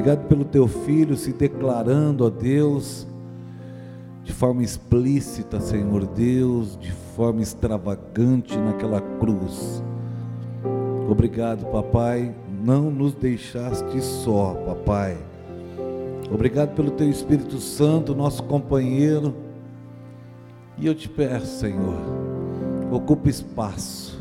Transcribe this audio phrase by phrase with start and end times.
[0.00, 3.06] Obrigado pelo teu filho se declarando a Deus
[4.24, 9.84] de forma explícita, Senhor Deus, de forma extravagante naquela cruz.
[11.06, 12.34] Obrigado, papai,
[12.64, 15.18] não nos deixaste só, papai.
[16.32, 19.34] Obrigado pelo teu Espírito Santo, nosso companheiro.
[20.78, 21.98] E eu te peço, Senhor,
[22.90, 24.18] ocupa espaço.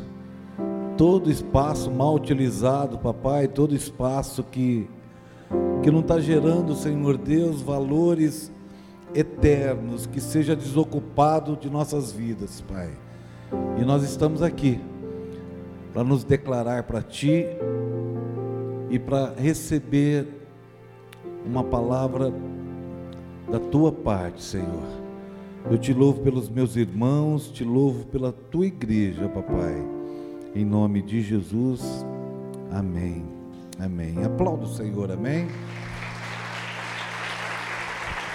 [0.97, 4.89] Todo espaço mal utilizado, papai, todo espaço que
[5.81, 8.51] que não está gerando, Senhor Deus, valores
[9.13, 12.91] eternos, que seja desocupado de nossas vidas, Pai.
[13.79, 14.79] E nós estamos aqui
[15.93, 17.45] para nos declarar para Ti
[18.89, 20.27] e para receber
[21.45, 22.33] uma palavra
[23.49, 24.99] da Tua parte, Senhor.
[25.69, 29.83] Eu te louvo pelos meus irmãos, te louvo pela Tua igreja, Papai.
[30.55, 32.05] Em nome de Jesus,
[32.71, 33.38] amém.
[33.79, 34.23] Amém.
[34.25, 35.47] Aplauda o Senhor, amém.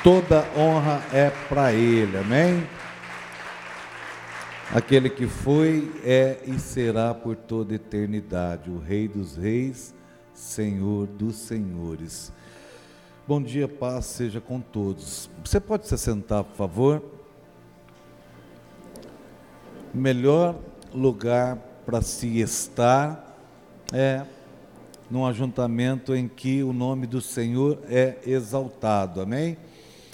[0.03, 2.67] Toda honra é para Ele, amém?
[4.75, 9.95] Aquele que foi, é e será por toda eternidade, o Rei dos Reis,
[10.33, 12.33] Senhor dos Senhores.
[13.29, 15.31] Bom dia, paz seja com todos.
[15.45, 17.03] Você pode se sentar, por favor?
[19.93, 20.57] Melhor
[20.93, 23.39] lugar para se estar
[23.93, 24.25] é
[25.15, 29.57] num ajuntamento em que o nome do Senhor é exaltado, amém?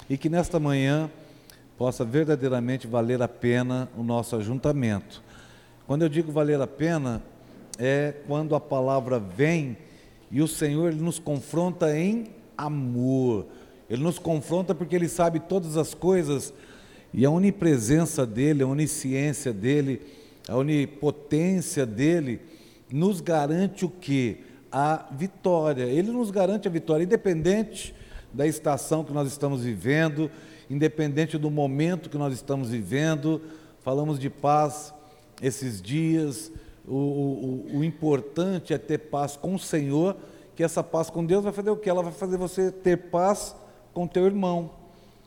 [0.07, 1.09] e que nesta manhã
[1.77, 5.23] possa verdadeiramente valer a pena o nosso ajuntamento.
[5.87, 7.23] Quando eu digo valer a pena,
[7.79, 9.77] é quando a palavra vem
[10.29, 12.27] e o Senhor nos confronta em
[12.57, 13.47] amor.
[13.89, 16.53] Ele nos confronta porque ele sabe todas as coisas
[17.13, 20.01] e a onipresença dele, a onisciência dele,
[20.47, 22.41] a onipotência dele
[22.91, 24.50] nos garante o que?
[24.71, 25.83] A vitória.
[25.83, 27.93] Ele nos garante a vitória, independente
[28.33, 30.31] da estação que nós estamos vivendo,
[30.69, 33.41] independente do momento que nós estamos vivendo.
[33.81, 34.93] Falamos de paz
[35.41, 36.51] esses dias.
[36.87, 40.15] O, o, o, importante é ter paz com o Senhor,
[40.55, 41.89] que essa paz com Deus vai fazer o que?
[41.89, 43.55] Ela vai fazer você ter paz
[43.93, 44.71] com teu irmão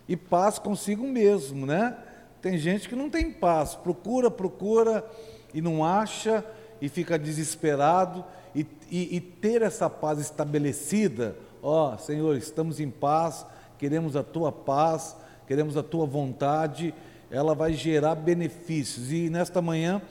[0.09, 1.97] e paz consigo mesmo, né?
[2.43, 5.04] Tem gente que não tem paz, procura, procura
[5.53, 6.44] e não acha
[6.81, 8.25] e fica desesperado.
[8.54, 13.47] E, e, e ter essa paz estabelecida, Ó, oh, Senhor, estamos em paz,
[13.78, 15.16] queremos a tua paz,
[15.47, 16.94] queremos a tua vontade,
[17.31, 19.10] ela vai gerar benefícios.
[19.10, 20.03] E nesta manhã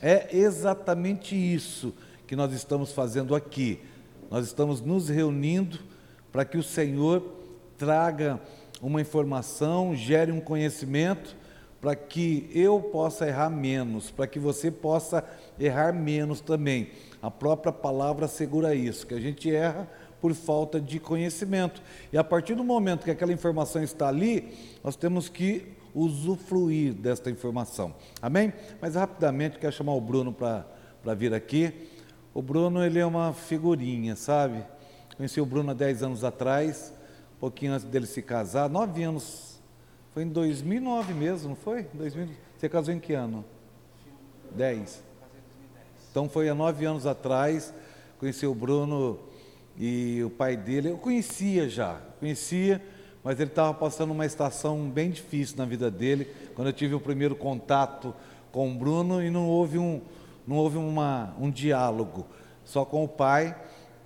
[0.00, 1.92] é exatamente isso
[2.26, 3.78] que nós estamos fazendo aqui.
[4.30, 5.80] Nós estamos nos reunindo
[6.32, 7.22] para que o Senhor
[7.76, 8.40] traga
[8.80, 11.36] uma informação, gere um conhecimento,
[11.82, 15.24] para que eu possa errar menos, para que você possa
[15.58, 16.90] errar menos também.
[17.20, 21.82] A própria palavra assegura isso, que a gente erra por falta de conhecimento.
[22.12, 27.28] E a partir do momento que aquela informação está ali, nós temos que usufruir desta
[27.28, 27.92] informação.
[28.22, 28.52] Amém?
[28.80, 31.90] Mas rapidamente quero chamar o Bruno para vir aqui.
[32.32, 34.64] O Bruno, ele é uma figurinha, sabe?
[35.16, 36.94] Conheci o Bruno há 10 anos atrás,
[37.36, 39.51] um pouquinho antes dele se casar, 9 anos.
[40.12, 41.84] Foi em 2009 mesmo, não foi?
[41.94, 42.28] 2000,
[42.58, 43.44] você casou em que ano?
[44.50, 45.02] 10.
[46.10, 47.72] Então foi há 9 anos atrás,
[48.18, 49.18] conheci o Bruno
[49.78, 52.82] e o pai dele, eu conhecia já, conhecia,
[53.24, 57.00] mas ele estava passando uma estação bem difícil na vida dele, quando eu tive o
[57.00, 58.14] primeiro contato
[58.50, 60.02] com o Bruno e não houve um,
[60.46, 62.26] não houve uma, um diálogo,
[62.64, 63.56] só com o pai.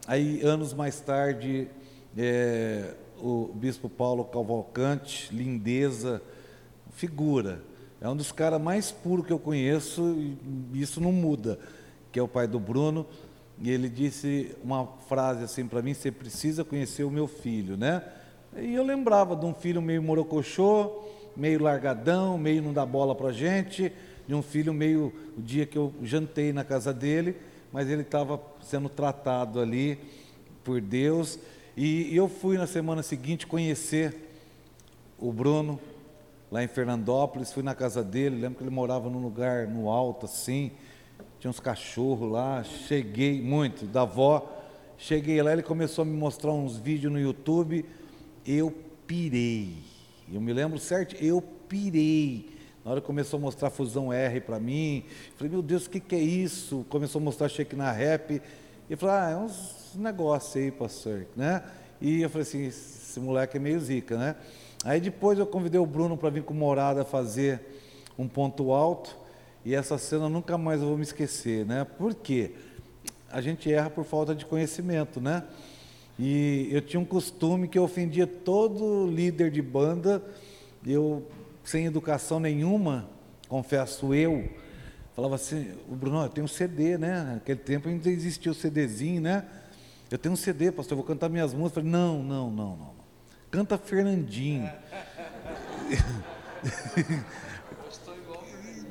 [0.06, 1.66] Aí, anos mais tarde,
[2.16, 6.22] é, o bispo Paulo Cavalcante, lindeza,
[6.92, 7.62] figura,
[8.00, 10.02] é um dos caras mais puros que eu conheço
[10.72, 11.58] e isso não muda,
[12.12, 13.06] que é o pai do Bruno
[13.60, 18.02] e ele disse uma frase assim para mim: você precisa conhecer o meu filho, né?
[18.56, 21.04] E eu lembrava de um filho meio morocochô,
[21.36, 23.92] meio largadão, meio não dá bola para gente,
[24.26, 27.36] de um filho meio o dia que eu jantei na casa dele,
[27.72, 29.98] mas ele estava sendo tratado ali
[30.64, 31.38] por Deus.
[31.76, 34.16] E, eu fui na semana seguinte conhecer
[35.18, 35.78] o Bruno
[36.50, 40.24] lá em Fernandópolis, fui na casa dele, lembro que ele morava num lugar no alto
[40.24, 40.70] assim,
[41.38, 44.50] tinha uns cachorros lá, cheguei muito, da avó,
[44.96, 47.84] cheguei lá, ele começou a me mostrar uns vídeos no YouTube,
[48.46, 48.72] eu
[49.06, 49.74] pirei,
[50.32, 54.58] eu me lembro certo, eu pirei, na hora que começou a mostrar Fusão R para
[54.58, 55.04] mim,
[55.36, 56.86] falei, meu Deus, o que, que é isso?
[56.88, 58.40] Começou a mostrar Shake na Rap,
[58.88, 61.62] e falei, ah, é uns negócios aí, pastor, né?
[62.00, 64.36] E eu falei assim, esse moleque é meio zica, né?
[64.84, 67.60] Aí depois eu convidei o Bruno para vir com morada fazer
[68.18, 69.16] um ponto alto,
[69.64, 71.84] e essa cena nunca mais eu vou me esquecer, né?
[71.84, 72.52] Por quê?
[73.30, 75.42] A gente erra por falta de conhecimento, né?
[76.18, 80.22] E eu tinha um costume que eu ofendia todo líder de banda,
[80.86, 81.26] eu,
[81.64, 83.08] sem educação nenhuma,
[83.48, 84.48] confesso eu,
[85.14, 87.34] falava assim, o Bruno, eu tenho um CD, né?
[87.34, 89.44] Naquele tempo ainda existia o CDzinho, né?
[90.10, 91.82] Eu tenho um CD, pastor, eu vou cantar minhas músicas.
[91.82, 92.94] Falei, não, não, não, não.
[93.50, 94.70] Canta Fernandinho.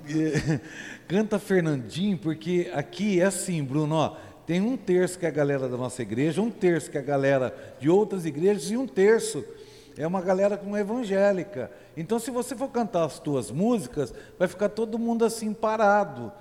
[1.07, 5.69] Canta Fernandinho, porque aqui é assim, Bruno, ó, tem um terço que é a galera
[5.69, 9.43] da nossa igreja, um terço que é a galera de outras igrejas e um terço
[9.97, 11.71] é uma galera como evangélica.
[11.95, 16.31] Então, se você for cantar as tuas músicas, vai ficar todo mundo assim parado.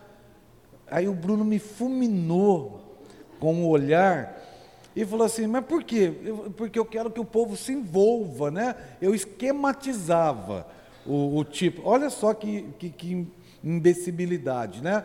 [0.91, 3.01] Aí o Bruno me fulminou
[3.39, 4.54] com o olhar
[4.95, 6.13] e falou assim: Mas por quê?
[6.57, 8.75] Porque eu quero que o povo se envolva, né?
[9.01, 10.67] Eu esquematizava
[11.07, 11.83] o, o tipo.
[11.85, 13.27] Olha só que, que, que
[13.63, 15.05] imbecilidade, né?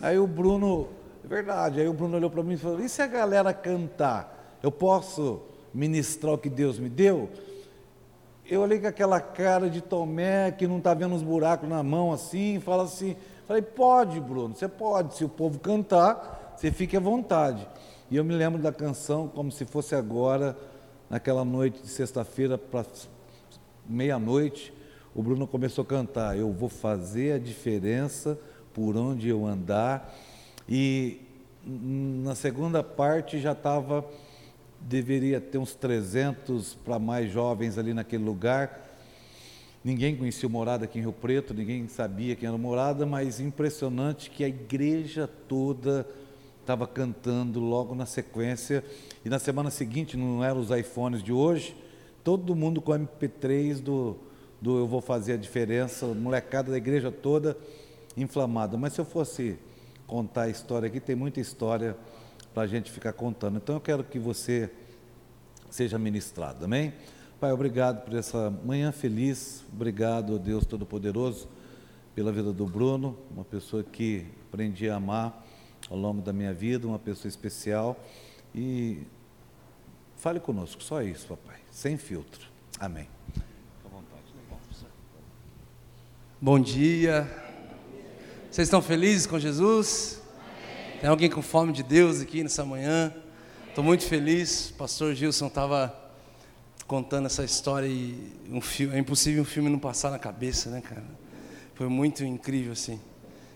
[0.00, 0.88] Aí o Bruno,
[1.24, 4.58] é verdade, aí o Bruno olhou para mim e falou: E se a galera cantar?
[4.62, 5.42] Eu posso
[5.74, 7.28] ministrar o que Deus me deu?
[8.48, 12.12] Eu olhei com aquela cara de Tomé que não está vendo os buracos na mão
[12.12, 13.16] assim, fala assim,
[13.46, 17.66] falei, pode, Bruno, você pode, se o povo cantar, você fique à vontade.
[18.10, 20.56] E eu me lembro da canção como se fosse agora,
[21.08, 22.84] naquela noite de sexta-feira para
[23.86, 24.74] meia-noite,
[25.14, 28.38] o Bruno começou a cantar, eu vou fazer a diferença
[28.74, 30.14] por onde eu andar.
[30.68, 31.22] E
[31.64, 34.04] na segunda parte já estava
[34.78, 38.82] deveria ter uns 300 para mais jovens ali naquele lugar.
[39.82, 43.40] Ninguém conhecia o Morada aqui em Rio Preto, ninguém sabia quem era o Morada, mas
[43.40, 46.06] impressionante que a igreja toda
[46.64, 48.82] estava cantando logo na sequência.
[49.24, 51.76] E na semana seguinte, não eram os iPhones de hoje,
[52.24, 54.16] todo mundo com MP3 do,
[54.60, 57.56] do Eu Vou Fazer a Diferença, molecada da igreja toda
[58.16, 58.76] inflamada.
[58.76, 59.58] Mas se eu fosse
[60.06, 61.96] contar a história aqui, tem muita história
[62.54, 63.58] para a gente ficar contando.
[63.58, 64.70] Então eu quero que você
[65.70, 66.94] seja ministrado, amém?
[67.38, 71.48] Pai, obrigado por essa manhã feliz, obrigado, Deus Todo-Poderoso,
[72.14, 75.43] pela vida do Bruno, uma pessoa que aprendi a amar
[75.90, 77.98] ao longo da minha vida, uma pessoa especial.
[78.54, 79.02] E
[80.16, 82.48] fale conosco, só isso, papai, sem filtro.
[82.78, 83.08] Amém.
[86.40, 87.26] Bom dia.
[88.50, 90.20] Vocês estão felizes com Jesus?
[91.00, 93.14] Tem alguém com fome de Deus aqui nessa manhã?
[93.68, 94.70] Estou muito feliz.
[94.70, 96.04] O pastor Gilson estava
[96.86, 100.80] contando essa história e um filme, é impossível um filme não passar na cabeça, né,
[100.80, 101.02] cara?
[101.74, 103.00] Foi muito incrível assim.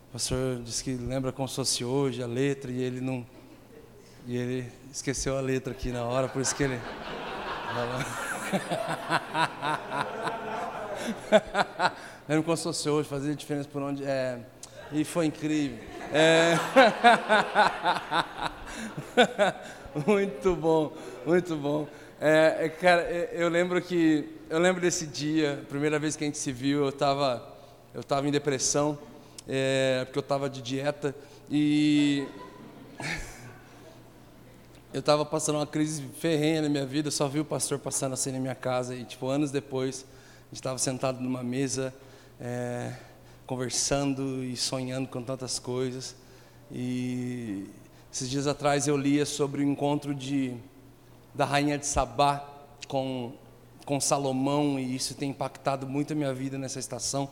[0.09, 3.27] O pastor disse que lembra como se fosse hoje a letra e ele não
[4.27, 6.81] e ele esqueceu a letra aqui na hora, por isso que ele
[12.27, 14.39] Lembra como se fosse hoje, fazia diferença por onde é
[14.93, 15.79] e foi incrível.
[16.11, 16.55] É...
[20.09, 20.91] muito bom,
[21.27, 21.87] muito bom.
[22.19, 26.27] É, é cara, é, eu lembro que eu lembro desse dia, primeira vez que a
[26.27, 27.47] gente se viu, eu estava
[27.95, 28.99] eu tava em depressão,
[29.49, 31.15] é, porque eu estava de dieta
[31.51, 32.27] e
[34.93, 37.11] eu estava passando uma crise ferrenha na minha vida.
[37.11, 40.57] Só vi o pastor passando assim na minha casa e tipo anos depois a gente
[40.57, 41.95] estava sentado numa mesa.
[42.41, 42.93] É,
[43.49, 46.15] conversando e sonhando com tantas coisas.
[46.71, 47.67] E
[48.13, 50.55] esses dias atrás eu lia sobre o encontro de,
[51.35, 52.47] da rainha de Sabá
[52.87, 53.33] com,
[53.87, 57.27] com Salomão, e isso tem impactado muito a minha vida nessa estação.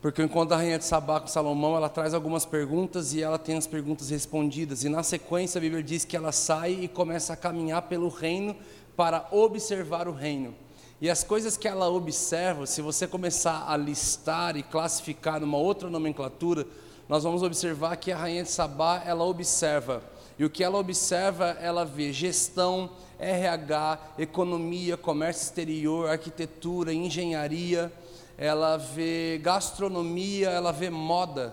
[0.00, 3.36] Porque o encontro da rainha de Sabá com Salomão, ela traz algumas perguntas e ela
[3.36, 4.84] tem as perguntas respondidas.
[4.84, 8.54] E na sequência a Bíblia diz que ela sai e começa a caminhar pelo reino
[8.96, 10.54] para observar o reino.
[11.00, 15.90] E as coisas que ela observa, se você começar a listar e classificar numa outra
[15.90, 16.64] nomenclatura,
[17.08, 20.02] nós vamos observar que a rainha de Sabá, ela observa.
[20.38, 27.92] E o que ela observa, ela vê gestão, RH, economia, comércio exterior, arquitetura, engenharia,
[28.38, 31.52] ela vê gastronomia, ela vê moda.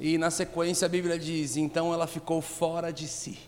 [0.00, 3.38] E na sequência a Bíblia diz: então ela ficou fora de si.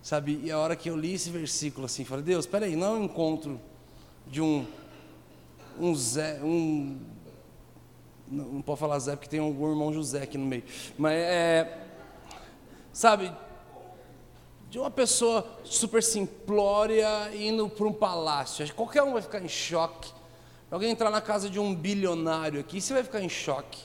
[0.00, 0.40] Sabe?
[0.44, 2.98] E a hora que eu li esse versículo assim, falei: Deus, espera aí, não é
[3.00, 3.60] um encontro
[4.28, 4.64] de um,
[5.78, 7.00] um Zé, um,
[8.28, 10.64] não, não pode falar Zé porque tem um irmão José aqui no meio,
[10.96, 11.86] mas é,
[12.92, 13.32] sabe,
[14.70, 20.12] de uma pessoa super simplória indo para um palácio, qualquer um vai ficar em choque,
[20.72, 23.82] alguém entrar na casa de um bilionário aqui, você vai ficar em choque,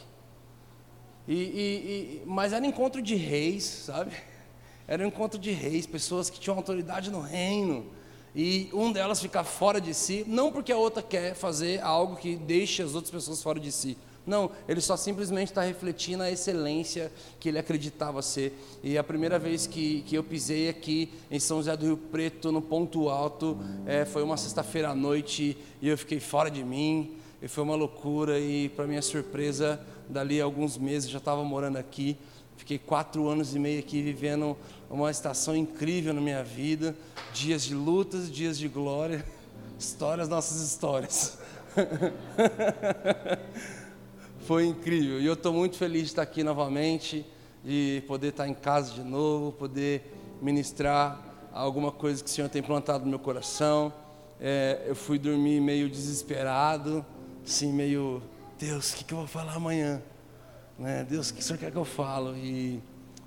[1.27, 4.13] e, e, e, mas era encontro de reis, sabe,
[4.88, 7.86] era encontro de reis, pessoas que tinham autoridade no reino,
[8.34, 12.38] e um delas ficar fora de si, não porque a outra quer fazer algo que
[12.38, 17.10] deixe as outras pessoas fora de si, Não, ele só simplesmente está refletindo a excelência
[17.39, 18.53] que ele acreditava ser.
[18.84, 22.51] E a primeira vez que, que eu pisei aqui em São José do Rio Preto,
[22.51, 27.15] no ponto alto, é, foi uma sexta-feira à noite e eu fiquei fora de mim.
[27.41, 28.38] E foi uma loucura.
[28.38, 29.79] E, para minha surpresa,
[30.10, 32.17] dali a alguns meses já estava morando aqui.
[32.57, 34.57] Fiquei quatro anos e meio aqui vivendo
[34.89, 36.93] uma estação incrível na minha vida.
[37.34, 39.24] Dias de lutas, dias de glória.
[39.79, 41.38] Histórias, nossas histórias.
[44.47, 45.19] Foi incrível.
[45.19, 47.25] E eu estou muito feliz de estar aqui novamente,
[47.65, 50.09] de poder estar em casa de novo, poder
[50.41, 53.91] ministrar alguma coisa que o Senhor tem plantado no meu coração.
[54.39, 57.05] É, eu fui dormir meio desesperado,
[57.45, 58.23] assim, meio,
[58.57, 60.01] Deus, o que, que, eu vou falar amanhã?
[60.79, 61.05] Né?
[61.09, 62.33] Deus, o que o Senhor quer que eu falo?
[62.37, 62.81] E,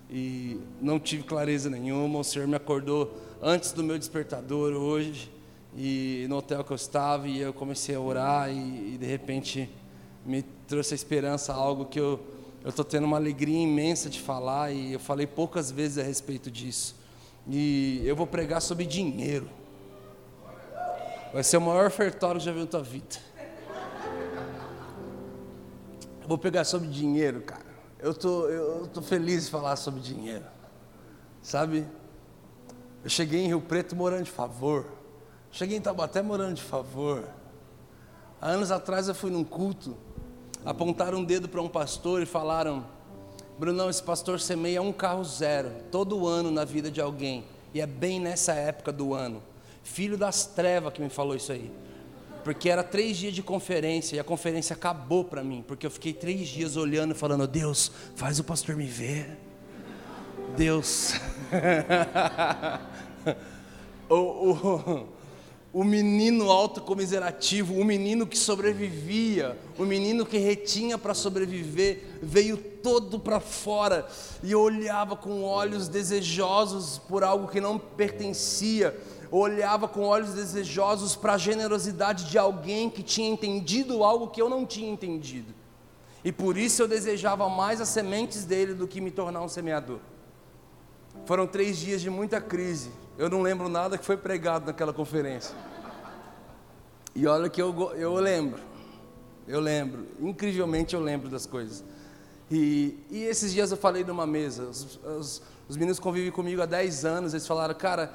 [0.08, 2.20] e não tive clareza nenhuma.
[2.20, 5.30] O Senhor me acordou antes do meu despertador hoje,
[5.76, 9.68] e no hotel que eu estava, e eu comecei a orar, e, e de repente
[10.24, 12.20] me trouxe a esperança, algo que eu
[12.64, 16.94] estou tendo uma alegria imensa de falar e eu falei poucas vezes a respeito disso.
[17.48, 19.48] E eu vou pregar sobre dinheiro.
[21.32, 23.16] Vai ser o maior ofertório que já viu na tua vida.
[26.26, 27.70] Vou pegar sobre dinheiro, cara.
[27.98, 30.44] Eu tô, eu tô feliz de falar sobre dinheiro.
[31.42, 31.86] Sabe?
[33.02, 34.86] Eu cheguei em Rio Preto morando de favor.
[35.50, 37.28] Cheguei em Taubaté morando de favor.
[38.40, 39.96] Há anos atrás eu fui num culto
[40.64, 42.84] apontaram um dedo para um pastor e falaram:
[43.58, 47.86] Brunão, esse pastor semeia um carro zero todo ano na vida de alguém, e é
[47.86, 49.42] bem nessa época do ano.
[49.82, 51.70] Filho das trevas que me falou isso aí.
[52.44, 56.12] Porque era três dias de conferência e a conferência acabou para mim, porque eu fiquei
[56.12, 59.38] três dias olhando e falando: Deus, faz o pastor me ver.
[60.56, 61.14] Deus.
[64.08, 65.06] o,
[65.72, 73.20] o menino autocomiserativo, o menino que sobrevivia, o menino que retinha para sobreviver, veio todo
[73.20, 74.06] para fora
[74.42, 78.98] e olhava com olhos desejosos por algo que não pertencia,
[79.30, 84.48] olhava com olhos desejosos para a generosidade de alguém que tinha entendido algo que eu
[84.48, 85.54] não tinha entendido.
[86.24, 90.00] E por isso eu desejava mais as sementes dele do que me tornar um semeador.
[91.24, 95.54] Foram três dias de muita crise, eu não lembro nada que foi pregado naquela conferência.
[97.14, 98.58] E olha que eu, eu lembro,
[99.46, 101.84] eu lembro, incrivelmente eu lembro das coisas.
[102.50, 106.66] E, e esses dias eu falei numa mesa, os, os, os meninos convivem comigo há
[106.66, 108.10] 10 anos, eles falaram, cara,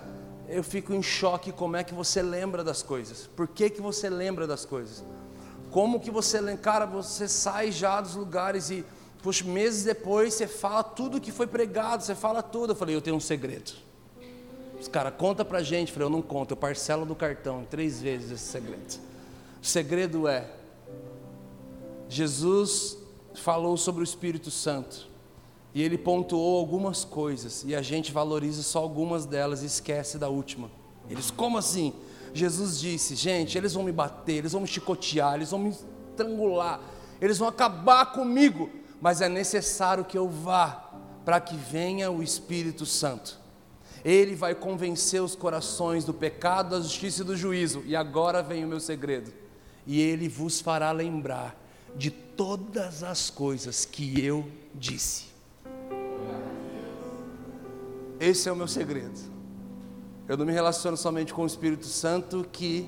[0.49, 3.27] eu fico em choque como é que você lembra das coisas.
[3.27, 5.03] Por que, que você lembra das coisas?
[5.69, 6.63] Como que você lembra?
[6.63, 8.83] Cara, você sai já dos lugares e,
[9.21, 12.71] puxa, meses depois você fala tudo que foi pregado, você fala tudo.
[12.71, 13.84] Eu falei, eu tenho um segredo.
[14.79, 15.89] Os caras, conta pra gente.
[15.89, 18.99] Eu falei, eu não conto, eu parcelo do cartão três vezes esse segredo.
[19.61, 20.49] O segredo é,
[22.07, 22.97] Jesus
[23.33, 25.07] falou sobre o Espírito Santo.
[25.73, 30.29] E ele pontuou algumas coisas, e a gente valoriza só algumas delas e esquece da
[30.29, 30.71] última.
[31.09, 31.93] Eles, como assim?
[32.33, 36.79] Jesus disse: gente, eles vão me bater, eles vão me chicotear, eles vão me estrangular,
[37.19, 38.69] eles vão acabar comigo,
[39.01, 40.91] mas é necessário que eu vá
[41.25, 43.37] para que venha o Espírito Santo.
[44.05, 47.81] Ele vai convencer os corações do pecado, da justiça e do juízo.
[47.87, 49.33] E agora vem o meu segredo.
[49.87, 51.59] E ele vos fará lembrar
[51.95, 55.25] de todas as coisas que eu disse.
[58.19, 59.19] Esse é o meu segredo.
[60.27, 62.87] Eu não me relaciono somente com o Espírito Santo que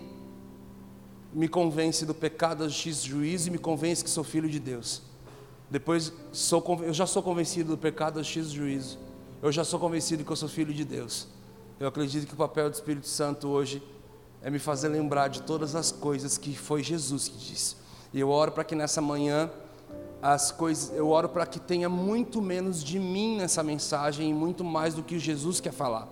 [1.33, 4.49] me convence do pecado, da justiça e do juízo e me convence que sou filho
[4.49, 5.01] de Deus.
[5.69, 9.06] Depois sou, eu já sou convencido do pecado, da justiça e do juízo.
[9.41, 11.27] Eu já sou convencido que eu sou filho de Deus.
[11.79, 13.83] Eu acredito que o papel do Espírito Santo hoje
[14.41, 17.75] é me fazer lembrar de todas as coisas que foi Jesus que disse.
[18.11, 19.51] E eu oro para que nessa manhã
[20.23, 24.63] as coisas, eu oro para que tenha muito menos de mim nessa mensagem e muito
[24.63, 26.07] mais do que Jesus quer falar.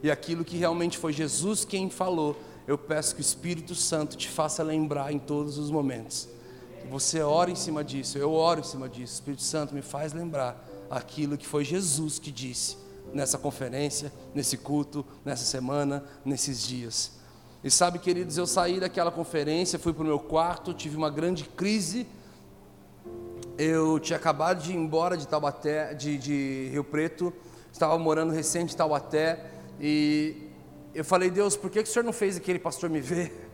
[0.00, 4.28] E aquilo que realmente foi Jesus quem falou, eu peço que o Espírito Santo te
[4.28, 6.28] faça lembrar em todos os momentos.
[6.88, 9.14] Você ora em cima disso, eu oro em cima disso.
[9.14, 12.76] O Espírito Santo me faz lembrar aquilo que foi Jesus que disse
[13.12, 17.12] nessa conferência, nesse culto, nessa semana, nesses dias.
[17.62, 21.44] E sabe, queridos, eu saí daquela conferência, fui para o meu quarto, tive uma grande
[21.44, 22.06] crise.
[23.56, 27.32] Eu tinha acabado de ir embora de Taubaté, de, de Rio Preto,
[27.72, 30.48] estava morando recente em Taubaté, e
[30.94, 33.47] eu falei, Deus, por que, que o Senhor não fez aquele pastor me ver?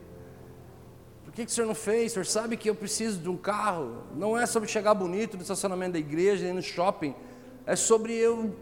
[1.35, 2.13] Que, que o senhor não fez?
[2.13, 4.05] O senhor sabe que eu preciso de um carro.
[4.15, 7.15] Não é sobre chegar bonito no estacionamento da igreja, nem no shopping.
[7.67, 8.55] É sobre eu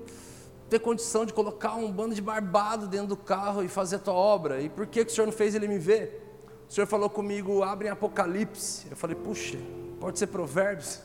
[0.70, 4.14] ter condição de colocar um bando de barbado dentro do carro e fazer a tua
[4.14, 4.62] obra.
[4.62, 6.26] E por que, que o senhor não fez ele me ver?
[6.66, 8.86] O senhor falou comigo, abre em Apocalipse.
[8.90, 9.58] Eu falei, puxa,
[10.00, 11.00] pode ser Provérbios.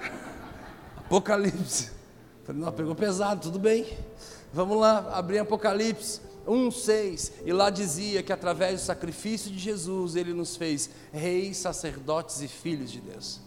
[0.96, 1.90] Apocalipse.
[2.44, 3.86] Falei, não, pegou pesado, tudo bem.
[4.54, 7.32] Vamos lá, abrir Apocalipse 1, 6.
[7.44, 12.48] E lá dizia que através do sacrifício de Jesus, ele nos fez reis, sacerdotes e
[12.48, 13.40] filhos de Deus.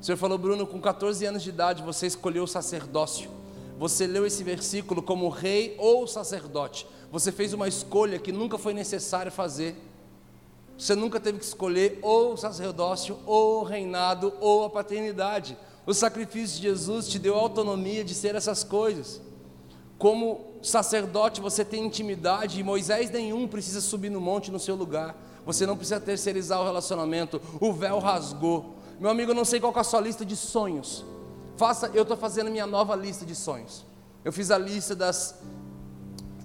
[0.00, 3.30] O Senhor falou, Bruno, com 14 anos de idade você escolheu o sacerdócio.
[3.78, 6.86] Você leu esse versículo como rei ou sacerdote.
[7.10, 9.76] Você fez uma escolha que nunca foi necessário fazer.
[10.76, 15.56] Você nunca teve que escolher ou o sacerdócio, ou o reinado, ou a paternidade.
[15.84, 19.20] O sacrifício de Jesus te deu autonomia de ser essas coisas.
[19.98, 25.16] Como sacerdote, você tem intimidade, e Moisés nenhum precisa subir no monte no seu lugar.
[25.44, 27.40] Você não precisa terceirizar o relacionamento.
[27.60, 28.76] O véu rasgou.
[29.00, 31.04] Meu amigo, eu não sei qual é a sua lista de sonhos.
[31.56, 33.84] Faça, eu estou fazendo minha nova lista de sonhos.
[34.24, 35.34] Eu fiz a lista das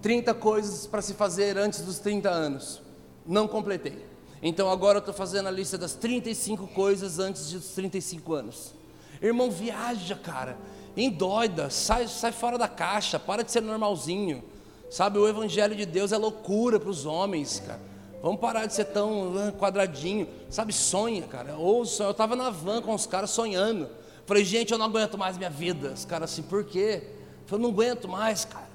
[0.01, 2.81] 30 coisas para se fazer antes dos 30 anos.
[3.25, 4.05] Não completei.
[4.41, 8.73] Então agora eu estou fazendo a lista das 35 coisas antes dos 35 anos.
[9.21, 10.57] Irmão, viaja, cara.
[10.95, 14.43] Endoida, sai, sai fora da caixa, para de ser normalzinho.
[14.89, 17.81] Sabe, o evangelho de Deus é loucura para os homens, cara.
[18.21, 20.27] Vamos parar de ser tão ah, quadradinho.
[20.49, 21.57] Sabe, sonha, cara.
[21.57, 23.89] Ouça, eu estava na van com os caras sonhando.
[24.25, 25.89] Falei, gente, eu não aguento mais minha vida.
[25.89, 27.03] Os caras assim, por quê?
[27.45, 28.69] Falei, não aguento mais, cara.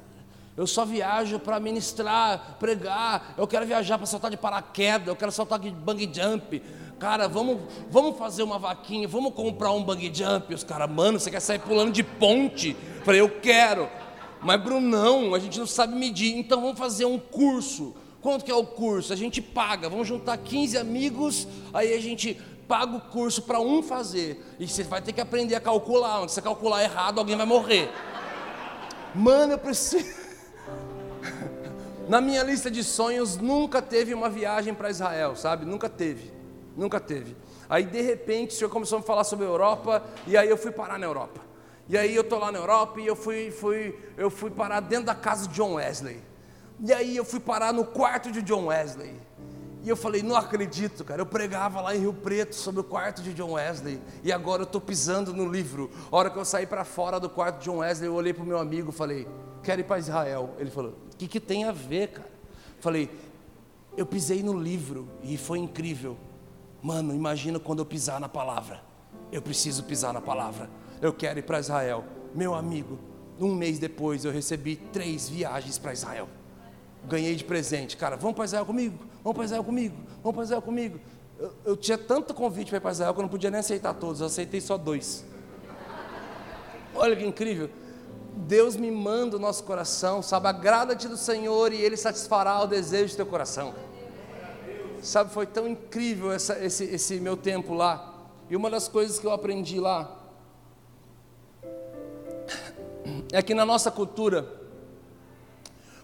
[0.55, 3.35] Eu só viajo para ministrar, pregar.
[3.39, 5.09] Eu quero viajar para saltar de paraquedas.
[5.09, 6.61] Eu quero saltar de bungee jump.
[6.99, 7.59] Cara, vamos,
[7.91, 9.07] vamos fazer uma vaquinha.
[9.07, 10.53] Vamos comprar um bungee jump.
[10.53, 12.77] Os caras, mano, você quer sair pulando de ponte?
[12.99, 13.89] Eu falei, eu quero.
[14.43, 16.37] Mas Brunão, a gente não sabe medir.
[16.37, 17.95] Então vamos fazer um curso.
[18.21, 19.13] Quanto que é o curso?
[19.13, 19.89] A gente paga.
[19.89, 21.47] Vamos juntar 15 amigos.
[21.73, 22.35] Aí a gente
[22.67, 24.45] paga o curso para um fazer.
[24.59, 26.29] E você vai ter que aprender a calcular.
[26.29, 27.91] Se você calcular errado, alguém vai morrer.
[29.15, 30.05] Mano, eu preciso.
[32.09, 35.65] Na minha lista de sonhos nunca teve uma viagem para Israel, sabe?
[35.65, 36.38] Nunca teve.
[36.79, 37.37] Nunca teve.
[37.69, 40.71] Aí de repente o Senhor começou a falar sobre a Europa e aí eu fui
[40.71, 41.41] parar na Europa.
[41.89, 45.07] E aí eu tô lá na Europa e eu fui, fui, eu fui parar dentro
[45.07, 46.23] da casa de John Wesley.
[46.79, 49.13] E aí eu fui parar no quarto de John Wesley.
[49.83, 51.21] E eu falei, não acredito, cara.
[51.21, 54.01] Eu pregava lá em Rio Preto sobre o quarto de John Wesley.
[54.23, 55.91] E agora eu estou pisando no livro.
[56.13, 58.45] A hora que eu saí para fora do quarto de John Wesley, eu olhei para
[58.45, 59.27] o meu amigo e falei,
[59.65, 60.55] quero ir para Israel.
[60.59, 62.29] Ele falou, que, que tem a ver, cara?
[62.79, 63.11] Falei,
[63.97, 66.17] eu pisei no livro e foi incrível.
[66.83, 68.81] Mano, imagina quando eu pisar na palavra.
[69.33, 70.71] Eu preciso pisar na palavra.
[71.01, 72.05] Eu quero ir para Israel.
[72.35, 72.99] Meu amigo,
[73.41, 76.29] um mês depois eu recebi três viagens para Israel.
[77.07, 78.17] Ganhei de presente, cara.
[78.17, 78.99] Vamos para Israel comigo?
[79.23, 79.97] Vamos para Israel comigo?
[80.23, 81.01] Vamos para Israel comigo?
[81.39, 83.95] Eu, eu tinha tanto convite para ir para Israel que eu não podia nem aceitar
[83.95, 84.21] todos.
[84.21, 85.25] Eu aceitei só dois.
[86.95, 87.71] Olha que incrível.
[88.35, 90.49] Deus me manda o nosso coração, sabe?
[90.49, 93.75] Agrada-te do Senhor e Ele satisfará o desejo do teu coração.
[95.03, 98.15] Sabe, foi tão incrível essa, esse, esse meu tempo lá.
[98.51, 100.17] E uma das coisas que eu aprendi lá
[103.33, 104.47] é que na nossa cultura,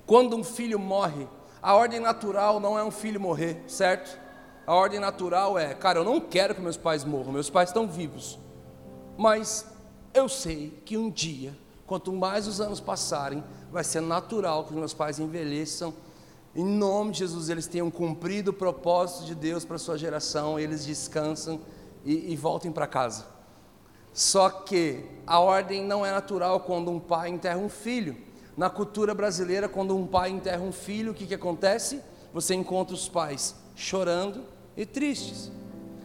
[0.07, 1.27] quando um filho morre,
[1.63, 4.19] a ordem natural não é um filho morrer, certo?
[4.67, 7.87] A ordem natural é, cara, eu não quero que meus pais morram, meus pais estão
[7.87, 8.39] vivos.
[9.17, 9.67] Mas
[10.13, 11.55] eu sei que um dia
[11.87, 15.93] Quanto mais os anos passarem, vai ser natural que meus pais envelheçam.
[16.57, 20.59] Em nome de Jesus, eles tenham cumprido o propósito de Deus para a sua geração,
[20.59, 21.61] eles descansam
[22.05, 23.27] e, e voltem para casa.
[24.13, 28.17] Só que a ordem não é natural quando um pai enterra um filho.
[28.57, 32.01] Na cultura brasileira, quando um pai enterra um filho, o que, que acontece?
[32.33, 34.45] Você encontra os pais chorando
[34.77, 35.51] e tristes.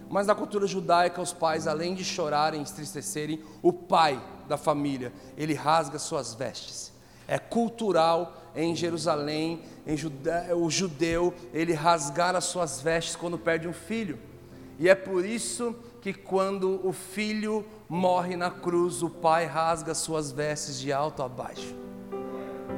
[0.09, 5.13] Mas na cultura judaica, os pais, além de chorarem e entristecerem, o pai da família,
[5.37, 6.91] ele rasga suas vestes.
[7.27, 9.61] É cultural em Jerusalém.
[10.55, 14.19] O judeu, ele rasgar as suas vestes quando perde um filho.
[14.77, 20.31] E é por isso que quando o filho morre na cruz, o pai rasga suas
[20.31, 21.75] vestes de alto a baixo.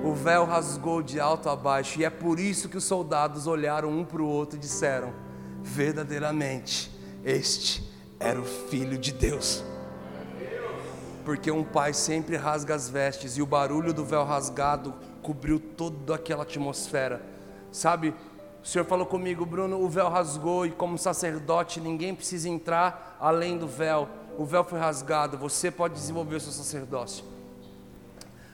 [0.03, 3.89] O véu rasgou de alto a baixo, e é por isso que os soldados olharam
[3.89, 5.13] um para o outro e disseram:
[5.61, 6.91] verdadeiramente,
[7.23, 7.83] este
[8.19, 9.63] era o Filho de Deus
[11.23, 16.15] porque um pai sempre rasga as vestes e o barulho do véu rasgado cobriu toda
[16.15, 17.21] aquela atmosfera.
[17.71, 18.13] Sabe,
[18.63, 23.57] o Senhor falou comigo, Bruno, o véu rasgou e como sacerdote ninguém precisa entrar além
[23.57, 24.07] do véu.
[24.37, 27.23] O véu foi rasgado, você pode desenvolver o seu sacerdócio.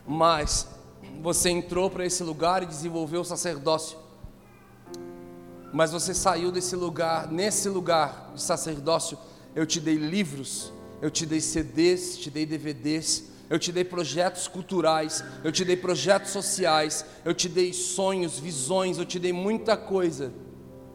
[0.06, 0.68] Mas
[1.22, 3.98] você entrou para esse lugar e desenvolveu o sacerdócio.
[5.74, 9.18] Mas você saiu desse lugar, nesse lugar de sacerdócio,
[9.56, 14.48] eu te dei livros eu te dei CDs, te dei DVDs, eu te dei projetos
[14.48, 19.78] culturais, eu te dei projetos sociais, eu te dei sonhos, visões, eu te dei muita
[19.78, 20.34] coisa.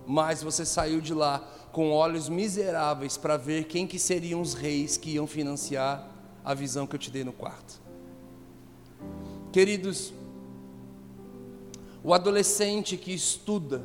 [0.07, 1.39] Mas você saiu de lá
[1.73, 6.07] com olhos miseráveis para ver quem que seriam os reis que iam financiar
[6.45, 7.81] a visão que eu te dei no quarto.
[9.51, 10.13] Queridos,
[12.05, 13.83] o adolescente que estuda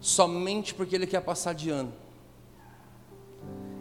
[0.00, 1.92] somente porque ele quer passar de ano,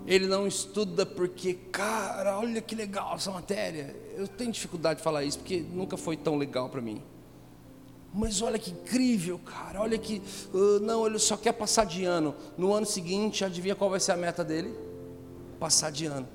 [0.05, 3.95] ele não estuda porque, cara, olha que legal essa matéria.
[4.15, 7.01] Eu tenho dificuldade de falar isso porque nunca foi tão legal para mim.
[8.13, 9.79] Mas olha que incrível, cara.
[9.81, 10.21] Olha que.
[10.53, 12.35] Uh, não, ele só quer passar de ano.
[12.57, 14.75] No ano seguinte, adivinha qual vai ser a meta dele?
[15.59, 16.27] Passar de ano.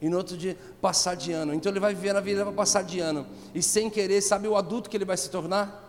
[0.00, 1.54] E no outro dia, passar de ano.
[1.54, 3.26] Então ele vai viver na vida para passar de ano.
[3.54, 5.82] E sem querer, sabe o adulto que ele vai se tornar?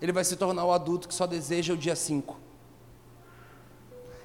[0.00, 2.36] Ele vai se tornar o adulto que só deseja o dia 5.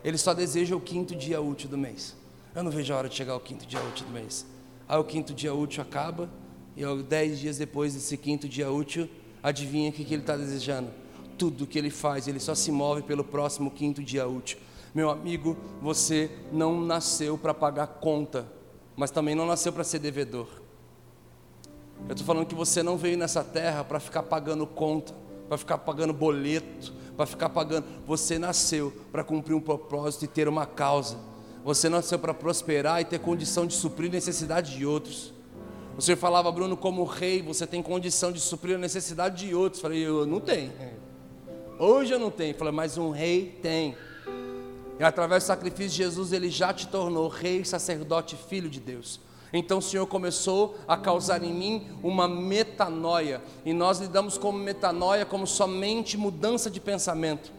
[0.04, 2.16] Ele só deseja o quinto dia útil do mês.
[2.58, 4.44] Eu não vejo a hora de chegar ao quinto dia útil do mês.
[4.90, 6.28] Aí o quinto dia útil acaba,
[6.76, 9.08] e dez dias depois desse quinto dia útil,
[9.44, 10.90] Adivinha o que, que ele está desejando?
[11.38, 14.58] Tudo que ele faz, ele só se move pelo próximo quinto dia útil.
[14.94, 18.48] Meu amigo, você não nasceu para pagar conta,
[18.96, 20.48] mas também não nasceu para ser devedor.
[22.08, 25.14] Eu estou falando que você não veio nessa terra para ficar pagando conta,
[25.48, 27.86] para ficar pagando boleto, para ficar pagando.
[28.08, 31.18] Você nasceu para cumprir um propósito e ter uma causa.
[31.64, 35.34] Você nasceu para prosperar e ter condição de suprir necessidade de outros.
[35.98, 39.82] O senhor falava, Bruno, como rei, você tem condição de suprir a necessidade de outros.
[39.82, 40.72] Falei, eu não tenho.
[41.80, 42.56] Hoje eu não tenho.
[42.56, 43.96] Falei, mas um rei tem.
[45.00, 49.20] E através do sacrifício de Jesus, ele já te tornou rei, sacerdote, filho de Deus.
[49.52, 53.42] Então o Senhor começou a causar em mim uma metanoia.
[53.66, 57.52] E nós lidamos com metanoia como somente mudança de pensamento.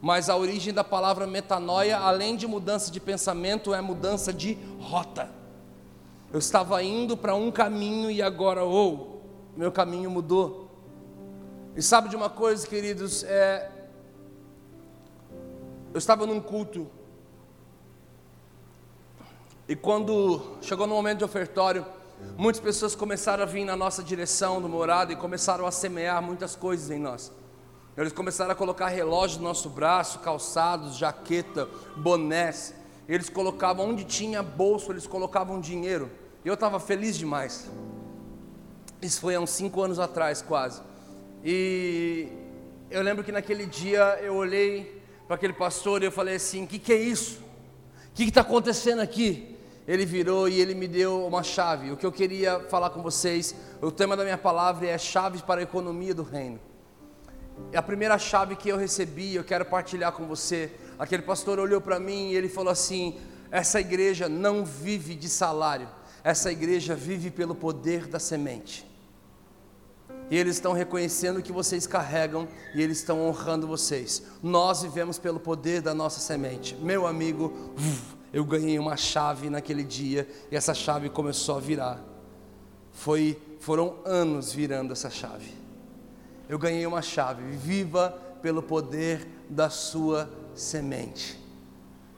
[0.00, 5.30] Mas a origem da palavra metanoia, além de mudança de pensamento, é mudança de rota.
[6.32, 9.22] Eu estava indo para um caminho e agora, ou
[9.54, 10.70] oh, meu caminho mudou.
[11.74, 13.24] E sabe de uma coisa, queridos?
[13.24, 13.70] É,
[15.92, 16.86] eu estava num culto
[19.68, 21.84] e quando chegou no momento de ofertório,
[22.36, 26.54] muitas pessoas começaram a vir na nossa direção do morado e começaram a semear muitas
[26.54, 27.32] coisas em nós.
[27.96, 32.74] Eles começaram a colocar relógio no nosso braço, calçados, jaqueta, bonés.
[33.08, 36.10] Eles colocavam onde tinha bolso, eles colocavam dinheiro.
[36.44, 37.70] E eu estava feliz demais.
[39.00, 40.82] Isso foi há uns cinco anos atrás, quase.
[41.42, 42.28] E
[42.90, 46.66] eu lembro que naquele dia eu olhei para aquele pastor e eu falei assim: o
[46.66, 47.40] que, que é isso?
[48.10, 49.56] O que está acontecendo aqui?
[49.88, 51.92] Ele virou e ele me deu uma chave.
[51.92, 55.60] O que eu queria falar com vocês, o tema da minha palavra é chaves para
[55.60, 56.60] a economia do reino.
[57.72, 60.70] E a primeira chave que eu recebi, eu quero partilhar com você.
[60.98, 63.18] Aquele pastor olhou para mim e ele falou assim:
[63.50, 65.88] essa igreja não vive de salário,
[66.22, 68.86] essa igreja vive pelo poder da semente.
[70.30, 74.22] E eles estão reconhecendo que vocês carregam e eles estão honrando vocês.
[74.42, 76.74] Nós vivemos pelo poder da nossa semente.
[76.76, 77.74] Meu amigo,
[78.32, 82.02] eu ganhei uma chave naquele dia e essa chave começou a virar.
[82.92, 85.65] Foi, foram anos virando essa chave.
[86.48, 87.42] Eu ganhei uma chave.
[87.56, 88.10] Viva
[88.42, 91.40] pelo poder da sua semente.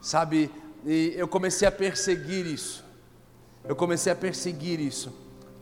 [0.01, 0.51] Sabe,
[0.85, 2.85] e eu comecei a perseguir isso.
[3.65, 5.13] Eu comecei a perseguir isso.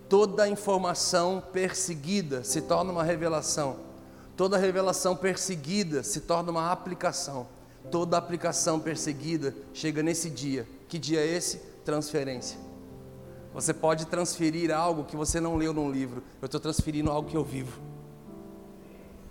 [0.08, 3.76] Toda informação perseguida se torna uma revelação.
[4.36, 7.48] Toda revelação perseguida se torna uma aplicação.
[7.90, 10.66] Toda aplicação perseguida chega nesse dia.
[10.88, 11.58] Que dia é esse?
[11.84, 12.58] Transferência.
[13.54, 16.22] Você pode transferir algo que você não leu num livro.
[16.42, 17.80] Eu estou transferindo algo que eu vivo.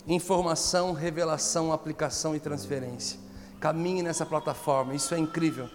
[0.08, 3.20] Informação, revelação, aplicação e transferência.
[3.60, 5.68] Caminhe nessa plataforma, isso é incrível.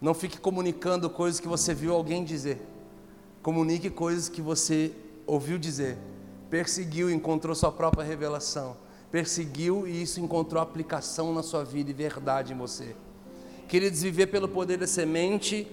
[0.00, 2.60] Não fique comunicando coisas que você viu alguém dizer.
[3.42, 4.92] Comunique coisas que você
[5.26, 5.96] ouviu dizer.
[6.50, 8.76] Perseguiu encontrou sua própria revelação.
[9.10, 12.94] Perseguiu e isso encontrou aplicação na sua vida e verdade em você.
[13.68, 15.66] Queridos, viver pelo poder da semente,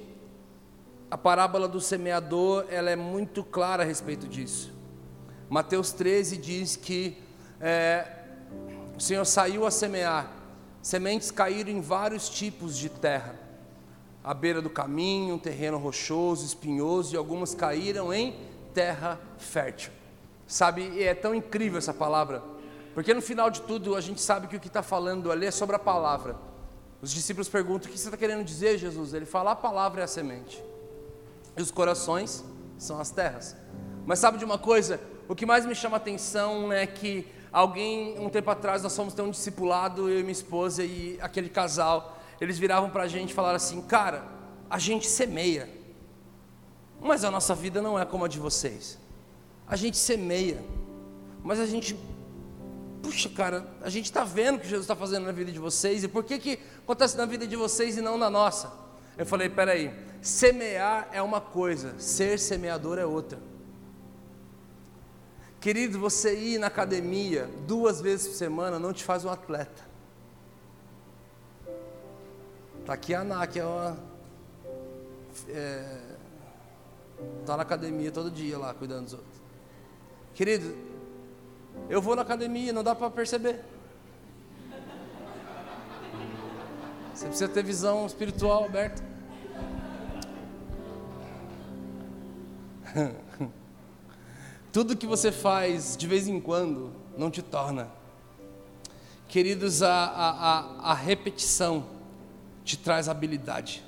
[1.11, 4.71] a parábola do semeador, ela é muito clara a respeito disso.
[5.49, 7.17] Mateus 13 diz que
[7.59, 8.07] é,
[8.97, 10.31] o Senhor saiu a semear,
[10.81, 13.35] sementes caíram em vários tipos de terra,
[14.23, 18.35] à beira do caminho, terreno rochoso, espinhoso, e algumas caíram em
[18.73, 19.91] terra fértil.
[20.47, 22.43] Sabe, é tão incrível essa palavra,
[22.93, 25.51] porque no final de tudo a gente sabe que o que está falando ali é
[25.51, 26.35] sobre a palavra.
[27.01, 29.13] Os discípulos perguntam: o que você está querendo dizer, Jesus?
[29.13, 30.63] Ele fala: a palavra é a semente,
[31.55, 32.43] e os corações
[32.77, 33.55] são as terras.
[34.05, 34.99] Mas sabe de uma coisa?
[35.27, 39.13] O que mais me chama a atenção é que Alguém, um tempo atrás, nós fomos
[39.13, 42.17] ter um discipulado, eu e minha esposa e aquele casal.
[42.39, 44.23] Eles viravam para a gente e falaram assim: Cara,
[44.69, 45.67] a gente semeia,
[47.01, 48.99] mas a nossa vida não é como a de vocês.
[49.67, 50.63] A gente semeia,
[51.43, 51.97] mas a gente,
[53.01, 56.03] puxa, cara, a gente está vendo o que Jesus está fazendo na vida de vocês
[56.03, 58.71] e por que, que acontece na vida de vocês e não na nossa?
[59.17, 63.39] Eu falei: peraí, semear é uma coisa, ser semeador é outra.
[65.59, 69.83] Querido, você ir na academia duas vezes por semana não te faz um atleta.
[72.79, 73.97] Está aqui a Ana, que é uma.
[75.49, 75.99] É,
[77.45, 79.41] tá na academia todo dia lá, cuidando dos outros.
[80.33, 80.73] Querido,
[81.89, 83.61] eu vou na academia, não dá para perceber.
[87.13, 89.03] Você precisa ter visão espiritual aberta.
[94.71, 97.89] Tudo que você faz de vez em quando não te torna.
[99.27, 101.85] Queridos, a, a, a, repetição
[102.63, 103.83] te traz habilidade,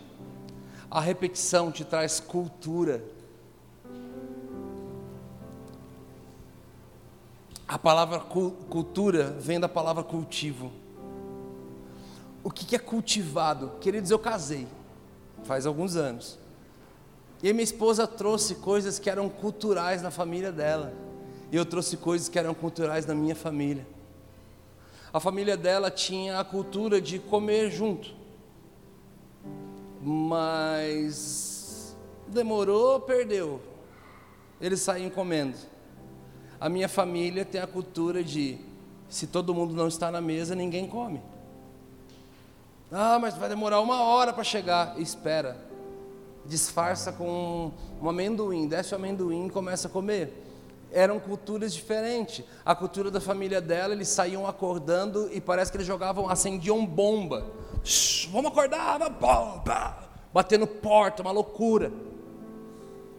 [0.89, 3.03] a repetição te traz cultura.
[7.67, 10.71] A palavra cultura vem da palavra cultivo.
[12.43, 13.71] O que é cultivado?
[13.79, 14.67] Queridos, eu casei
[15.43, 16.37] faz alguns anos.
[17.43, 20.93] E minha esposa trouxe coisas que eram culturais na família dela.
[21.51, 23.85] E eu trouxe coisas que eram culturais na minha família.
[25.11, 28.13] A família dela tinha a cultura de comer junto.
[30.01, 31.95] Mas
[32.27, 33.59] demorou, perdeu.
[34.61, 35.57] Eles saíam comendo.
[36.59, 38.59] A minha família tem a cultura de
[39.09, 41.19] se todo mundo não está na mesa, ninguém come.
[42.91, 44.97] Ah, mas vai demorar uma hora para chegar.
[44.99, 45.70] Espera
[46.45, 50.47] disfarça com um amendoim, desce o amendoim e começa a comer.
[50.91, 52.43] Eram culturas diferentes.
[52.65, 57.45] A cultura da família dela, eles saíam acordando e parece que eles jogavam, acendiam bomba.
[57.83, 60.09] Shhh, vamos acordar, bomba!
[60.33, 61.91] Batendo porta, uma loucura.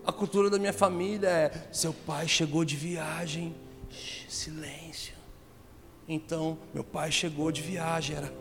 [0.05, 3.55] A cultura da minha família é: seu pai chegou de viagem,
[3.91, 5.15] Shhh, silêncio.
[6.09, 8.33] Então, meu pai chegou de viagem, era,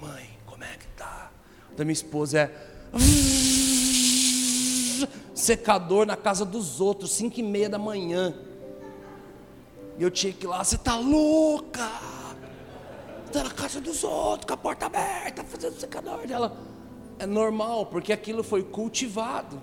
[0.00, 1.30] mãe, como é que tá?
[1.76, 2.77] Da minha esposa é,
[5.34, 8.34] secador na casa dos outros, cinco e meia da manhã.
[9.98, 11.90] E eu tinha que ir lá, você tá louca?
[13.26, 16.56] Está na casa dos outros, com a porta aberta, fazendo secador dela.
[17.18, 19.60] É normal, porque aquilo foi cultivado.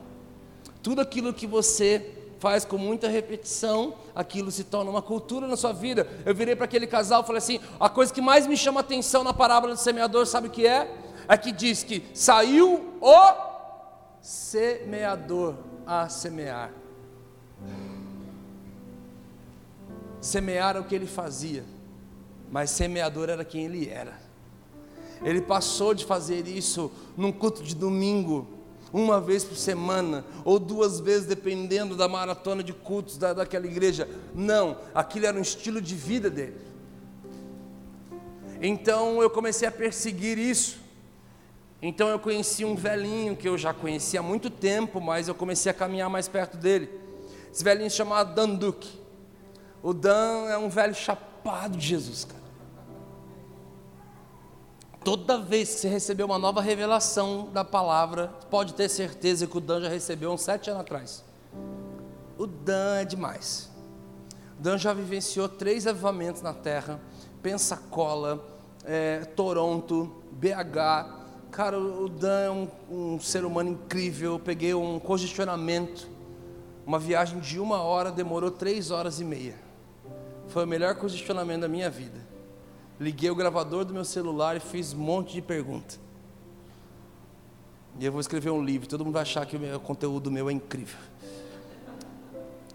[0.83, 5.71] Tudo aquilo que você faz com muita repetição, aquilo se torna uma cultura na sua
[5.71, 6.07] vida.
[6.25, 9.23] Eu virei para aquele casal e falei assim: a coisa que mais me chama atenção
[9.23, 11.05] na parábola do semeador, sabe o que é?
[11.27, 13.33] Aqui diz que saiu o
[14.21, 16.71] semeador a semear.
[20.19, 21.63] Semear o que ele fazia,
[22.51, 24.19] mas semeador era quem ele era.
[25.23, 28.47] Ele passou de fazer isso num culto de domingo,
[28.91, 34.09] uma vez por semana, ou duas vezes, dependendo da maratona de cultos da, daquela igreja.
[34.33, 36.57] Não, aquilo era um estilo de vida dele.
[38.61, 40.85] Então eu comecei a perseguir isso.
[41.81, 45.69] Então eu conheci um velhinho que eu já conhecia há muito tempo, mas eu comecei
[45.69, 46.89] a caminhar mais perto dele.
[47.51, 48.99] Esse velhinho se chamava Dan Duque.
[49.83, 52.45] O Dan é um velho chapado de Jesus, cara.
[55.03, 59.61] Toda vez que você receber uma nova revelação da palavra, pode ter certeza que o
[59.61, 61.23] Dan já recebeu uns sete anos atrás.
[62.38, 63.69] O Dan é demais.
[64.57, 66.99] O Dan já vivenciou três avivamentos na terra:
[67.43, 68.43] Pensacola,
[68.83, 71.14] é, Toronto, BH
[71.56, 74.34] Cara, o Dan é um, um ser humano incrível.
[74.34, 76.06] Eu peguei um congestionamento.
[76.86, 79.56] Uma viagem de uma hora demorou três horas e meia.
[80.50, 82.20] Foi o melhor congestionamento da minha vida.
[83.00, 85.98] Liguei o gravador do meu celular e fiz um monte de perguntas.
[88.02, 88.89] E eu vou escrever um livro.
[88.89, 91.00] Todo mundo vai achar que o, meu, o conteúdo meu é incrível.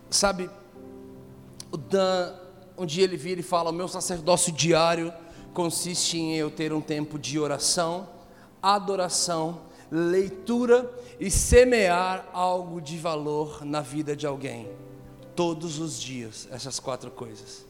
[0.08, 0.48] Sabe,
[1.70, 2.34] o Dan,
[2.78, 5.12] um dia ele vira e fala: o meu sacerdócio diário
[5.52, 8.18] consiste em eu ter um tempo de oração
[8.62, 14.70] adoração, leitura e semear algo de valor na vida de alguém.
[15.34, 17.64] Todos os dias, essas quatro coisas.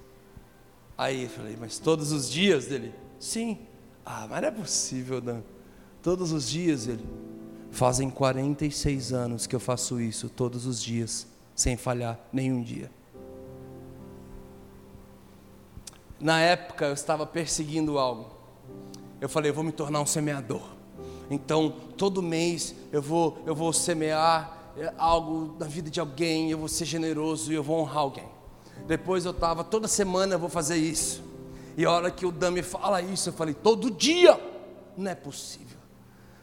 [0.97, 2.95] Aí eu falei, mas todos os dias dele?
[3.19, 3.59] Sim.
[4.05, 5.43] Ah, mas não é possível, Dan.
[6.03, 7.07] Todos os dias ele.
[7.71, 12.91] Fazem 46 anos que eu faço isso todos os dias, sem falhar nenhum dia.
[16.19, 18.29] Na época eu estava perseguindo algo.
[19.21, 20.80] Eu falei, eu vou me tornar um semeador.
[21.31, 26.59] Então, todo mês eu vou, eu vou semear é, algo na vida de alguém, eu
[26.59, 28.29] vou ser generoso e eu vou honrar alguém.
[28.87, 31.23] Depois eu estava, toda semana eu vou fazer isso.
[31.77, 34.39] E a hora que o Dan me fala isso, eu falei, todo dia?
[34.97, 35.79] Não é possível.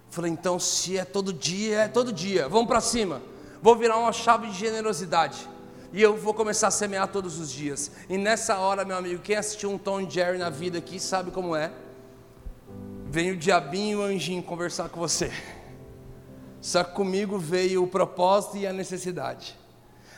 [0.08, 2.48] Eu falei, então se é todo dia, é todo dia.
[2.48, 3.22] Vamos para cima.
[3.62, 5.50] Vou virar uma chave de generosidade.
[5.92, 7.92] E eu vou começar a semear todos os dias.
[8.08, 11.56] E nessa hora, meu amigo, quem assistiu um Tom Jerry na vida aqui sabe como
[11.56, 11.72] é
[13.10, 15.32] vem o diabinho e o anjinho conversar com você.
[16.62, 19.58] Só que comigo veio o propósito e a necessidade.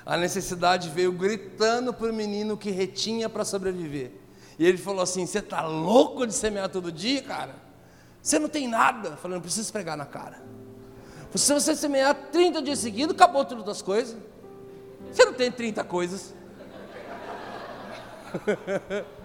[0.06, 4.12] A necessidade veio gritando para o menino que retinha para sobreviver.
[4.58, 7.56] E ele falou assim: Você está louco de semear todo dia, cara?
[8.22, 9.10] Você não tem nada.
[9.10, 10.42] Eu falei: Não precisa pregar na cara.
[11.36, 14.18] Se você semear 30 dias seguidos, acabou todas as coisas.
[15.12, 16.34] Você não tem 30 coisas.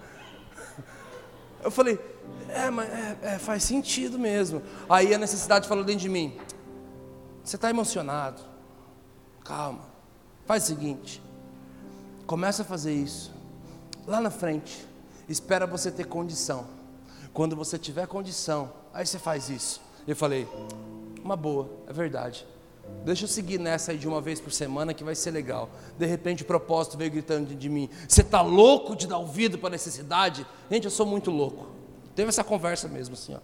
[1.65, 1.99] Eu falei,
[2.49, 4.63] é, mas é, é, faz sentido mesmo.
[4.89, 6.37] Aí a necessidade falou dentro de mim:
[7.43, 8.41] você está emocionado?
[9.45, 9.83] Calma.
[10.47, 11.23] Faz o seguinte:
[12.27, 13.33] começa a fazer isso.
[14.07, 14.87] Lá na frente,
[15.29, 16.67] espera você ter condição.
[17.33, 19.81] Quando você tiver condição, aí você faz isso.
[20.07, 20.47] Eu falei,
[21.23, 22.47] uma boa, é verdade.
[23.05, 25.71] Deixa eu seguir nessa aí de uma vez por semana que vai ser legal.
[25.99, 29.69] De repente o propósito veio gritando de mim: Você está louco de dar ouvido para
[29.69, 30.47] a necessidade?
[30.71, 31.67] Gente, eu sou muito louco.
[32.15, 33.41] Teve essa conversa mesmo assim, ó.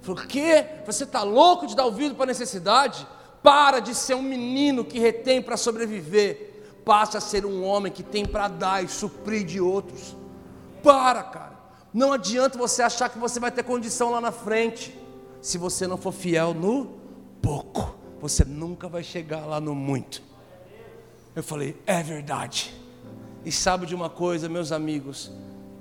[0.00, 0.64] Falou: Que?
[0.86, 3.06] Você está louco de dar ouvido para a necessidade?
[3.42, 6.80] Para de ser um menino que retém para sobreviver.
[6.84, 10.16] Passa a ser um homem que tem para dar e suprir de outros.
[10.82, 11.56] Para, cara.
[11.92, 14.96] Não adianta você achar que você vai ter condição lá na frente.
[15.40, 17.00] Se você não for fiel no
[17.40, 20.22] pouco, você nunca vai chegar lá no muito.
[21.34, 22.74] Eu falei, é verdade.
[23.44, 25.30] E sabe de uma coisa, meus amigos?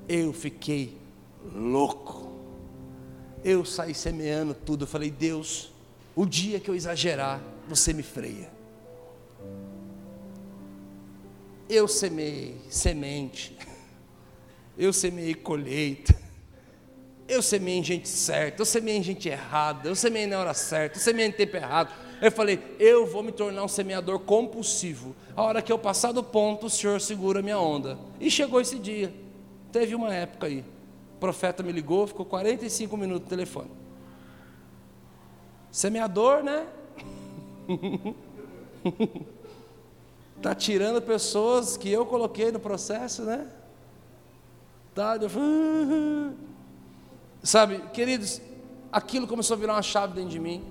[0.08, 1.05] Eu fiquei
[1.54, 2.32] louco.
[3.44, 4.84] Eu saí semeando tudo.
[4.84, 5.72] Eu falei, Deus,
[6.16, 8.50] o dia que eu exagerar, você me freia.
[11.68, 13.58] Eu semei semente,
[14.78, 16.16] eu semei colheita,
[17.28, 20.98] eu semei em gente certa, eu semei em gente errada, eu semei na hora certa,
[20.98, 21.92] eu semei em tempo errado.
[22.22, 25.16] Eu falei, eu vou me tornar um semeador compulsivo.
[25.36, 27.98] A hora que eu passar do ponto, o Senhor segura a minha onda.
[28.20, 29.14] E chegou esse dia.
[29.72, 30.64] Teve uma época aí.
[31.26, 33.72] Profeta me ligou, ficou 45 minutos no telefone.
[35.72, 36.68] Semeador, né?
[40.40, 43.50] tá tirando pessoas que eu coloquei no processo, né?
[44.94, 46.36] Tá, eu falei,
[47.42, 48.40] Sabe, queridos,
[48.92, 50.64] aquilo começou a virar uma chave dentro de mim.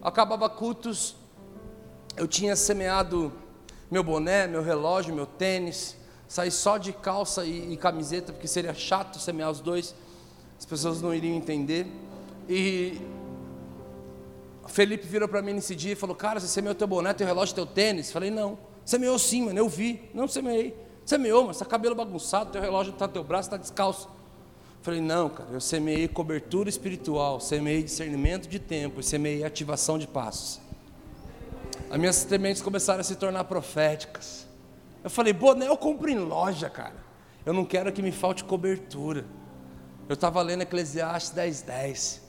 [0.00, 1.16] Acabava cultos,
[2.16, 3.32] eu tinha semeado
[3.90, 5.96] meu boné, meu relógio, meu tênis,
[6.28, 9.94] saí só de calça e, e camiseta, porque seria chato semear os dois,
[10.58, 11.86] as pessoas não iriam entender.
[12.48, 13.00] E
[14.68, 17.54] Felipe virou para mim nesse dia e falou: Cara, você semeou teu boné, teu relógio,
[17.54, 18.10] teu tênis?
[18.10, 20.08] Falei: Não, semeou sim, mano, eu vi.
[20.12, 20.76] Não semeei.
[21.04, 24.08] Semeou, mas está cabelo bagunçado, teu relógio está no teu braço, está descalço.
[24.82, 30.60] Falei, não, cara, eu semeei cobertura espiritual, semeei discernimento de tempo, semeei ativação de passos.
[31.90, 34.45] As minhas sementes começaram a se tornar proféticas.
[35.06, 36.96] Eu falei, boné eu compro em loja, cara.
[37.44, 39.24] Eu não quero que me falte cobertura.
[40.08, 42.22] Eu estava lendo Eclesiastes 10, 10.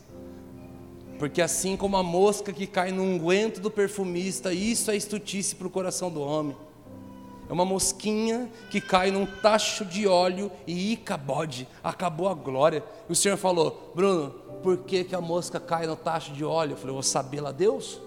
[1.18, 5.66] Porque assim como a mosca que cai no unguento do perfumista, isso é estutice para
[5.66, 6.56] o coração do homem.
[7.50, 12.84] É uma mosquinha que cai num tacho de óleo e icabode, acabou a glória.
[13.10, 14.30] E o Senhor falou: Bruno,
[14.62, 16.74] por que, que a mosca cai no tacho de óleo?
[16.74, 18.00] Eu falei: vou saber lá Deus.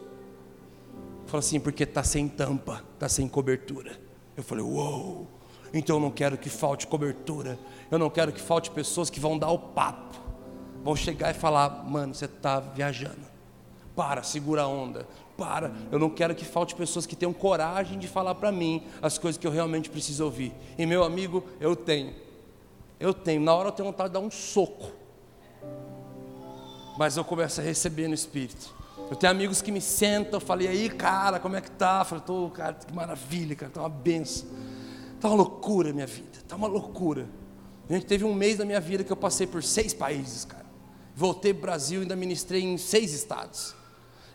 [1.27, 4.10] Falou assim: porque está sem tampa, está sem cobertura.
[4.41, 5.27] Eu falei: uou,
[5.73, 7.59] então eu não quero que falte cobertura,
[7.91, 10.19] eu não quero que falte pessoas que vão dar o papo,
[10.83, 13.31] vão chegar e falar: mano, você está viajando.
[13.95, 15.07] Para, segura a onda
[15.41, 15.73] para.
[15.91, 19.39] Eu não quero que falte pessoas que tenham coragem de falar para mim as coisas
[19.39, 20.53] que eu realmente preciso ouvir.
[20.77, 22.15] E meu amigo, eu tenho.
[22.99, 23.41] Eu tenho.
[23.41, 24.93] Na hora eu tenho vontade de dar um soco.
[26.99, 28.80] Mas eu começo a receber no espírito.
[29.11, 32.01] Eu tenho amigos que me sentam, eu falei, aí cara, como é que tá?
[32.03, 34.49] Eu falei, tô, cara, que maravilha, cara, tá uma benção.
[35.21, 37.29] Tá uma loucura minha vida, tá uma loucura.
[37.89, 40.65] A gente teve um mês da minha vida que eu passei por seis países, cara.
[41.15, 43.75] Voltei para o Brasil e ainda ministrei em seis estados.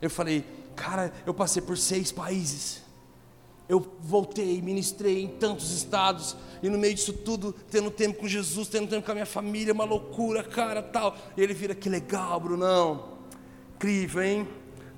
[0.02, 2.84] Eu falei, Cara, eu passei por seis países.
[3.68, 8.68] Eu voltei, ministrei em tantos estados, e no meio disso tudo, tendo tempo com Jesus,
[8.68, 11.16] tendo tempo com a minha família, uma loucura, cara, tal.
[11.36, 13.16] E ele vira, que legal, Brunão.
[13.76, 14.48] Incrível, hein?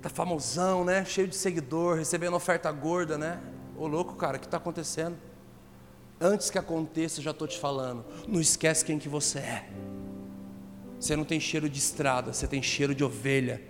[0.08, 1.04] Tá famosão, né?
[1.04, 3.42] Cheio de seguidor, recebendo oferta gorda, né?
[3.78, 5.18] Ô louco, cara, o que está acontecendo?
[6.20, 8.06] Antes que aconteça, já estou te falando.
[8.26, 9.70] Não esquece quem que você é.
[10.98, 13.62] Você não tem cheiro de estrada, você tem cheiro de ovelha.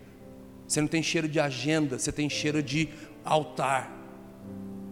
[0.67, 2.89] Você não tem cheiro de agenda, você tem cheiro de
[3.25, 3.91] altar.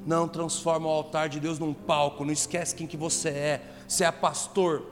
[0.04, 3.62] Não transforma o altar de Deus num palco, não esquece quem que você é.
[3.88, 4.84] Você é pastor,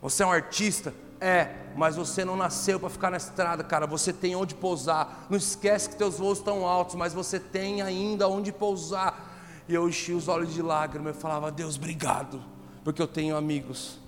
[0.00, 3.86] você é um artista, é, mas você não nasceu para ficar na estrada, cara.
[3.86, 5.26] Você tem onde pousar.
[5.30, 9.62] Não esquece que teus voos estão altos, mas você tem ainda onde pousar.
[9.68, 12.42] E eu enchi os olhos de lágrimas e falava: Deus, obrigado,
[12.82, 14.00] porque eu tenho amigos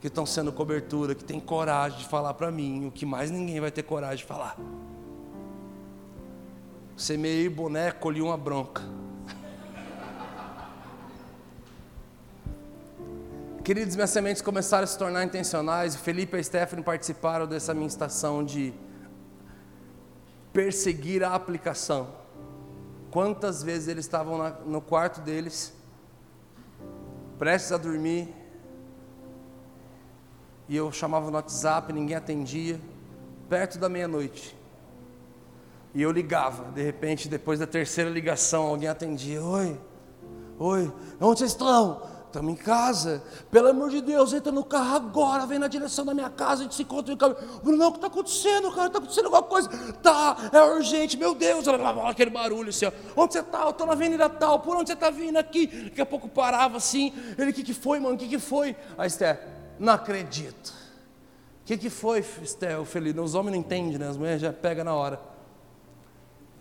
[0.00, 3.60] que estão sendo cobertura, que tem coragem de falar para mim o que mais ninguém
[3.60, 4.56] vai ter coragem de falar.
[6.96, 8.82] Semeei boneco, colhi uma bronca.
[13.62, 15.94] Queridos, minhas sementes começaram a se tornar intencionais.
[15.94, 18.72] O Felipe e a Stephanie participaram dessa minha estação de
[20.50, 22.08] perseguir a aplicação.
[23.10, 25.74] Quantas vezes eles estavam na, no quarto deles,
[27.38, 28.34] prestes a dormir,
[30.66, 32.80] e eu chamava no WhatsApp, ninguém atendia,
[33.46, 34.56] perto da meia-noite.
[35.92, 39.78] E eu ligava, de repente, depois da terceira ligação, alguém atendia: Oi,
[40.58, 42.19] oi, onde vocês estão?
[42.30, 43.20] Estamos em casa.
[43.50, 46.62] Pelo amor de Deus, entra no carro agora, vem na direção da minha casa, a
[46.62, 47.38] gente se encontra no caminho.
[47.60, 48.86] Bruno, o que está acontecendo, cara?
[48.86, 49.68] Está acontecendo alguma coisa?
[49.94, 51.66] Tá, é urgente, meu Deus.
[52.06, 52.92] Aquele barulho assim, ó.
[53.16, 53.62] Onde você está?
[53.62, 55.66] Eu estou na avenida tal, por onde você está vindo aqui?
[55.66, 57.12] Daqui a pouco parava assim.
[57.36, 58.14] Ele, o que, que foi, mano?
[58.14, 58.76] O que, que foi?
[58.96, 59.40] Aí, Esther,
[59.76, 60.72] não acredito.
[61.62, 62.80] O que, que foi, Esther?
[62.80, 64.08] O Felipe, os homens não entendem, né?
[64.08, 65.20] As mulheres já pegam na hora.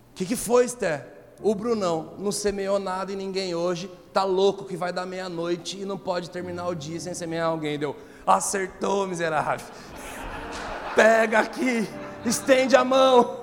[0.10, 1.19] O que, que foi, Esther?
[1.42, 5.86] O Brunão não semeou nada em ninguém hoje, tá louco que vai dar meia-noite e
[5.86, 7.80] não pode terminar o dia sem semear alguém.
[7.80, 7.96] Deu,
[8.28, 9.66] acertou, miserável.
[10.96, 11.88] Pega aqui,
[12.26, 13.40] estende a mão.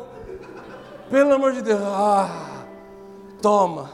[1.09, 1.81] Pelo amor de Deus.
[1.83, 2.65] Ah,
[3.41, 3.91] toma,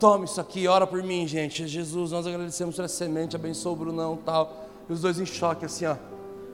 [0.00, 1.68] toma isso aqui, ora por mim, gente.
[1.68, 4.66] Jesus, nós agradecemos pela semente, abençoa o Brunão tal.
[4.88, 5.96] E os dois em choque, assim, ó.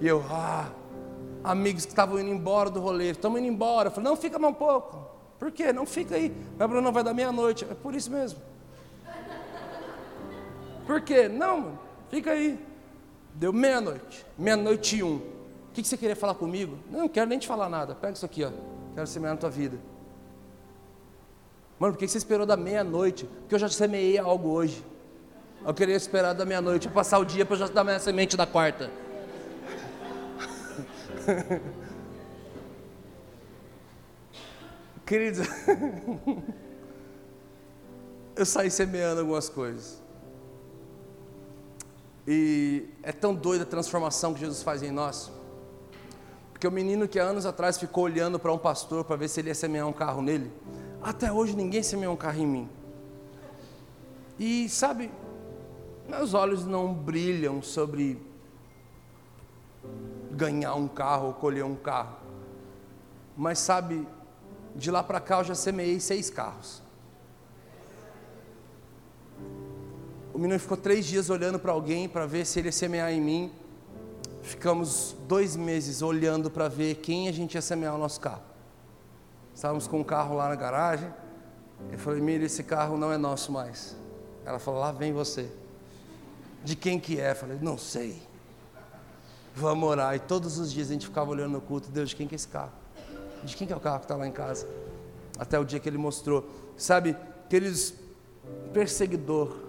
[0.00, 0.68] E eu, ah,
[1.42, 3.88] amigos que estavam indo embora do rolê, estamos indo embora.
[3.88, 5.03] Eu falei, não, fica mais um pouco.
[5.44, 5.74] Por quê?
[5.74, 6.34] Não fica aí.
[6.58, 7.66] Mas Bruno vai dar meia-noite.
[7.70, 8.40] É por isso mesmo.
[10.86, 11.28] Por quê?
[11.28, 11.78] Não, mano,
[12.08, 12.58] fica aí.
[13.34, 14.24] Deu meia-noite.
[14.38, 15.16] Meia-noite e um.
[15.16, 15.22] O
[15.74, 16.78] que, você queria falar comigo?
[16.90, 17.94] Não, não quero nem te falar nada.
[17.94, 18.50] Pega isso aqui, ó.
[18.94, 19.78] Quero semear na tua vida.
[21.78, 23.26] Mano, por que você esperou da meia-noite?
[23.26, 24.82] Porque eu já semeei algo hoje.
[25.62, 28.46] Eu queria esperar da meia-noite, passar o dia para eu já dar minha semente da
[28.46, 28.90] quarta.
[35.06, 35.46] Queridos,
[38.34, 40.02] eu saí semeando algumas coisas.
[42.26, 45.30] E é tão doida a transformação que Jesus faz em nós.
[46.52, 49.40] Porque o menino que há anos atrás ficou olhando para um pastor para ver se
[49.40, 50.50] ele ia semear um carro nele,
[51.02, 52.68] até hoje ninguém semeou um carro em mim.
[54.38, 55.10] E sabe,
[56.08, 58.18] meus olhos não brilham sobre
[60.30, 62.16] ganhar um carro ou colher um carro.
[63.36, 64.06] Mas sabe,
[64.74, 66.82] de lá para cá eu já semeei seis carros.
[70.32, 73.20] O menino ficou três dias olhando para alguém para ver se ele ia semear em
[73.20, 73.52] mim.
[74.42, 78.42] Ficamos dois meses olhando para ver quem a gente ia semear o nosso carro.
[79.54, 81.08] Estávamos com um carro lá na garagem.
[81.92, 83.96] Eu falei, Mira, esse carro não é nosso mais.
[84.44, 85.48] Ela falou, lá vem você.
[86.64, 87.30] De quem que é?
[87.30, 88.20] Eu falei, não sei.
[89.54, 90.16] Vamos orar.
[90.16, 92.36] E todos os dias a gente ficava olhando no culto, Deus, de quem que é
[92.36, 92.72] esse carro?
[93.44, 94.66] De quem que é o carro que está lá em casa?
[95.38, 96.48] Até o dia que ele mostrou.
[96.76, 97.94] Sabe, aqueles
[98.72, 99.64] perseguidor.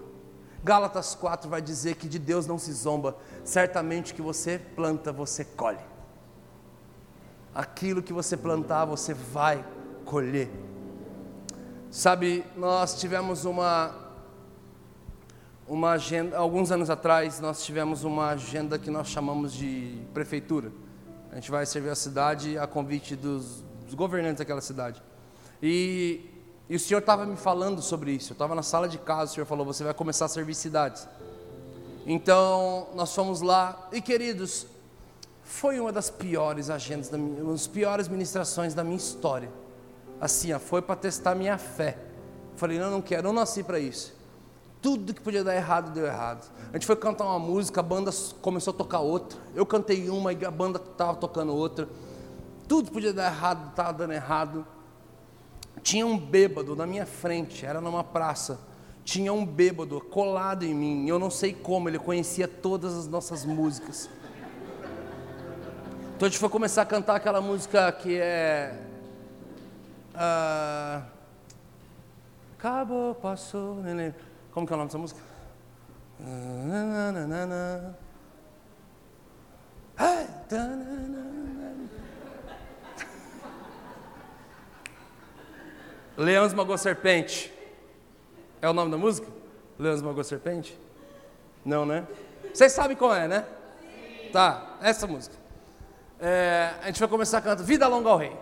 [0.64, 3.16] Gálatas 4 vai dizer que de Deus não se zomba.
[3.44, 5.80] Certamente que você planta, você colhe.
[7.54, 9.64] Aquilo que você plantar, você vai
[10.06, 10.50] colher.
[11.92, 14.04] Sabe, nós tivemos uma
[15.68, 20.72] uma agenda, alguns anos atrás nós tivemos uma agenda que nós chamamos de prefeitura.
[21.32, 25.02] A gente vai servir a cidade a convite dos, dos governantes daquela cidade.
[25.62, 26.22] E,
[26.70, 28.32] e o Senhor estava me falando sobre isso.
[28.32, 31.08] Eu estava na sala de casa, o Senhor falou: você vai começar a servir cidades.
[32.06, 34.68] Então nós fomos lá e queridos,
[35.44, 39.50] foi uma das piores agendas, da minha, uma das piores ministrações da minha história.
[40.20, 41.98] Assim, ó, foi para testar minha fé.
[42.56, 44.14] Falei, não, não quero, não nasci para isso.
[44.86, 46.48] Tudo que podia dar errado, deu errado.
[46.70, 49.40] A gente foi cantar uma música, a banda começou a tocar outra.
[49.56, 51.90] Eu cantei uma e a banda estava tocando outra.
[52.68, 54.64] Tudo podia dar errado, estava dando errado.
[55.82, 58.60] Tinha um bêbado na minha frente, era numa praça.
[59.04, 61.10] Tinha um bêbado colado em mim.
[61.10, 64.08] Eu não sei como, ele conhecia todas as nossas músicas.
[66.16, 68.80] Então a gente foi começar a cantar aquela música que é.
[70.14, 71.04] Uh,
[72.56, 74.14] acabou, passou, neném.
[74.56, 75.20] Como que é o nome dessa música?
[86.16, 87.54] Leão esmagou serpente.
[88.62, 89.28] É o nome da música?
[89.78, 90.80] Leão esmagou serpente?
[91.66, 92.08] Não, né?
[92.54, 93.46] Vocês sabem qual é, né?
[94.32, 95.36] Tá, essa música.
[96.18, 98.38] É, a gente vai começar a cantar Vida Longa ao Rei.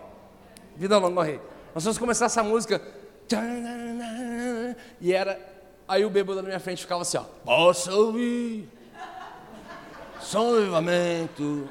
[0.76, 1.40] Vida Longa ao Rei.
[1.74, 2.80] Nós vamos começar essa música.
[5.00, 5.53] E era
[5.86, 7.24] Aí o bêbado na minha frente ficava assim, ó.
[7.44, 8.68] Posso ouvir
[10.24, 10.52] Som
[11.36, 11.68] do.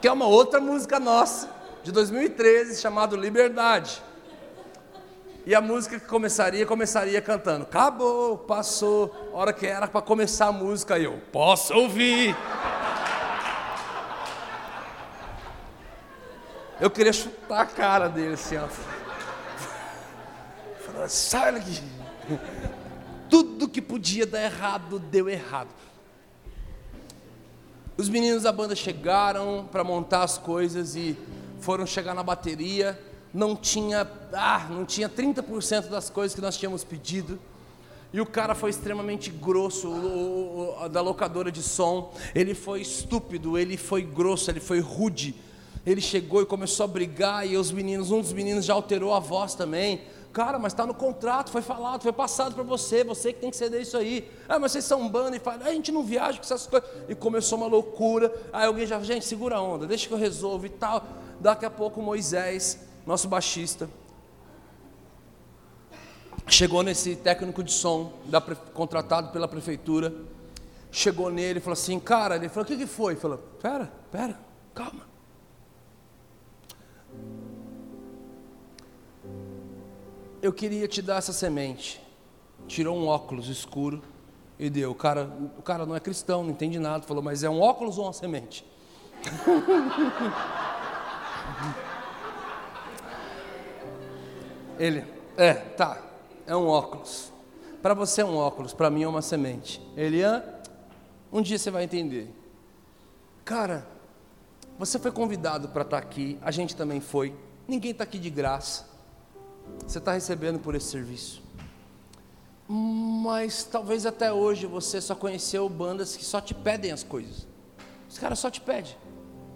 [0.00, 1.50] Que é uma outra música nossa,
[1.82, 4.00] de 2013, chamada Liberdade.
[5.44, 7.64] E a música que começaria, começaria cantando.
[7.64, 9.30] Acabou, passou.
[9.32, 12.36] Hora que era para começar a música, eu posso ouvir.
[16.80, 18.97] Eu queria chutar a cara dele assim, ó.
[21.06, 21.82] Sai daqui.
[23.28, 25.68] Tudo que podia dar errado, deu errado.
[27.96, 31.16] Os meninos da banda chegaram para montar as coisas e
[31.60, 32.98] foram chegar na bateria
[33.32, 37.38] não tinha, ah, não tinha 30% das coisas que nós tínhamos pedido.
[38.12, 42.14] E o cara foi extremamente grosso, o, o, da locadora de som.
[42.34, 45.34] Ele foi estúpido, ele foi grosso, ele foi rude.
[45.84, 49.20] Ele chegou e começou a brigar, e os meninos, um dos meninos já alterou a
[49.20, 50.02] voz também.
[50.38, 53.56] Cara, mas está no contrato, foi falado, foi passado para você, você que tem que
[53.56, 54.30] ceder isso aí.
[54.48, 56.88] Ah, mas vocês são banda e fala, a gente não viaja com essas coisas.
[57.08, 58.32] E começou uma loucura.
[58.52, 61.04] Aí alguém já, gente, segura a onda, deixa que eu resolvo e tal.
[61.40, 63.90] Daqui a pouco Moisés nosso baixista,
[66.46, 70.14] chegou nesse técnico de som da, contratado pela prefeitura,
[70.92, 73.14] chegou nele e falou assim, cara, ele falou, o que, que foi?
[73.14, 74.38] Ele falou, pera, pera,
[74.72, 75.08] calma.
[80.40, 82.00] Eu queria te dar essa semente.
[82.66, 84.02] Tirou um óculos escuro
[84.58, 84.90] e deu.
[84.92, 87.02] O cara, o cara não é cristão, não entende nada.
[87.04, 88.64] Falou, mas é um óculos ou uma semente?
[94.78, 95.04] Ele,
[95.36, 96.00] é, tá,
[96.46, 97.32] é um óculos.
[97.82, 99.82] Para você é um óculos, para mim é uma semente.
[99.96, 100.44] Ele, ah,
[101.32, 102.32] um dia você vai entender.
[103.44, 103.84] Cara,
[104.78, 107.34] você foi convidado para estar tá aqui, a gente também foi.
[107.66, 108.87] Ninguém está aqui de graça.
[109.86, 111.42] Você está recebendo por esse serviço.
[112.68, 117.46] Mas talvez até hoje você só conheceu bandas que só te pedem as coisas.
[118.08, 118.94] Os caras só te pedem.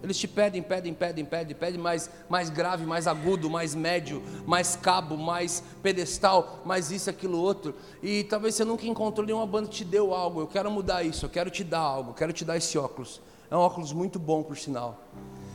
[0.02, 4.74] Eles te pedem, pedem, pedem, pedem, pedem mais, mais grave, mais agudo, mais médio, mais
[4.74, 7.72] cabo, mais pedestal, mais isso, aquilo, outro.
[8.02, 10.40] E talvez você nunca encontrou nenhuma banda que te deu algo.
[10.40, 13.20] Eu quero mudar isso, eu quero te dar algo, eu quero te dar esse óculos.
[13.48, 14.98] É um óculos muito bom, por sinal.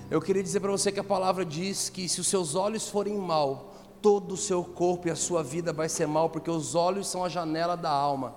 [0.09, 3.17] Eu queria dizer para você que a palavra diz que se os seus olhos forem
[3.17, 3.66] mal,
[4.07, 7.25] todo o seu corpo e a sua vida vai ser mal, porque os olhos são
[7.25, 8.35] a janela da alma.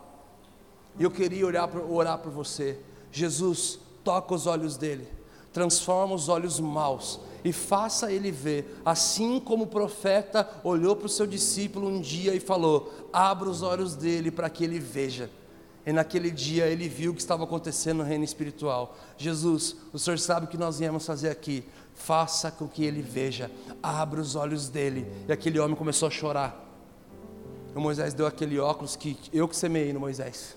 [0.99, 2.81] E eu queria orar, orar por você.
[3.13, 5.09] Jesus, toca os olhos dele
[5.53, 11.09] transforma os olhos maus e faça ele ver, assim como o profeta olhou para o
[11.09, 15.31] seu discípulo um dia e falou: abra os olhos dele para que ele veja.
[15.87, 18.95] E naquele dia ele viu o que estava acontecendo no reino espiritual.
[19.17, 21.65] Jesus, o Senhor sabe o que nós viemos fazer aqui.
[22.01, 23.51] Faça com que ele veja,
[23.83, 25.07] abra os olhos dele.
[25.29, 26.67] E aquele homem começou a chorar.
[27.75, 30.57] O Moisés deu aquele óculos que eu que semeei no Moisés.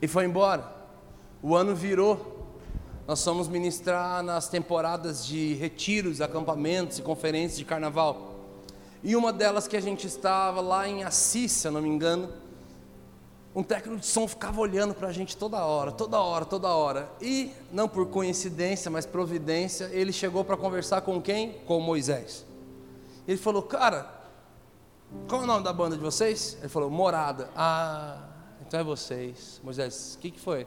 [0.00, 0.70] e foi embora.
[1.42, 2.34] O ano virou.
[3.08, 8.40] Nós fomos ministrar nas temporadas de retiros, acampamentos e conferências de carnaval.
[9.02, 12.28] E uma delas que a gente estava lá em Assis, se eu não me engano,
[13.56, 17.10] um técnico de som ficava olhando para a gente toda hora, toda hora, toda hora.
[17.22, 21.54] E, não por coincidência, mas providência, ele chegou para conversar com quem?
[21.66, 22.44] Com Moisés.
[23.26, 24.14] Ele falou, cara,
[25.26, 26.58] qual é o nome da banda de vocês?
[26.60, 27.48] Ele falou, Morada.
[27.56, 28.28] Ah,
[28.60, 29.58] então é vocês.
[29.64, 30.66] Moisés, o que, que foi?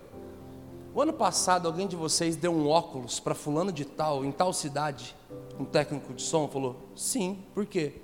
[0.91, 4.51] O ano passado alguém de vocês deu um óculos para fulano de tal, em tal
[4.51, 5.15] cidade?
[5.59, 8.01] Um técnico de som falou: Sim, por quê?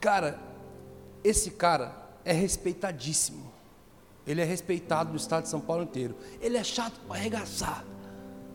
[0.00, 0.40] Cara,
[1.22, 1.99] esse cara
[2.30, 3.50] é respeitadíssimo.
[4.26, 6.14] Ele é respeitado no estado de São Paulo inteiro.
[6.40, 7.84] Ele é chato para arregaçar,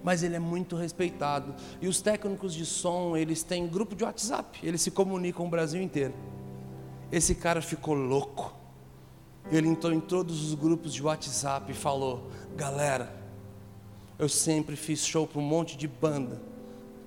[0.04, 1.54] mas ele é muito respeitado.
[1.82, 5.82] E os técnicos de som, eles têm grupo de WhatsApp, eles se comunicam o Brasil
[5.82, 6.14] inteiro.
[7.12, 8.56] Esse cara ficou louco
[9.52, 13.16] ele entrou em todos os grupos de WhatsApp e falou: Galera,
[14.18, 16.42] eu sempre fiz show para um monte de banda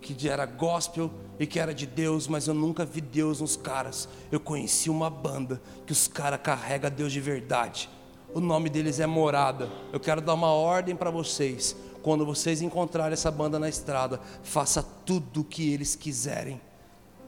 [0.00, 4.08] que era gospel e que era de Deus, mas eu nunca vi Deus nos caras.
[4.30, 7.88] Eu conheci uma banda que os caras carregam Deus de verdade.
[8.34, 9.70] O nome deles é Morada.
[9.92, 11.76] Eu quero dar uma ordem para vocês.
[12.02, 16.60] Quando vocês encontrarem essa banda na estrada, faça tudo o que eles quiserem.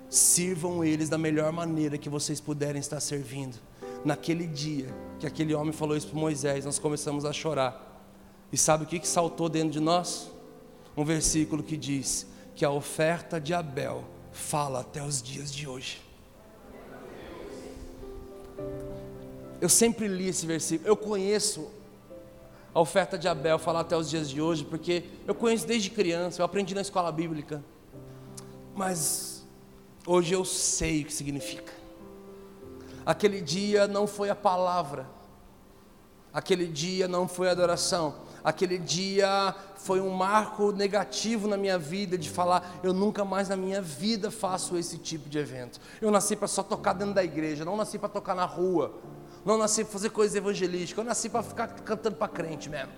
[0.09, 3.59] Sirvam eles da melhor maneira que vocês puderem estar servindo
[4.05, 7.87] naquele dia que aquele homem falou isso para Moisés, nós começamos a chorar.
[8.51, 10.31] E sabe o que, que saltou dentro de nós?
[10.97, 12.27] Um versículo que diz
[12.61, 16.03] que a oferta de Abel fala até os dias de hoje.
[19.59, 21.71] Eu sempre li esse versículo, eu conheço
[22.75, 26.43] a oferta de Abel falar até os dias de hoje, porque eu conheço desde criança,
[26.43, 27.65] eu aprendi na escola bíblica.
[28.75, 29.43] Mas
[30.07, 31.73] hoje eu sei o que significa.
[33.07, 35.09] Aquele dia não foi a palavra,
[36.31, 42.19] aquele dia não foi a adoração, aquele dia foi um marco negativo na minha vida
[42.19, 45.81] de falar, eu nunca mais na minha vida faço esse tipo de evento.
[46.01, 48.95] Eu nasci para só tocar dentro da igreja, não nasci para tocar na rua,
[49.45, 52.93] não nasci para fazer coisas evangelísticas, eu nasci para ficar cantando para crente mesmo.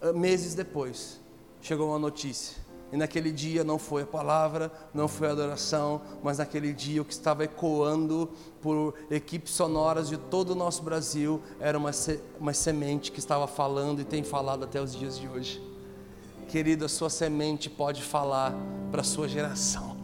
[0.00, 1.20] Ah, meses depois,
[1.60, 2.63] chegou uma notícia
[2.94, 7.04] e naquele dia não foi a palavra, não foi a adoração, mas naquele dia o
[7.04, 8.30] que estava ecoando
[8.62, 11.90] por equipes sonoras de todo o nosso Brasil era uma,
[12.38, 15.60] uma semente que estava falando e tem falado até os dias de hoje.
[16.48, 18.54] Querido, a sua semente pode falar
[18.92, 19.96] para a sua geração.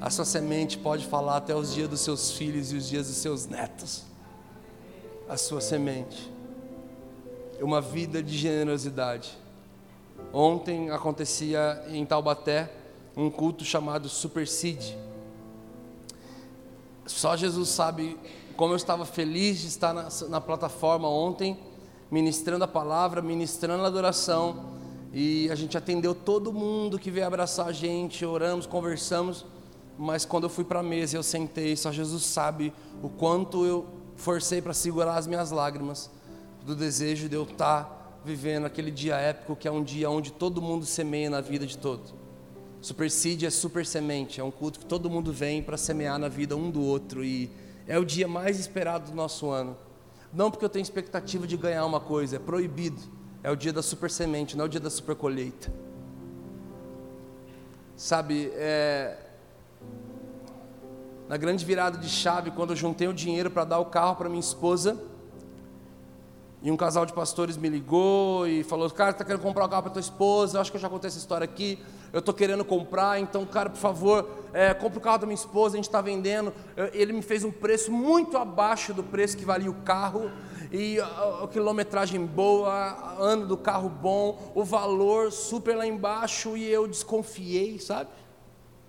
[0.00, 3.16] A sua semente pode falar até os dias dos seus filhos e os dias dos
[3.16, 4.04] seus netos.
[5.28, 6.32] A sua semente.
[7.60, 9.39] Uma vida de generosidade
[10.32, 12.72] Ontem acontecia em Taubaté
[13.16, 14.94] um culto chamado Super Seed.
[17.06, 18.18] Só Jesus sabe
[18.56, 21.58] como eu estava feliz de estar na, na plataforma ontem,
[22.10, 24.70] ministrando a palavra, ministrando a adoração.
[25.12, 29.44] E a gente atendeu todo mundo que veio abraçar a gente, oramos, conversamos.
[29.98, 33.86] Mas quando eu fui para a mesa, eu sentei, só Jesus sabe o quanto eu
[34.14, 36.10] forcei para segurar as minhas lágrimas
[36.64, 40.60] do desejo de eu estar vivendo aquele dia épico que é um dia onde todo
[40.60, 42.20] mundo semeia na vida de todo.
[42.80, 46.28] Super Seed é super semente, é um culto que todo mundo vem para semear na
[46.28, 47.50] vida um do outro e
[47.86, 49.76] é o dia mais esperado do nosso ano.
[50.32, 53.00] Não porque eu tenho expectativa de ganhar uma coisa, é proibido.
[53.42, 55.72] É o dia da super semente, não é o dia da super colheita.
[57.96, 59.16] Sabe, é...
[61.28, 64.28] na grande virada de chave, quando eu juntei o dinheiro para dar o carro para
[64.28, 64.98] minha esposa,
[66.62, 69.84] e um casal de pastores me ligou e falou: Cara, está querendo comprar um carro
[69.84, 70.58] para tua esposa?
[70.58, 71.78] Eu acho que eu já contei essa história aqui.
[72.12, 75.74] Eu estou querendo comprar, então, cara, por favor, é, compre o carro da minha esposa.
[75.74, 76.52] A gente está vendendo.
[76.92, 80.30] Ele me fez um preço muito abaixo do preço que valia o carro.
[80.70, 86.58] E a, a quilometragem boa, ano do carro bom, o valor super lá embaixo.
[86.58, 88.10] E eu desconfiei, sabe?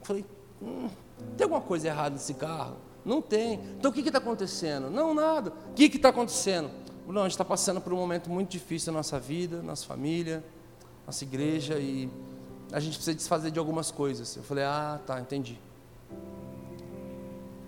[0.03, 0.26] Falei:
[0.61, 0.89] hum,
[1.38, 2.76] Tem alguma coisa errada nesse carro?
[3.05, 3.59] Não tem.
[3.78, 4.89] Então o que está acontecendo?
[4.89, 5.53] Não, nada.
[5.72, 6.69] O que está acontecendo?
[7.08, 10.43] Não, a gente está passando por um momento muito difícil na nossa vida, nossa família,
[11.06, 12.10] nossa igreja e
[12.72, 14.36] a gente precisa desfazer de algumas coisas.
[14.36, 15.60] Eu falei, ah, tá, entendi.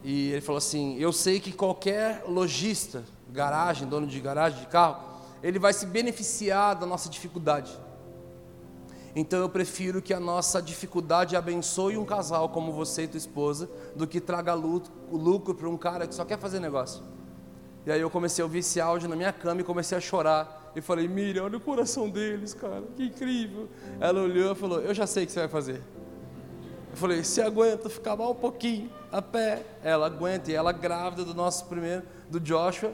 [0.04, 5.02] E ele falou assim: eu sei que qualquer lojista, garagem, dono de garagem de carro,
[5.42, 7.72] ele vai se beneficiar da nossa dificuldade.
[9.16, 13.70] Então eu prefiro que a nossa dificuldade abençoe um casal como você e tua esposa,
[13.96, 17.04] do que traga lucro para um cara que só quer fazer negócio.
[17.86, 20.72] E aí eu comecei a ouvir esse áudio na minha cama e comecei a chorar.
[20.76, 23.68] E falei, Miriam, olha o coração deles, cara, que incrível.
[24.00, 25.82] Ela olhou e falou, eu já sei o que você vai fazer.
[26.92, 29.64] Eu falei, se aguenta ficar mal um pouquinho, a pé.
[29.84, 32.94] Ela aguenta, e ela grávida do nosso primeiro, do Joshua.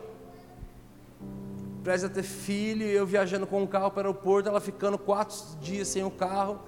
[1.84, 5.38] Presta ter filho, e eu viajando com o carro para o aeroporto, ela ficando quatro
[5.62, 6.60] dias sem o carro.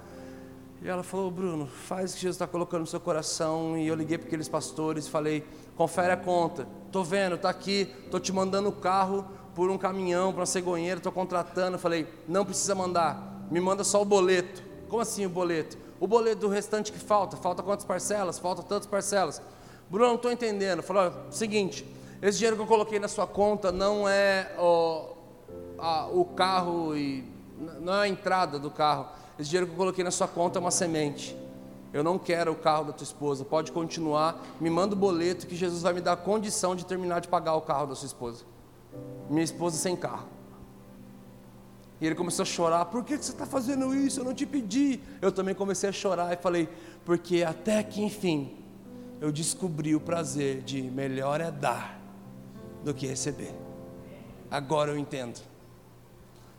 [0.80, 3.78] E ela falou, Bruno, faz o que Jesus está colocando no seu coração.
[3.78, 5.44] E eu liguei para aqueles pastores e falei,
[5.76, 6.66] confere a conta.
[6.86, 10.98] Estou vendo, está aqui, estou te mandando o carro por um caminhão para uma cegonheira,
[10.98, 11.78] estou contratando.
[11.78, 14.62] falei, não precisa mandar, me manda só o boleto.
[14.88, 15.78] Como assim o boleto?
[15.98, 18.38] O boleto do restante que falta, falta quantas parcelas?
[18.38, 19.40] Falta tantas parcelas.
[19.88, 20.82] Bruno, não estou entendendo.
[20.82, 21.86] Falou, seguinte,
[22.20, 24.52] esse dinheiro que eu coloquei na sua conta não é
[25.78, 27.24] a, o carro e
[27.80, 29.08] não é a entrada do carro
[29.38, 31.36] esse dinheiro que eu coloquei na sua conta é uma semente.
[31.92, 33.44] Eu não quero o carro da tua esposa.
[33.44, 34.42] Pode continuar.
[34.60, 37.60] Me manda o boleto que Jesus vai me dar condição de terminar de pagar o
[37.60, 38.44] carro da sua esposa.
[39.28, 40.28] Minha esposa sem carro.
[42.00, 42.86] E ele começou a chorar.
[42.86, 44.20] Por que você está fazendo isso?
[44.20, 45.00] Eu não te pedi.
[45.20, 46.68] Eu também comecei a chorar e falei:
[47.04, 48.56] porque até que enfim
[49.20, 52.00] eu descobri o prazer de melhor é dar
[52.82, 53.54] do que receber.
[54.50, 55.40] Agora eu entendo.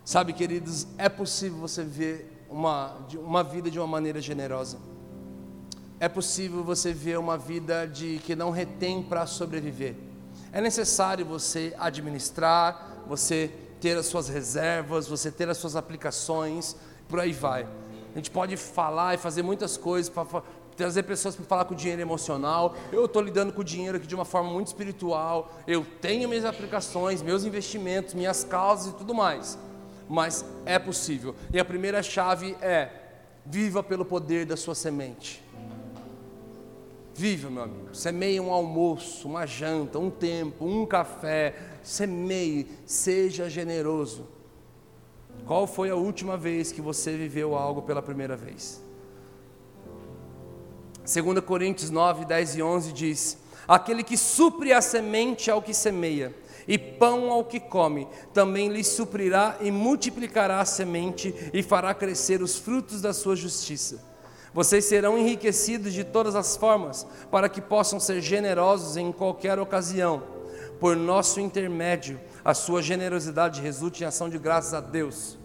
[0.05, 4.77] Sabe, queridos, é possível você ver uma, uma vida de uma maneira generosa.
[6.03, 9.95] É possível você ver uma vida de que não retém para sobreviver.
[10.51, 13.49] É necessário você administrar, você
[13.79, 16.75] ter as suas reservas, você ter as suas aplicações,
[17.07, 17.65] por aí vai.
[18.11, 20.43] A gente pode falar e fazer muitas coisas para
[20.75, 22.75] trazer pessoas para falar com o dinheiro emocional.
[22.91, 25.53] Eu estou lidando com o dinheiro aqui de uma forma muito espiritual.
[25.65, 29.57] Eu tenho minhas aplicações, meus investimentos, minhas causas e tudo mais
[30.09, 31.33] mas é possível.
[31.53, 32.89] E a primeira chave é:
[33.45, 35.42] viva pelo poder da sua semente.
[37.15, 37.95] Viva, meu amigo.
[37.95, 41.55] Semeie um almoço, uma janta, um tempo, um café.
[41.83, 44.27] Semeie, seja generoso.
[45.45, 48.81] Qual foi a última vez que você viveu algo pela primeira vez?
[51.01, 53.37] 2 Coríntios 9, 10 e 11 diz:
[53.67, 56.33] Aquele que supre a semente ao que semeia,
[56.67, 62.41] e pão ao que come, também lhe suprirá e multiplicará a semente e fará crescer
[62.41, 64.12] os frutos da sua justiça.
[64.53, 70.21] Vocês serão enriquecidos de todas as formas, para que possam ser generosos em qualquer ocasião.
[70.79, 75.37] Por nosso intermédio, a sua generosidade resulte em ação de graças a Deus.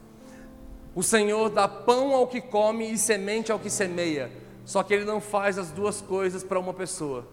[0.94, 4.30] O Senhor dá pão ao que come e semente ao que semeia.
[4.64, 7.26] Só que Ele não faz as duas coisas para uma pessoa.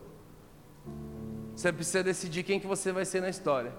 [1.56, 3.74] Você precisa decidir quem que você vai ser na história.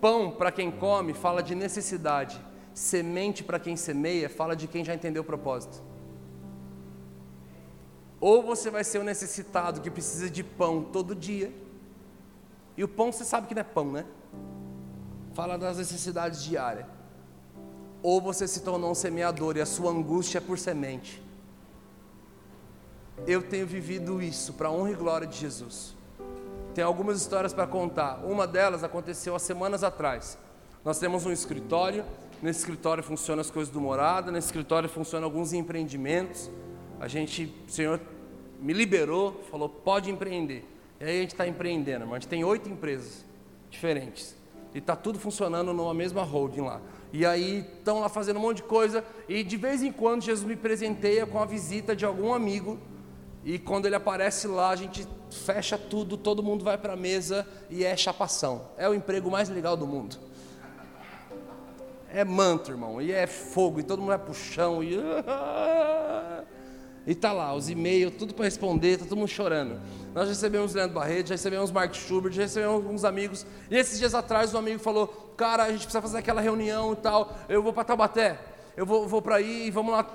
[0.00, 2.40] Pão para quem come fala de necessidade.
[2.72, 5.82] Semente para quem semeia fala de quem já entendeu o propósito.
[8.24, 11.52] Ou você vai ser o necessitado que precisa de pão todo dia.
[12.74, 14.06] E o pão você sabe que não é pão, né?
[15.34, 16.86] Fala das necessidades diárias.
[18.02, 21.22] Ou você se tornou um semeador e a sua angústia é por semente.
[23.26, 25.94] Eu tenho vivido isso para honra e glória de Jesus.
[26.74, 28.24] Tem algumas histórias para contar.
[28.24, 30.38] Uma delas aconteceu há semanas atrás.
[30.82, 32.02] Nós temos um escritório.
[32.40, 34.32] Nesse escritório funcionam as coisas do morada.
[34.32, 36.50] Nesse escritório funcionam alguns empreendimentos.
[36.98, 38.00] A gente, o Senhor
[38.64, 40.64] me liberou, falou, pode empreender.
[40.98, 43.22] E aí a gente está empreendendo, mas a gente tem oito empresas
[43.70, 44.34] diferentes.
[44.74, 46.80] E está tudo funcionando numa mesma holding lá.
[47.12, 49.04] E aí estão lá fazendo um monte de coisa.
[49.28, 52.78] E de vez em quando Jesus me presenteia com a visita de algum amigo.
[53.44, 57.46] E quando ele aparece lá, a gente fecha tudo, todo mundo vai para a mesa
[57.68, 58.70] e é chapação.
[58.78, 60.16] É o emprego mais legal do mundo.
[62.10, 64.82] É manto, irmão, e é fogo, e todo mundo vai para o chão.
[64.82, 64.96] E...
[67.06, 69.78] E tá lá, os e-mails, tudo para responder, tá todo mundo chorando.
[70.14, 73.46] Nós recebemos Leandro Barreto, já recebemos Mark Schubert, já recebemos alguns amigos.
[73.70, 76.96] E esses dias atrás um amigo falou: Cara, a gente precisa fazer aquela reunião e
[76.96, 77.36] tal.
[77.48, 78.38] Eu vou para Tabaté,
[78.76, 80.08] eu vou, vou para aí, vamos lá.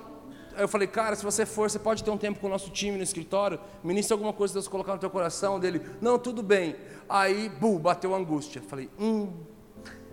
[0.56, 2.70] Aí eu falei: Cara, se você for, você pode ter um tempo com o nosso
[2.70, 3.60] time no escritório.
[3.84, 5.80] Ministra alguma coisa Deus colocar no teu coração dele.
[6.00, 6.74] Não, tudo bem.
[7.08, 8.60] Aí, bu, bateu angústia.
[8.60, 9.32] Falei: Hum,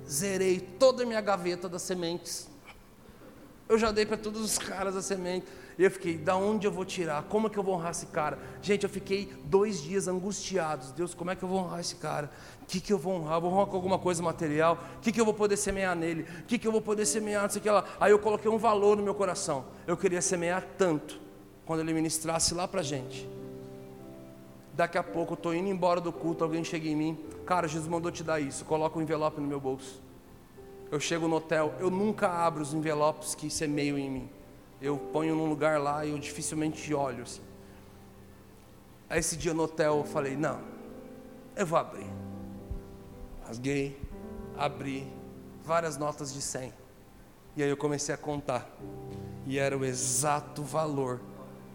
[0.07, 2.47] zerei toda a minha gaveta das sementes.
[3.67, 5.47] Eu já dei para todos os caras a semente.
[5.77, 7.23] E eu fiquei, da onde eu vou tirar?
[7.23, 8.39] Como é que eu vou honrar esse cara?
[8.63, 10.91] Gente, eu fiquei dois dias angustiados.
[10.91, 12.31] Deus, como é que eu vou honrar esse cara?
[12.63, 13.39] O que, que eu vou honrar?
[13.39, 14.79] Vou honrar com alguma coisa material?
[14.97, 16.25] O que, que eu vou poder semear nele?
[16.39, 17.43] O que, que eu vou poder semear?
[17.43, 17.85] Não sei o que lá.
[17.99, 19.65] Aí eu coloquei um valor no meu coração.
[19.85, 21.21] Eu queria semear tanto
[21.63, 23.29] quando ele ministrasse lá para gente.
[24.73, 27.19] Daqui a pouco eu estou indo embora do culto, alguém chega em mim.
[27.45, 28.65] Cara, Jesus mandou te dar isso.
[28.65, 30.01] Coloca um envelope no meu bolso.
[30.89, 34.36] Eu chego no hotel, eu nunca abro os envelopes que semeiam em mim
[34.81, 37.41] eu ponho num lugar lá e eu dificilmente olho assim.
[39.09, 40.59] Aí esse dia no hotel eu falei, não,
[41.55, 42.07] eu vou abrir.
[43.45, 43.99] Rasguei,
[44.57, 45.07] abri
[45.63, 46.73] várias notas de 100.
[47.55, 48.69] E aí eu comecei a contar.
[49.45, 51.21] E era o exato valor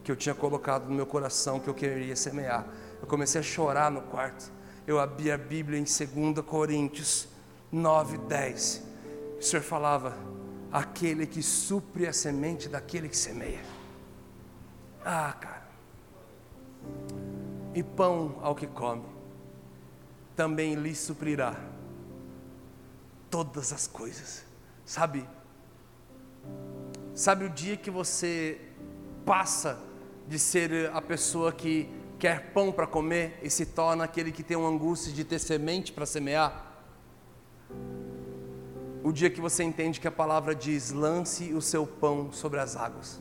[0.05, 2.67] que eu tinha colocado no meu coração que eu queria semear.
[3.01, 4.53] Eu comecei a chorar no quarto.
[4.87, 7.29] Eu abri a Bíblia em 2 Coríntios
[7.71, 8.83] 9, 10.
[9.39, 10.17] O Senhor falava,
[10.73, 13.61] aquele que supre a semente daquele que semeia.
[15.05, 15.63] Ah, cara.
[17.75, 19.05] E pão ao que come,
[20.35, 21.55] também lhe suprirá
[23.31, 24.45] todas as coisas.
[24.85, 25.29] Sabe?
[27.15, 28.61] Sabe o dia que você
[29.27, 29.79] passa
[30.27, 34.57] de ser a pessoa que quer pão para comer e se torna aquele que tem
[34.57, 36.73] uma angústia de ter semente para semear?
[39.05, 42.77] O dia que você entende que a palavra diz: lance o seu pão sobre as
[42.77, 43.21] águas.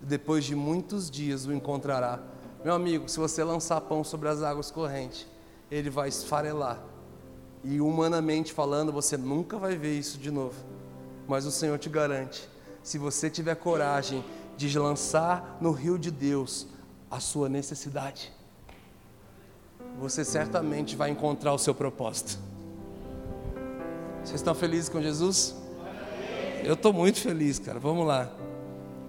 [0.00, 2.20] Depois de muitos dias o encontrará.
[2.64, 5.26] Meu amigo, se você lançar pão sobre as águas correntes,
[5.70, 6.82] ele vai esfarelar.
[7.62, 10.56] E humanamente falando, você nunca vai ver isso de novo.
[11.26, 12.48] Mas o Senhor te garante:
[12.82, 14.24] se você tiver coragem
[14.56, 16.66] de lançar no rio de Deus
[17.10, 18.32] a sua necessidade,
[19.98, 22.38] você certamente vai encontrar o seu propósito.
[24.24, 25.54] Vocês estão felizes com Jesus?
[26.64, 27.78] Eu estou muito feliz, cara.
[27.78, 28.30] Vamos lá.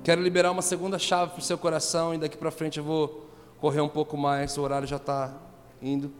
[0.03, 3.29] Quero liberar uma segunda chave para o seu coração e daqui para frente eu vou
[3.59, 4.57] correr um pouco mais.
[4.57, 5.33] O horário já está
[5.81, 6.11] indo.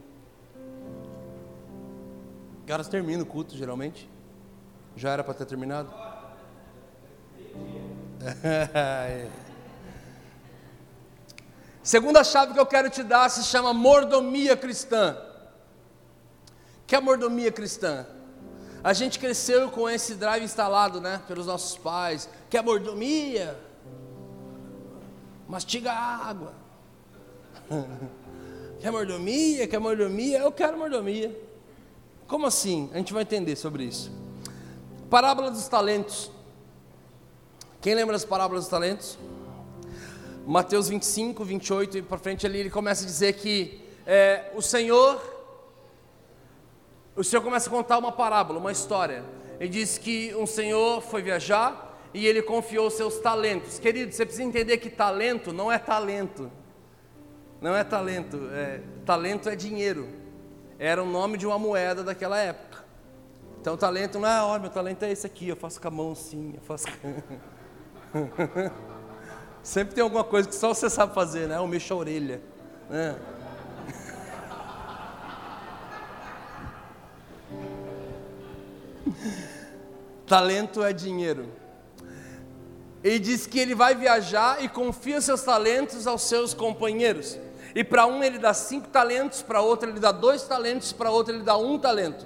[2.66, 4.08] Que horas termina o culto, geralmente?
[4.94, 5.90] Já era para ter terminado?
[11.82, 15.16] Segunda chave que eu quero te dar se chama mordomia cristã.
[16.86, 18.06] Que é mordomia cristã?
[18.82, 22.28] A gente cresceu com esse drive instalado, né, pelos nossos pais.
[22.48, 23.58] Quer mordomia?
[25.46, 26.54] Mastiga água.
[28.80, 29.68] Quer mordomia?
[29.68, 30.38] Quer mordomia?
[30.38, 31.38] Eu quero mordomia.
[32.26, 32.88] Como assim?
[32.94, 34.10] A gente vai entender sobre isso.
[35.10, 36.30] Parábola dos talentos.
[37.80, 39.18] Quem lembra das parábolas dos talentos?
[40.46, 45.20] Mateus 25, 28 e para frente ali ele começa a dizer que é, o Senhor,
[47.20, 49.22] o Senhor começa a contar uma parábola, uma história.
[49.58, 53.78] Ele diz que um Senhor foi viajar e ele confiou seus talentos.
[53.78, 56.50] Querido, você precisa entender que talento não é talento.
[57.60, 60.08] Não é talento, é, talento é dinheiro.
[60.78, 62.82] Era o nome de uma moeda daquela época.
[63.60, 66.12] Então, talento não é, olha, meu talento é esse aqui, eu faço com a mão
[66.12, 66.86] assim, eu faço.
[69.62, 71.58] Sempre tem alguma coisa que só você sabe fazer, né?
[71.58, 72.40] Eu mexo a orelha.
[72.88, 73.14] Né?
[80.30, 81.48] Talento é dinheiro.
[83.02, 87.36] Ele diz que ele vai viajar e confia seus talentos aos seus companheiros.
[87.74, 91.34] E para um ele dá cinco talentos, para outro ele dá dois talentos, para outro
[91.34, 92.24] ele dá um talento.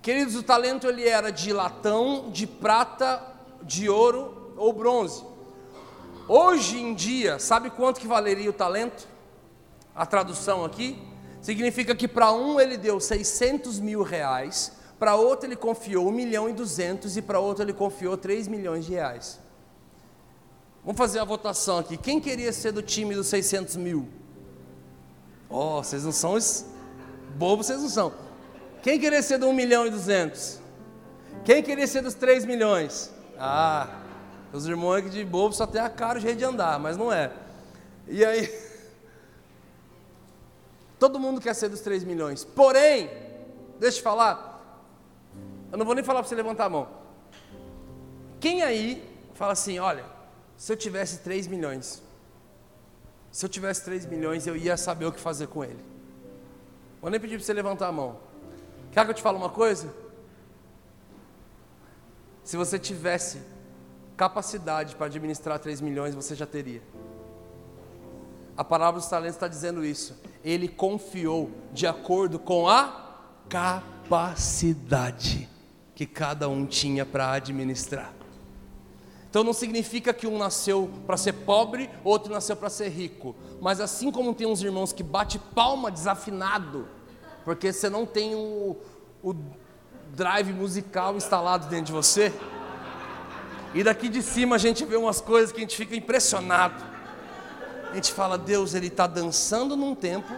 [0.00, 3.20] Queridos, o talento ele era de latão, de prata,
[3.64, 5.24] de ouro ou bronze.
[6.28, 9.08] Hoje em dia, sabe quanto que valeria o talento?
[9.92, 11.02] A tradução aqui
[11.40, 16.48] significa que para um ele deu 600 mil reais, para outro ele confiou 1 milhão
[16.48, 19.40] e 200 e para outro ele confiou 3 milhões de reais.
[20.84, 21.96] Vamos fazer a votação aqui.
[21.96, 24.08] Quem queria ser do time dos 600 mil?
[25.50, 26.38] Oh, vocês não são
[27.34, 28.12] bobos, vocês não são.
[28.80, 30.60] Quem queria ser do 1 milhão e 200?
[31.44, 33.12] Quem queria ser dos 3 milhões?
[33.36, 34.02] Ah,
[34.52, 37.32] os irmãos aqui de bobo só tem a cara de de andar, mas não é.
[38.06, 38.48] E aí,
[40.96, 42.44] todo mundo quer ser dos 3 milhões.
[42.44, 43.10] Porém,
[43.80, 44.51] deixa eu te falar,
[45.72, 46.86] eu não vou nem falar para você levantar a mão.
[48.38, 49.02] Quem aí
[49.32, 50.04] fala assim, olha,
[50.54, 52.02] se eu tivesse 3 milhões,
[53.30, 55.82] se eu tivesse 3 milhões, eu ia saber o que fazer com ele.
[57.00, 58.18] Vou nem pedir para você levantar a mão.
[58.92, 59.90] Quer que eu te fale uma coisa?
[62.44, 63.40] Se você tivesse
[64.14, 66.82] capacidade para administrar 3 milhões, você já teria.
[68.54, 70.20] A palavra dos talentos está dizendo isso.
[70.44, 73.16] Ele confiou de acordo com a
[73.48, 75.48] capacidade
[75.94, 78.12] que cada um tinha para administrar.
[79.28, 83.34] Então não significa que um nasceu para ser pobre, outro nasceu para ser rico.
[83.60, 86.86] Mas assim como tem uns irmãos que bate palma desafinado,
[87.44, 88.76] porque você não tem o,
[89.22, 89.34] o
[90.14, 92.32] drive musical instalado dentro de você.
[93.74, 96.84] E daqui de cima a gente vê umas coisas que a gente fica impressionado.
[97.90, 100.34] A gente fala, Deus, ele está dançando num tempo,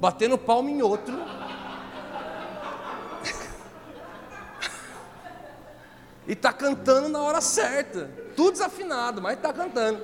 [0.00, 1.14] batendo palma em outro
[6.28, 8.10] E está cantando na hora certa.
[8.36, 10.02] Tudo desafinado, mas está cantando.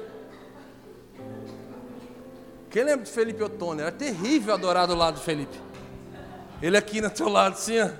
[2.70, 3.82] Quem lembra de Felipe Ottoni?
[3.82, 5.60] Era terrível adorar do lado de Felipe.
[6.62, 7.90] Ele aqui no teu lado, assim, ó.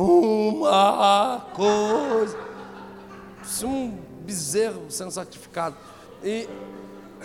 [0.00, 2.38] Uma coisa.
[3.64, 3.90] Um
[4.20, 5.76] bezerro sendo sacrificado.
[6.22, 6.48] E.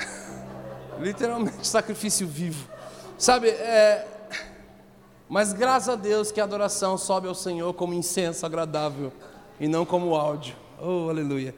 [1.00, 2.68] Literalmente, sacrifício vivo.
[3.16, 4.08] Sabe, é.
[5.30, 9.14] Mas graças a Deus que a adoração sobe ao Senhor como incenso agradável
[9.62, 10.56] e não como áudio.
[10.82, 11.54] Oh, aleluia.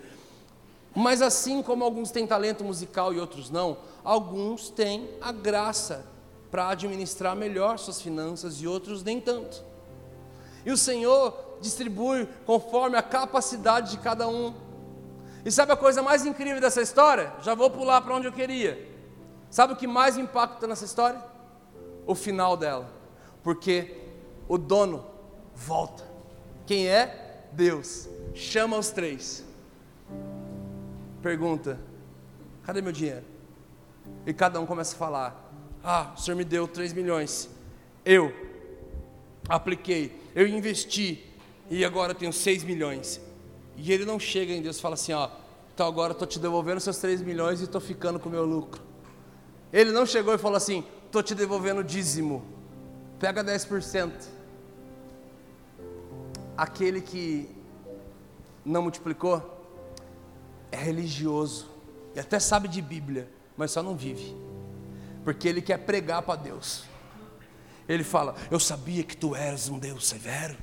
[0.94, 6.06] Mas assim como alguns têm talento musical e outros não, alguns têm a graça
[6.52, 9.64] para administrar melhor suas finanças e outros nem tanto.
[10.66, 14.54] E o Senhor distribui conforme a capacidade de cada um.
[15.46, 17.32] E sabe a coisa mais incrível dessa história?
[17.42, 18.86] Já vou pular para onde eu queria.
[19.50, 21.24] Sabe o que mais impacta nessa história?
[22.06, 22.90] O final dela.
[23.42, 23.98] Porque
[24.50, 25.06] o dono
[25.56, 26.04] volta.
[26.66, 27.23] Quem é?
[27.56, 29.44] Deus chama os três,
[31.22, 31.80] pergunta:
[32.64, 33.24] cadê meu dinheiro?
[34.26, 35.52] E cada um começa a falar:
[35.84, 37.50] ah, o senhor me deu 3 milhões,
[38.04, 38.34] eu
[39.48, 41.24] apliquei, eu investi
[41.70, 43.22] e agora tenho 6 milhões.
[43.76, 45.30] E ele não chega em Deus e fala assim: ó,
[45.74, 48.82] então agora estou te devolvendo seus 3 milhões e estou ficando com o meu lucro.
[49.72, 52.44] Ele não chegou e falou assim: estou te devolvendo dízimo,
[53.20, 54.12] pega 10%
[56.58, 57.50] aquele que
[58.66, 59.42] não multiplicou
[60.72, 61.70] é religioso
[62.16, 64.36] e até sabe de Bíblia, mas só não vive,
[65.24, 66.84] porque ele quer pregar para Deus.
[67.88, 70.56] Ele fala: Eu sabia que tu eras um Deus severo,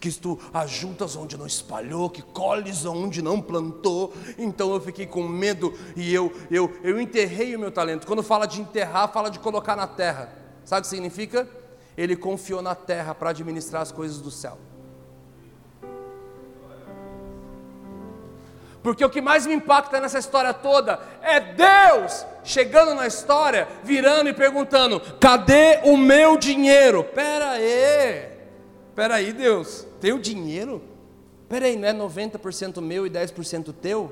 [0.00, 4.12] que tu ajuntas onde não espalhou, que colhes onde não plantou.
[4.36, 8.06] Então eu fiquei com medo e eu, eu, eu enterrei o meu talento.
[8.06, 10.32] Quando fala de enterrar, fala de colocar na terra.
[10.64, 11.48] Sabe o que significa?
[11.96, 14.58] Ele confiou na terra para administrar as coisas do céu.
[18.88, 24.30] Porque o que mais me impacta nessa história toda é Deus chegando na história, virando
[24.30, 27.04] e perguntando: cadê o meu dinheiro?
[27.04, 28.30] Pera aí,
[28.94, 30.82] pera aí, Deus, teu dinheiro?
[31.50, 34.10] Pera aí, não é 90% meu e 10% teu?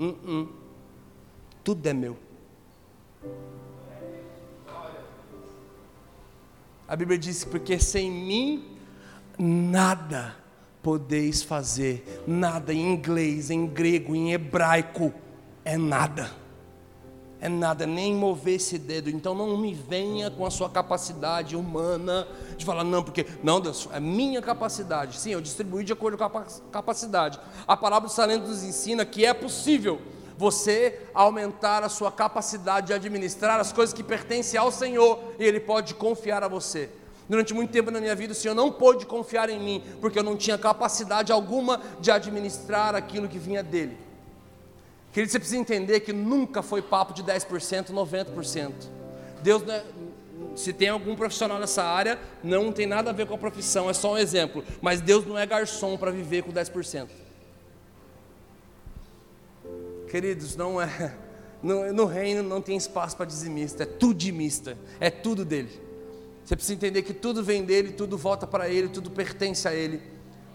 [0.00, 0.48] Uh -uh.
[1.62, 2.16] Tudo é meu.
[6.88, 8.76] A Bíblia diz: porque sem mim
[9.38, 10.34] nada
[10.82, 12.22] podeis fazer.
[12.26, 15.12] Nada em inglês, em grego, em hebraico,
[15.64, 16.30] é nada.
[17.40, 19.08] É nada, nem mover esse dedo.
[19.08, 22.26] Então não me venha com a sua capacidade humana
[22.56, 25.18] de falar, não, porque, não, Deus, é minha capacidade.
[25.18, 27.38] Sim, eu distribuí de acordo com a capacidade.
[27.66, 30.00] A palavra do Salento nos ensina que é possível
[30.36, 35.60] você aumentar a sua capacidade de administrar as coisas que pertencem ao Senhor e Ele
[35.60, 36.90] pode confiar a você.
[37.28, 40.22] Durante muito tempo na minha vida, o Senhor não pôde confiar em mim, porque eu
[40.22, 43.98] não tinha capacidade alguma de administrar aquilo que vinha dele.
[45.12, 48.72] Querido, você precisa entender que nunca foi papo de 10%, 90%.
[49.42, 49.84] Deus, é,
[50.56, 53.92] se tem algum profissional nessa área, não tem nada a ver com a profissão, é
[53.92, 54.64] só um exemplo.
[54.80, 57.08] Mas Deus não é garçom para viver com 10%.
[60.10, 61.14] Queridos, não é.
[61.60, 65.87] No, no reino não tem espaço para dizimista, é tudo dimista, é tudo dele.
[66.48, 70.00] Você precisa entender que tudo vem dele, tudo volta para ele, tudo pertence a ele.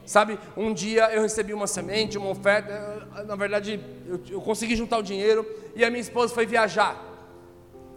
[0.07, 4.97] Sabe, um dia eu recebi uma semente, uma oferta, na verdade eu, eu consegui juntar
[4.97, 6.99] o dinheiro e a minha esposa foi viajar.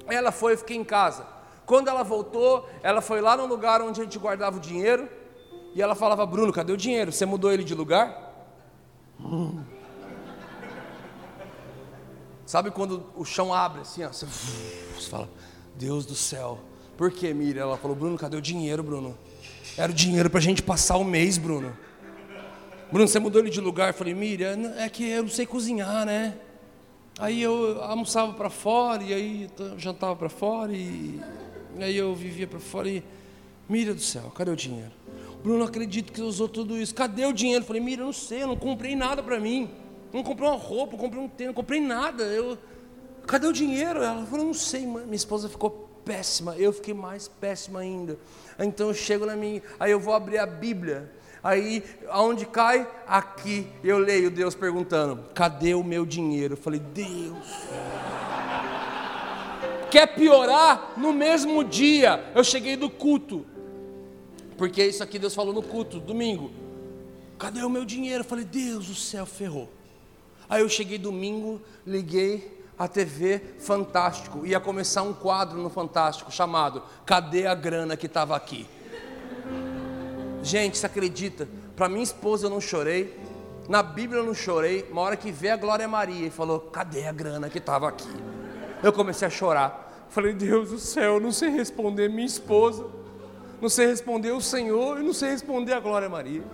[0.06, 1.26] Ela foi, eu fiquei em casa.
[1.64, 5.08] Quando ela voltou, ela foi lá no lugar onde a gente guardava o dinheiro
[5.74, 7.10] e ela falava: Bruno, cadê o dinheiro?
[7.10, 8.46] Você mudou ele de lugar?
[12.44, 15.30] Sabe quando o chão abre assim, ó, você, você fala:
[15.74, 16.60] Deus do céu,
[16.96, 17.62] por que, Miriam?
[17.62, 19.16] Ela falou, Bruno, cadê o dinheiro, Bruno?
[19.76, 21.76] Era o dinheiro para a gente passar o mês, Bruno.
[22.90, 23.88] Bruno, você mudou ele de lugar?
[23.88, 26.34] Eu falei, Miriam, é que eu não sei cozinhar, né?
[27.18, 31.20] Aí eu almoçava para fora, e aí jantava para fora, e
[31.80, 33.02] aí eu vivia para fora, e
[33.68, 34.92] Miriam do céu, cadê o dinheiro?
[35.42, 36.94] Bruno, acredito que usou tudo isso.
[36.94, 37.62] Cadê o dinheiro?
[37.62, 39.70] Eu falei, Miriam, eu não sei, eu não comprei nada para mim.
[40.12, 42.24] Não comprei uma roupa, não comprei um tênis, não comprei nada.
[42.24, 42.56] Eu,
[43.26, 44.02] cadê o dinheiro?
[44.02, 45.04] Ela falou, não sei, mãe.
[45.04, 48.16] Minha esposa ficou péssima, eu fiquei mais péssima ainda.
[48.58, 51.10] Então eu chego na minha, aí eu vou abrir a Bíblia.
[51.42, 52.88] Aí, aonde cai?
[53.06, 53.66] Aqui.
[53.84, 56.54] Eu leio Deus perguntando: cadê o meu dinheiro?
[56.54, 57.46] Eu falei: Deus.
[59.90, 60.94] Quer piorar?
[60.96, 63.46] No mesmo dia, eu cheguei do culto.
[64.56, 66.50] Porque isso aqui Deus falou no culto, domingo.
[67.38, 68.20] Cadê o meu dinheiro?
[68.20, 69.68] Eu falei: Deus, o céu ferrou.
[70.48, 74.46] Aí eu cheguei domingo, liguei, a TV Fantástico.
[74.46, 78.66] Ia começar um quadro no Fantástico chamado Cadê a grana que estava aqui?
[80.42, 81.48] Gente, você acredita?
[81.74, 83.18] Para minha esposa eu não chorei,
[83.68, 84.86] na Bíblia eu não chorei.
[84.90, 88.08] Uma hora que vê a Glória Maria e falou: Cadê a grana que estava aqui?
[88.82, 90.06] Eu comecei a chorar.
[90.08, 92.86] Falei: Deus do céu, não sei responder minha esposa,
[93.60, 96.44] não sei responder o Senhor e não sei responder a Glória Maria.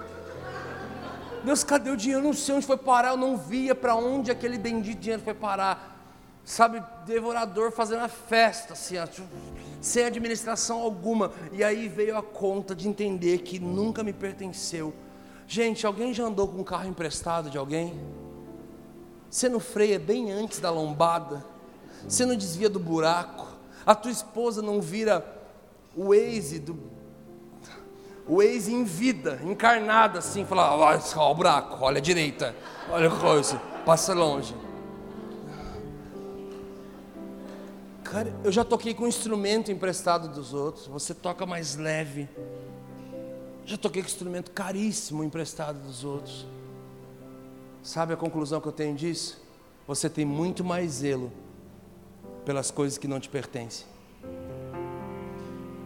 [1.45, 2.23] Deus, cadê o dinheiro?
[2.23, 5.35] Eu não sei onde foi parar, eu não via para onde aquele bendito dinheiro foi
[5.35, 5.92] parar
[6.45, 9.29] sabe, devorador fazendo a festa, assim, ó, tipo,
[9.81, 11.33] sem administração alguma.
[11.53, 14.95] E aí veio a conta de entender que nunca me pertenceu.
[15.47, 17.99] Gente, alguém já andou com um carro emprestado de alguém?
[19.29, 21.45] Você não freia bem antes da lombada?
[22.09, 23.47] Você não desvia do buraco?
[23.85, 25.25] A tua esposa não vira
[25.97, 26.93] o Waze do
[28.27, 32.55] o Waze em vida, encarnada assim, fala, olha o buraco, olha a direita,
[32.89, 34.55] olha a coisa, passa longe.
[38.13, 40.87] Cara, eu já toquei com um instrumento emprestado dos outros.
[40.87, 42.29] Você toca mais leve.
[43.65, 46.47] Já toquei com instrumento caríssimo emprestado dos outros.
[47.83, 49.43] Sabe a conclusão que eu tenho disso?
[49.87, 51.33] Você tem muito mais zelo
[52.45, 53.87] pelas coisas que não te pertencem.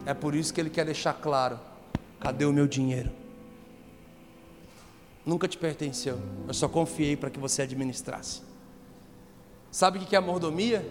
[0.04, 1.60] É por isso que ele quer deixar claro:
[2.18, 3.12] cadê o meu dinheiro?
[5.24, 6.18] Nunca te pertenceu.
[6.48, 8.42] Eu só confiei para que você administrasse.
[9.70, 10.84] Sabe o que é mordomia?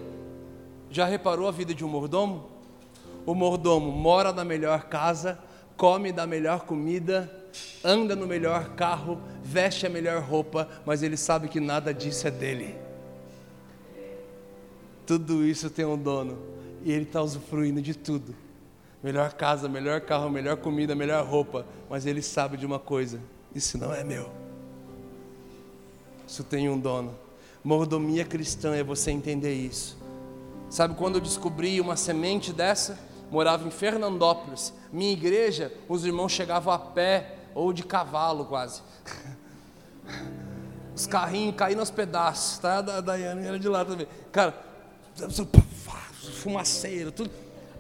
[0.90, 2.50] Já reparou a vida de um mordomo?
[3.26, 5.40] O mordomo mora na melhor casa,
[5.76, 7.32] come da melhor comida,
[7.84, 12.32] anda no melhor carro, veste a melhor roupa, mas ele sabe que nada disso é
[12.32, 12.76] dele.
[15.06, 16.38] Tudo isso tem um dono
[16.84, 18.36] e ele está usufruindo de tudo.
[19.04, 23.20] Melhor casa, melhor carro, melhor comida, melhor roupa, mas ele sabe de uma coisa:
[23.54, 24.30] isso não é meu.
[26.28, 27.16] Isso tem um dono.
[27.64, 29.98] Mordomia cristã é você entender isso.
[30.70, 32.98] Sabe quando eu descobri uma semente dessa?
[33.32, 34.74] Morava em Fernandópolis.
[34.92, 38.82] Minha igreja, os irmãos chegavam a pé ou de cavalo quase.
[40.96, 42.82] Os carrinhos caíram aos pedaços, tá?
[42.82, 44.08] Da Daiane era de lá também.
[44.32, 44.54] Cara,
[46.42, 47.30] fumaceiro, tudo.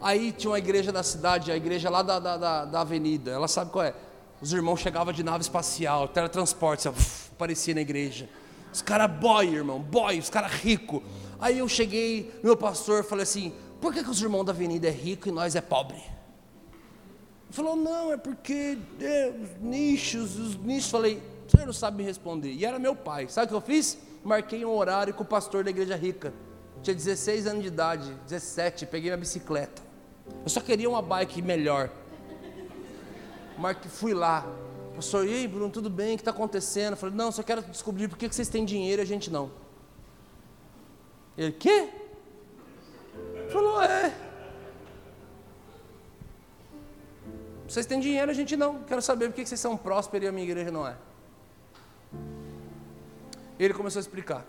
[0.01, 3.31] Aí tinha uma igreja da cidade, a igreja lá da, da, da, da avenida.
[3.31, 3.93] Ela sabe qual é?
[4.41, 8.27] Os irmãos chegavam de nave espacial, teletransporte, aparecia na igreja.
[8.71, 11.01] Os caras boy, irmão, boy, os caras ricos.
[11.45, 14.89] Aí eu cheguei, meu pastor, falei assim: por que, que os irmãos da avenida é
[14.89, 16.01] rico e nós é pobre?
[17.51, 20.89] Falou, não, é porque é, os nichos, os nichos.
[20.89, 22.51] Falei, você não sabe me responder.
[22.51, 23.27] E era meu pai.
[23.29, 23.95] Sabe o que eu fiz?
[24.23, 26.33] Marquei um horário com o pastor da igreja rica.
[26.81, 29.83] Tinha 16 anos de idade, 17, peguei minha bicicleta.
[30.41, 31.91] Eu só queria uma bike melhor.
[33.55, 34.43] Marque, fui lá.
[34.95, 36.15] Pastor, e aí, Bruno, tudo bem?
[36.15, 36.93] O que está acontecendo?
[36.93, 39.63] Eu falei, não, só quero descobrir por que vocês têm dinheiro e a gente não.
[41.37, 41.89] Ele, quê?
[43.51, 44.13] Falou, é.
[47.67, 48.83] Vocês têm dinheiro, a gente não.
[48.83, 50.95] Quero saber por que vocês são prósperos e a minha igreja não é.
[53.59, 54.45] Ele começou a explicar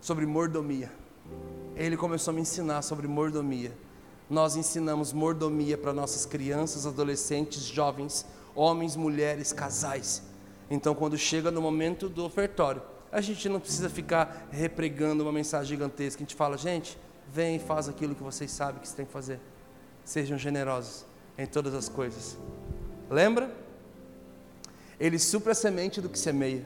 [0.00, 0.90] sobre mordomia.
[1.74, 3.72] Ele começou a me ensinar sobre mordomia.
[4.28, 10.22] Nós ensinamos mordomia para nossas crianças, adolescentes, jovens, homens, mulheres, casais.
[10.70, 12.82] Então, quando chega no momento do ofertório,
[13.16, 16.22] a gente não precisa ficar repregando uma mensagem gigantesca.
[16.22, 16.98] A gente fala, gente,
[17.32, 19.40] vem e faz aquilo que vocês sabem que você tem que fazer.
[20.04, 21.06] Sejam generosos
[21.38, 22.36] em todas as coisas.
[23.08, 23.50] Lembra?
[25.00, 26.62] Ele supra a semente do que semeia,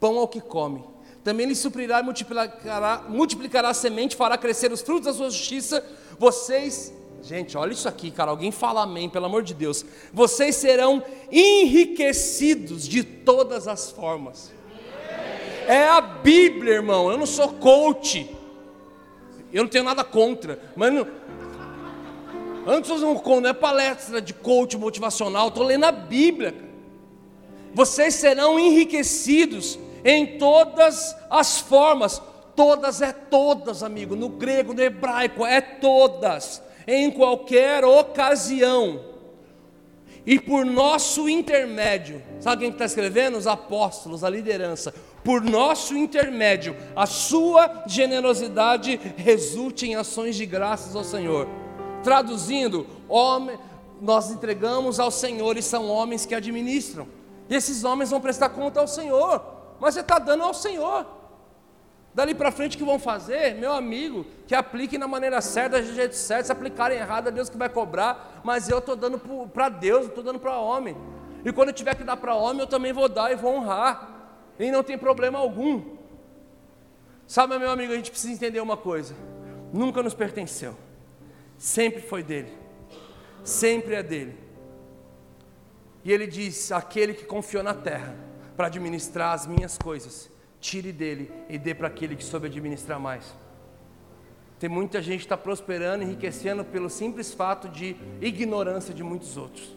[0.00, 0.84] pão ao que come.
[1.22, 5.84] Também lhe suprirá e multiplicará, multiplicará a semente, fará crescer os frutos da sua justiça.
[6.18, 6.92] Vocês,
[7.22, 8.32] gente, olha isso aqui, cara.
[8.32, 9.84] Alguém fala amém, pelo amor de Deus.
[10.12, 14.50] Vocês serão enriquecidos de todas as formas.
[15.68, 17.10] É a Bíblia, irmão.
[17.10, 18.28] Eu não sou coach.
[19.52, 20.58] Eu não tenho nada contra.
[20.76, 21.06] Mas não,
[22.66, 26.54] Antes não, não é palestra de coach motivacional, estou lendo a Bíblia.
[27.74, 32.22] Vocês serão enriquecidos em todas as formas.
[32.54, 34.14] Todas é todas, amigo.
[34.14, 36.62] No grego, no hebraico, é todas.
[36.86, 39.11] Em qualquer ocasião.
[40.24, 43.36] E por nosso intermédio, sabe quem está escrevendo?
[43.36, 44.94] Os apóstolos, a liderança.
[45.24, 51.48] Por nosso intermédio, a sua generosidade resulte em ações de graças ao Senhor.
[52.04, 53.58] Traduzindo, homem,
[54.00, 57.06] nós entregamos ao Senhor e são homens que administram.
[57.48, 59.44] E esses homens vão prestar conta ao Senhor,
[59.80, 61.06] mas você está dando ao Senhor.
[62.14, 66.14] Dali para frente que vão fazer, meu amigo, que apliquem na maneira certa, do jeito
[66.14, 70.06] certo, se aplicarem errado, é Deus que vai cobrar, mas eu estou dando para Deus,
[70.06, 70.96] estou dando para homem.
[71.44, 74.10] E quando eu tiver que dar para homem, eu também vou dar e vou honrar.
[74.58, 75.96] E não tem problema algum.
[77.26, 79.14] Sabe, meu amigo, a gente precisa entender uma coisa:
[79.72, 80.76] nunca nos pertenceu
[81.62, 82.52] sempre foi dele,
[83.44, 84.36] sempre é dele.
[86.04, 88.16] E ele diz: aquele que confiou na terra
[88.56, 90.28] para administrar as minhas coisas,
[90.62, 93.34] tire dele e dê para aquele que soube administrar mais.
[94.60, 99.76] Tem muita gente que está prosperando, enriquecendo pelo simples fato de ignorância de muitos outros,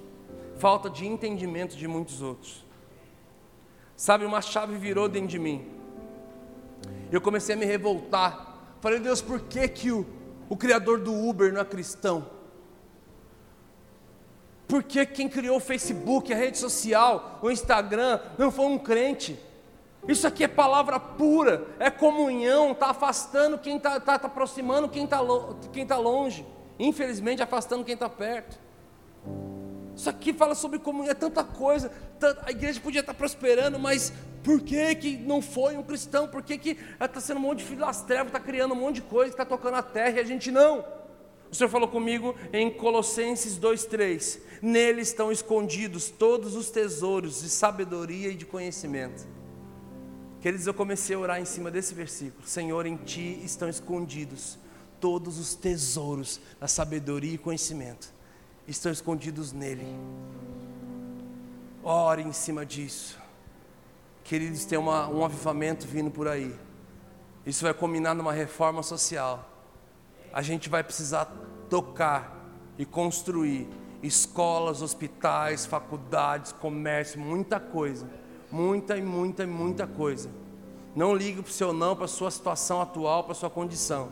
[0.60, 2.64] falta de entendimento de muitos outros.
[3.98, 5.66] Sabe, uma chave virou dentro de mim.
[7.12, 8.76] Eu comecei a me revoltar.
[8.80, 10.06] Falei, Deus, por que que o,
[10.48, 12.30] o criador do Uber não é cristão?
[14.68, 19.40] Por que quem criou o Facebook, a rede social, o Instagram, não foi um crente?
[20.08, 25.06] Isso aqui é palavra pura, é comunhão, está afastando quem está tá, tá aproximando quem
[25.06, 25.20] está
[25.74, 26.46] quem tá longe,
[26.78, 28.60] infelizmente afastando quem está perto.
[29.96, 31.92] Isso aqui fala sobre comunhão, é tanta coisa,
[32.46, 36.28] a igreja podia estar prosperando, mas por que, que não foi um cristão?
[36.28, 38.96] Por que, que está sendo um monte de filho das trevas, está criando um monte
[38.96, 40.86] de coisa, está tocando a terra e a gente não?
[41.50, 48.30] O Senhor falou comigo em Colossenses 2,3: Nele estão escondidos todos os tesouros de sabedoria
[48.30, 49.26] e de conhecimento.
[50.46, 54.60] Queridos, eu comecei a orar em cima desse versículo: Senhor, em ti estão escondidos
[55.02, 58.14] todos os tesouros da sabedoria e conhecimento,
[58.68, 59.84] estão escondidos nele.
[61.84, 63.18] Ore em cima disso.
[64.24, 66.56] Queridos, tem uma, um avivamento vindo por aí.
[67.44, 69.50] Isso vai combinar numa reforma social.
[70.32, 71.26] A gente vai precisar
[71.72, 73.68] tocar e construir
[74.04, 78.08] escolas, hospitais, faculdades, comércio, muita coisa.
[78.52, 80.30] Muita e muita e muita coisa.
[80.96, 84.10] Não ligue para o seu não, para a sua situação atual, para a sua condição.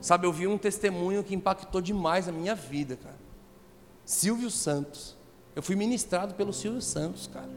[0.00, 3.18] Sabe, eu vi um testemunho que impactou demais a minha vida, cara.
[4.04, 5.16] Silvio Santos.
[5.56, 7.48] Eu fui ministrado pelo Silvio Santos, cara.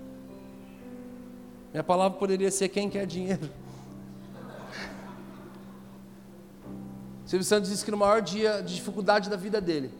[1.71, 3.49] Minha palavra poderia ser quem quer dinheiro.
[7.25, 9.91] Silvio Santos disse que no maior dia de dificuldade da vida dele,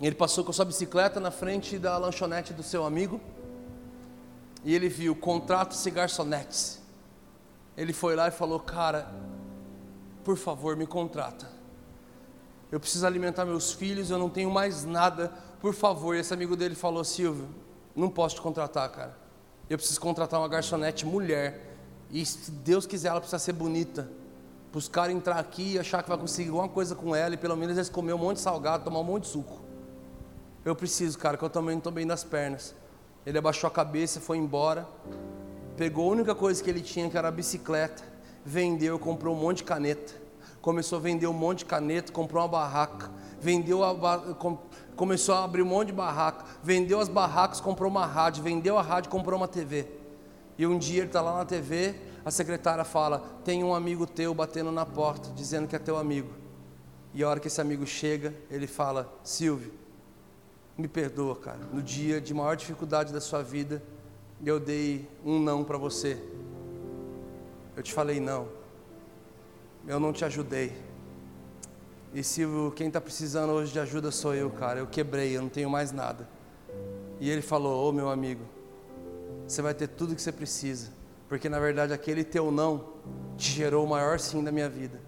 [0.00, 3.20] ele passou com a sua bicicleta na frente da lanchonete do seu amigo
[4.64, 6.80] e ele viu contratos e garçonetes.
[7.76, 9.12] Ele foi lá e falou: Cara,
[10.24, 11.48] por favor, me contrata.
[12.72, 16.16] Eu preciso alimentar meus filhos, eu não tenho mais nada, por favor.
[16.16, 17.48] E esse amigo dele falou: Silvio,
[17.94, 19.16] não posso te contratar, cara.
[19.68, 21.76] Eu preciso contratar uma garçonete mulher.
[22.10, 24.08] E se Deus quiser, ela precisa ser bonita.
[24.70, 27.36] para os caras entrar aqui e achar que vai conseguir alguma coisa com ela e
[27.36, 29.60] pelo menos eles comer um monte de salgado, tomar um monte de suco.
[30.64, 32.74] Eu preciso, cara, que eu também não estou bem das pernas.
[33.26, 34.86] Ele abaixou a cabeça, foi embora,
[35.76, 38.02] pegou a única coisa que ele tinha, que era a bicicleta,
[38.44, 40.14] vendeu, comprou um monte de caneta,
[40.60, 43.10] começou a vender um monte de caneta, comprou uma barraca,
[43.40, 43.94] vendeu a,
[44.94, 48.82] começou a abrir um monte de barraca, vendeu as barracas, comprou uma rádio, vendeu a
[48.82, 49.86] rádio, comprou uma TV.
[50.56, 51.94] E um dia ele está lá na TV,
[52.24, 56.30] a secretária fala: Tem um amigo teu batendo na porta, dizendo que é teu amigo.
[57.12, 59.72] E a hora que esse amigo chega, ele fala: Silvio,
[60.76, 61.60] me perdoa, cara.
[61.72, 63.82] No dia de maior dificuldade da sua vida,
[64.44, 66.18] eu dei um não para você.
[67.76, 68.48] Eu te falei não.
[69.86, 70.72] Eu não te ajudei.
[72.12, 74.78] E Silvio, quem está precisando hoje de ajuda sou eu, cara.
[74.78, 76.28] Eu quebrei, eu não tenho mais nada.
[77.20, 78.42] E ele falou: Ô oh, meu amigo,
[79.46, 80.90] você vai ter tudo que você precisa
[81.28, 82.84] porque na verdade aquele teu não
[83.36, 85.00] te gerou o maior sim da minha vida.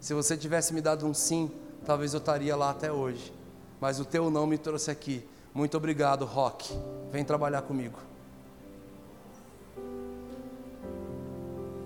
[0.00, 1.50] Se você tivesse me dado um sim,
[1.84, 3.32] talvez eu estaria lá até hoje.
[3.80, 5.26] Mas o teu não me trouxe aqui.
[5.52, 6.76] Muito obrigado, Rock.
[7.10, 7.98] Vem trabalhar comigo.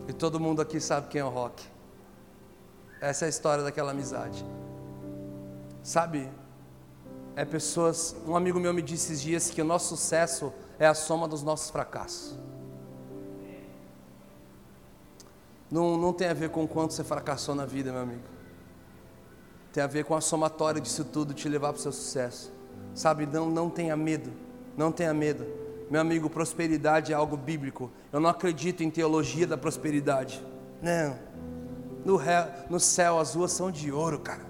[0.09, 1.67] E todo mundo aqui sabe quem é o Rock.
[3.01, 4.45] Essa é a história daquela amizade.
[5.83, 6.29] Sabe?
[7.37, 8.17] É pessoas.
[8.27, 11.43] Um amigo meu me disse esses dias que o nosso sucesso é a soma dos
[11.43, 12.37] nossos fracassos.
[15.71, 18.38] Não, não tem a ver com quanto você fracassou na vida, meu amigo.
[19.73, 22.53] Tem a ver com a somatória disso tudo te levar para o seu sucesso.
[22.95, 24.31] Sabe, não, não tenha medo.
[24.77, 25.47] Não tenha medo.
[25.91, 27.91] Meu amigo, prosperidade é algo bíblico.
[28.13, 30.45] Eu não acredito em teologia da prosperidade.
[30.83, 31.19] Não.
[32.05, 34.47] No, ré, no céu as ruas são de ouro, cara.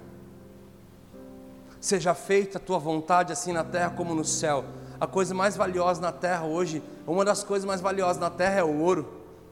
[1.79, 4.65] Seja feita a tua vontade assim na terra como no céu.
[4.99, 8.63] A coisa mais valiosa na terra hoje, uma das coisas mais valiosas na terra é
[8.63, 9.07] o ouro.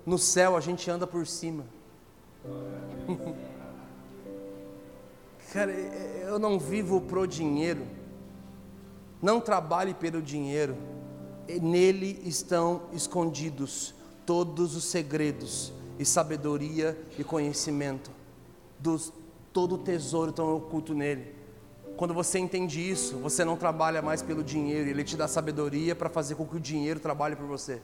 [0.06, 1.64] No céu a gente anda por cima.
[5.52, 7.86] Cara, eu não vivo pro dinheiro.
[9.22, 10.76] Não trabalhe pelo dinheiro.
[11.62, 13.96] Nele estão escondidos
[14.26, 18.12] todos os segredos e sabedoria e conhecimento.
[18.78, 19.14] Dos,
[19.54, 21.36] todo o tesouro estão oculto nele.
[21.96, 26.10] Quando você entende isso, você não trabalha mais pelo dinheiro, ele te dá sabedoria para
[26.10, 27.82] fazer com que o dinheiro trabalhe por você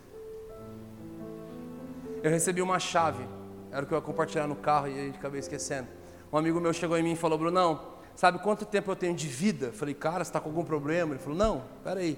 [2.24, 3.28] eu recebi uma chave,
[3.70, 5.90] era o que eu ia compartilhar no carro e acabei esquecendo.
[6.34, 7.80] Um amigo meu chegou em mim e falou: Brunão,
[8.16, 9.68] sabe quanto tempo eu tenho de vida?
[9.68, 11.14] Eu falei, cara, você está com algum problema?
[11.14, 12.18] Ele falou: Não, peraí.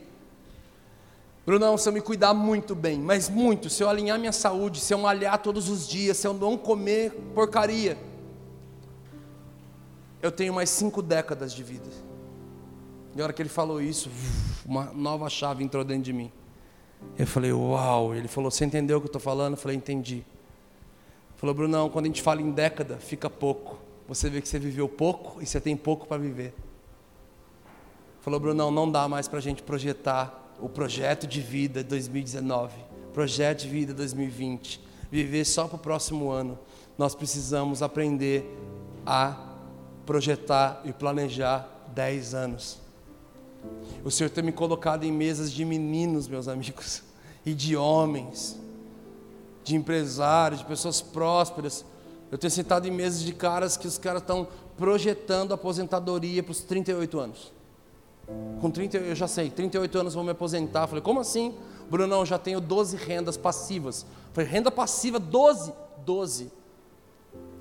[1.46, 4.94] Brunão, se eu me cuidar muito bem, mas muito, se eu alinhar minha saúde, se
[4.94, 7.98] eu malhar todos os dias, se eu não comer porcaria,
[10.22, 11.90] eu tenho mais cinco décadas de vida.
[13.16, 14.10] E a hora que ele falou isso,
[14.66, 16.32] uma nova chave entrou dentro de mim.
[17.20, 18.16] Eu falei, uau.
[18.16, 19.54] Ele falou, você entendeu o que eu estou falando?
[19.54, 20.16] Eu falei, entendi.
[20.16, 20.26] Ele
[21.38, 23.85] falou, Brunão, quando a gente fala em década, fica pouco.
[24.07, 26.53] Você vê que você viveu pouco e você tem pouco para viver.
[28.22, 32.73] Falou, Brunão, não dá mais para a gente projetar o projeto de vida 2019,
[33.14, 36.57] projeto de vida 2020, viver só para o próximo ano.
[36.98, 38.45] Nós precisamos aprender
[39.06, 39.53] a
[40.06, 42.80] projetar e planejar 10 anos.
[44.03, 47.03] O Senhor tem me colocado em mesas de meninos, meus amigos,
[47.45, 48.60] e de homens,
[49.64, 51.86] de empresários, de pessoas prósperas.
[52.36, 54.45] Eu tenho sentado em mesas de caras que os caras estão
[54.78, 57.53] projetando aposentadoria para os 38 anos.
[58.60, 60.86] Com 30, eu já sei, 38 anos vou me aposentar.
[60.88, 61.56] falei, como assim?
[61.90, 64.06] Brunão, já tenho 12 rendas passivas.
[64.34, 65.72] falei, renda passiva, 12?
[66.06, 66.52] 12.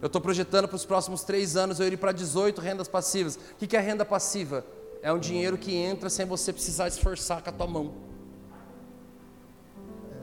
[0.03, 3.37] Eu estou projetando para os próximos três anos eu ir para 18 rendas passivas.
[3.37, 4.65] O que é renda passiva?
[5.05, 7.93] é um dinheiro que entra sem você precisar esforçar com a tua mão.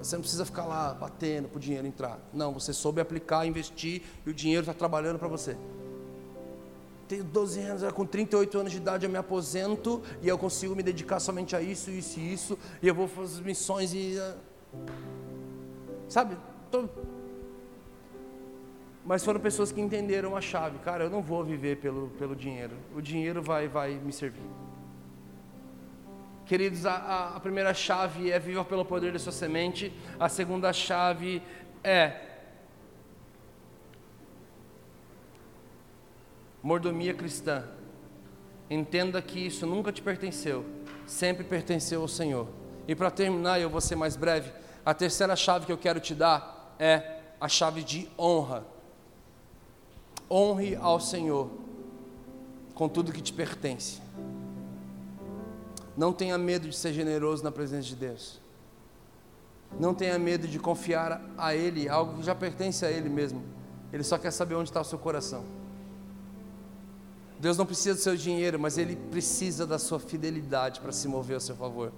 [0.03, 2.19] Você não precisa ficar lá batendo para o dinheiro entrar.
[2.33, 5.55] Não, você soube aplicar, investir e o dinheiro está trabalhando para você.
[7.07, 10.81] Tenho 12 anos, com 38 anos de idade eu me aposento e eu consigo me
[10.81, 12.57] dedicar somente a isso, isso e isso.
[12.81, 14.17] E eu vou fazer missões e.
[14.17, 14.35] Ah,
[16.07, 16.37] sabe?
[16.71, 16.87] Tô...
[19.05, 20.77] Mas foram pessoas que entenderam a chave.
[20.79, 22.75] Cara, eu não vou viver pelo, pelo dinheiro.
[22.95, 24.49] O dinheiro vai, vai me servir.
[26.51, 29.89] Queridos, a, a primeira chave é viva pelo poder da sua semente.
[30.19, 31.41] A segunda chave
[31.81, 32.13] é
[36.61, 37.63] mordomia cristã.
[38.69, 40.65] Entenda que isso nunca te pertenceu,
[41.07, 42.49] sempre pertenceu ao Senhor.
[42.85, 44.51] E para terminar, eu vou ser mais breve.
[44.85, 48.65] A terceira chave que eu quero te dar é a chave de honra.
[50.29, 51.49] Honre ao Senhor
[52.75, 54.01] com tudo que te pertence.
[55.95, 58.39] Não tenha medo de ser generoso na presença de Deus.
[59.79, 63.43] Não tenha medo de confiar a Ele algo que já pertence a Ele mesmo.
[63.91, 65.43] Ele só quer saber onde está o seu coração.
[67.39, 71.37] Deus não precisa do seu dinheiro, mas Ele precisa da sua fidelidade para se mover
[71.37, 71.91] a seu favor.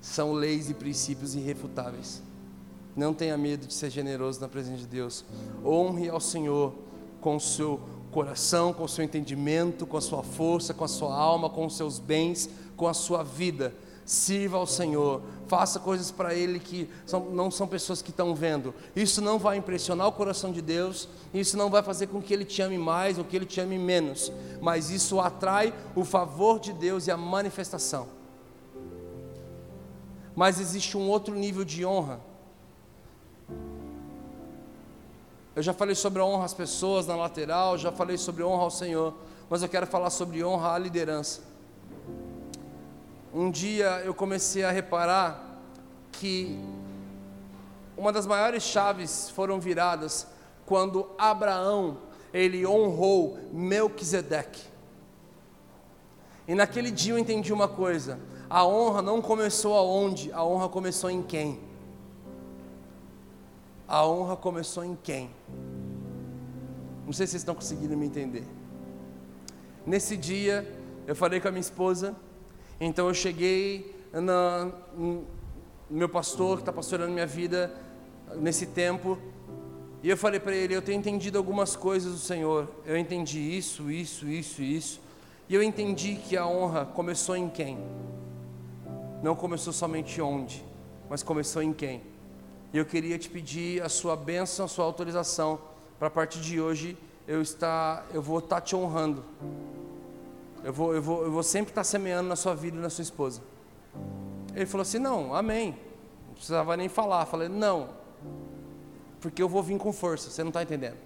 [0.00, 2.22] São leis e princípios irrefutáveis.
[2.94, 5.24] Não tenha medo de ser generoso na presença de Deus.
[5.64, 6.74] Honre ao Senhor
[7.20, 7.80] com o seu
[8.12, 11.76] coração, com o seu entendimento, com a sua força, com a sua alma, com os
[11.76, 13.74] seus bens, com a sua vida.
[14.04, 18.74] Sirva ao Senhor, faça coisas para Ele que são, não são pessoas que estão vendo.
[18.94, 22.44] Isso não vai impressionar o coração de Deus, isso não vai fazer com que Ele
[22.44, 24.30] te ame mais ou que Ele te ame menos,
[24.60, 28.06] mas isso atrai o favor de Deus e a manifestação.
[30.36, 32.20] Mas existe um outro nível de honra
[35.56, 38.70] Eu já falei sobre a honra às pessoas na lateral, já falei sobre honra ao
[38.70, 39.14] Senhor,
[39.48, 41.42] mas eu quero falar sobre honra à liderança.
[43.34, 45.58] Um dia eu comecei a reparar
[46.12, 46.56] que
[47.96, 50.24] uma das maiores chaves foram viradas
[50.64, 51.98] quando Abraão
[52.32, 54.62] ele honrou Melquisedeque.
[56.46, 61.10] E naquele dia eu entendi uma coisa: a honra não começou aonde, a honra começou
[61.10, 61.60] em quem.
[63.88, 65.28] A honra começou em quem?
[67.04, 68.46] Não sei se vocês estão conseguindo me entender.
[69.84, 70.72] Nesse dia,
[71.04, 72.14] eu falei com a minha esposa,
[72.80, 74.70] então eu cheguei na,
[75.88, 77.74] meu pastor, que está pastorando minha vida
[78.36, 79.18] nesse tempo,
[80.02, 83.90] e eu falei para ele: Eu tenho entendido algumas coisas do Senhor, eu entendi isso,
[83.90, 85.00] isso, isso, isso,
[85.48, 87.78] e eu entendi que a honra começou em quem?
[89.22, 90.64] Não começou somente onde,
[91.08, 92.02] mas começou em quem?
[92.72, 95.60] E eu queria te pedir a sua bênção, a sua autorização,
[95.98, 96.96] para a partir de hoje
[97.26, 99.24] eu, estar, eu vou estar tá te honrando.
[100.64, 103.02] Eu vou, eu, vou, eu vou sempre estar semeando na sua vida e na sua
[103.02, 103.42] esposa.
[104.54, 105.76] Ele falou assim: Não, amém.
[106.26, 107.22] Não precisava nem falar.
[107.22, 107.90] Eu falei: Não,
[109.20, 110.96] porque eu vou vir com força, você não está entendendo.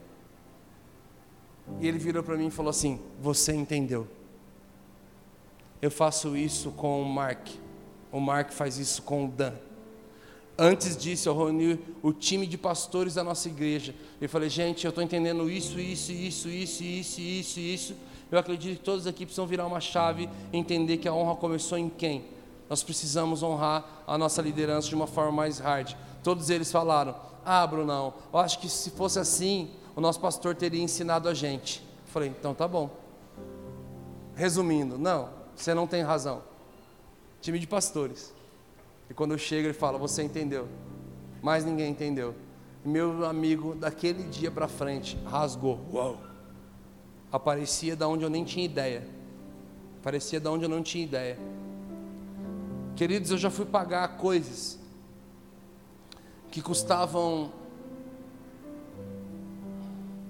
[1.80, 4.06] E ele virou para mim e falou assim: Você entendeu.
[5.82, 7.48] Eu faço isso com o Mark.
[8.12, 9.54] O Mark faz isso com o Dan.
[10.56, 13.94] Antes disso, eu reuni o time de pastores da nossa igreja.
[14.20, 17.96] Eu falei, gente, eu estou entendendo isso, isso, isso, isso, isso, isso, isso.
[18.30, 21.78] Eu acredito que todos aqui precisam virar uma chave e entender que a honra começou
[21.78, 22.26] em quem?
[22.68, 25.94] Nós precisamos honrar a nossa liderança de uma forma mais hard.
[26.22, 27.14] Todos eles falaram:
[27.44, 31.80] Ah, Brunão, eu acho que se fosse assim, o nosso pastor teria ensinado a gente.
[32.06, 32.90] Eu falei: Então tá bom.
[34.34, 36.42] Resumindo, não, você não tem razão.
[37.40, 38.34] Time de pastores.
[39.08, 40.68] E quando eu chego, ele fala: Você entendeu?
[41.40, 42.34] Mas ninguém entendeu.
[42.84, 45.80] Meu amigo, daquele dia para frente, rasgou.
[45.92, 46.27] Uau!
[47.30, 49.06] Aparecia da onde eu nem tinha ideia.
[50.00, 51.38] Aparecia da onde eu não tinha ideia.
[52.96, 54.78] Queridos, eu já fui pagar coisas
[56.50, 57.52] que custavam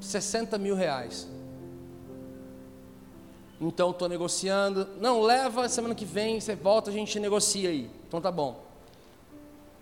[0.01, 1.29] 60 mil reais.
[3.61, 4.87] Então estou negociando.
[5.01, 7.91] Não, leva semana que vem, você volta, a gente negocia aí.
[8.07, 8.65] Então tá bom.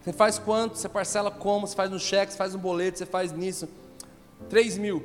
[0.01, 0.78] Você faz quanto?
[0.78, 1.66] Você parcela como?
[1.66, 3.68] Você faz no cheque, você faz no boleto, você faz nisso.
[4.48, 5.02] 3 mil.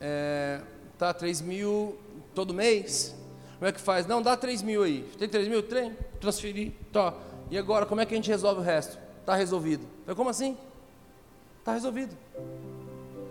[0.00, 0.60] É,
[0.98, 1.96] tá, 3 mil
[2.34, 3.14] todo mês?
[3.58, 4.06] Como é que faz?
[4.06, 5.02] Não, dá 3 mil aí.
[5.18, 5.62] Tem 3 mil?
[5.62, 5.96] Tem.
[6.20, 6.72] Transferir.
[6.92, 7.14] Tá.
[7.50, 8.98] E agora, como é que a gente resolve o resto?
[9.20, 9.86] Está resolvido.
[10.04, 10.56] Falei, como assim?
[11.58, 12.16] Está resolvido.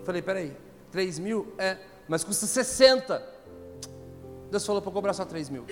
[0.04, 0.56] Falei, peraí,
[0.90, 1.52] 3 mil?
[1.58, 1.78] É,
[2.08, 3.34] mas custa 60.
[4.50, 5.64] Deus falou para cobrar só 3 mil.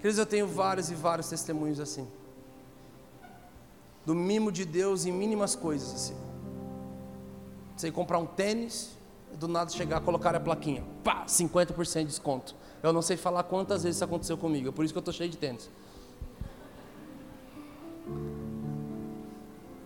[0.00, 2.08] Queridos, eu tenho vários e vários testemunhos assim
[4.04, 6.16] do mimo de Deus em mínimas coisas assim.
[7.84, 8.90] Ir comprar um tênis,
[9.38, 12.54] do nada chegar, colocar a plaquinha, pá, 50% de desconto.
[12.82, 15.14] Eu não sei falar quantas vezes isso aconteceu comigo, é por isso que eu estou
[15.14, 15.70] cheio de tênis.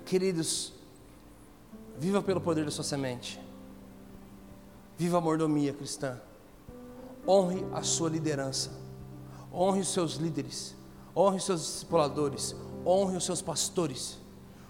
[0.05, 0.73] Queridos,
[1.99, 3.41] viva pelo poder da sua semente.
[4.97, 6.21] Viva a mordomia cristã.
[7.27, 8.71] Honre a sua liderança.
[9.53, 10.77] Honre os seus líderes.
[11.15, 12.55] Honre os seus discipuladores
[12.87, 14.19] honre os seus pastores.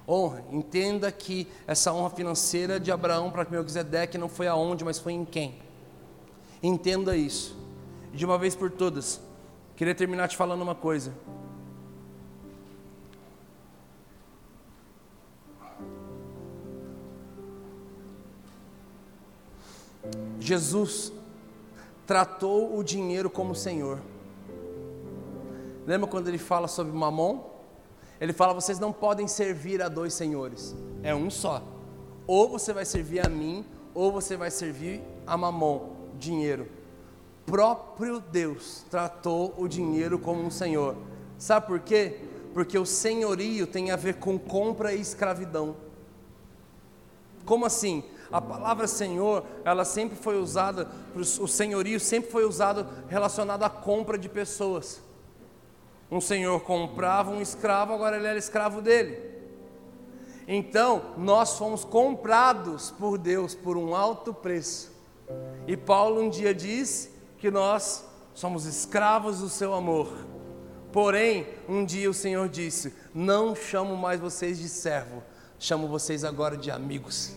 [0.08, 5.12] Honra, entenda que essa honra financeira de Abraão para Melquisedeque não foi aonde, mas foi
[5.12, 5.56] em quem.
[6.62, 7.56] Entenda isso.
[8.12, 9.20] De uma vez por todas,
[9.74, 11.12] queria terminar te falando uma coisa.
[20.38, 21.12] Jesus
[22.06, 23.98] tratou o dinheiro como Senhor.
[25.84, 27.55] Lembra quando ele fala sobre Mamon?
[28.20, 31.62] Ele fala: vocês não podem servir a dois senhores, é um só.
[32.26, 33.64] Ou você vai servir a mim,
[33.94, 36.68] ou você vai servir a mamon, dinheiro.
[37.44, 40.96] Próprio Deus tratou o dinheiro como um senhor.
[41.38, 42.18] Sabe por quê?
[42.52, 45.76] Porque o senhorio tem a ver com compra e escravidão.
[47.44, 48.02] Como assim?
[48.32, 54.18] A palavra Senhor, ela sempre foi usada, o senhorio sempre foi usado relacionado à compra
[54.18, 55.00] de pessoas.
[56.10, 59.36] Um senhor comprava um escravo, agora ele era escravo dele.
[60.46, 64.92] Então, nós fomos comprados por Deus por um alto preço.
[65.66, 70.12] E Paulo um dia diz que nós somos escravos do seu amor.
[70.92, 75.22] Porém, um dia o Senhor disse: Não chamo mais vocês de servo,
[75.58, 77.34] chamo vocês agora de amigos.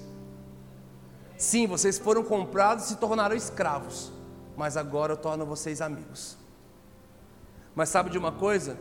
[1.35, 4.11] Sim, vocês foram comprados e se tornaram escravos,
[4.55, 6.38] mas agora eu torno vocês amigos.
[7.79, 8.77] Mas sabe de uma coisa?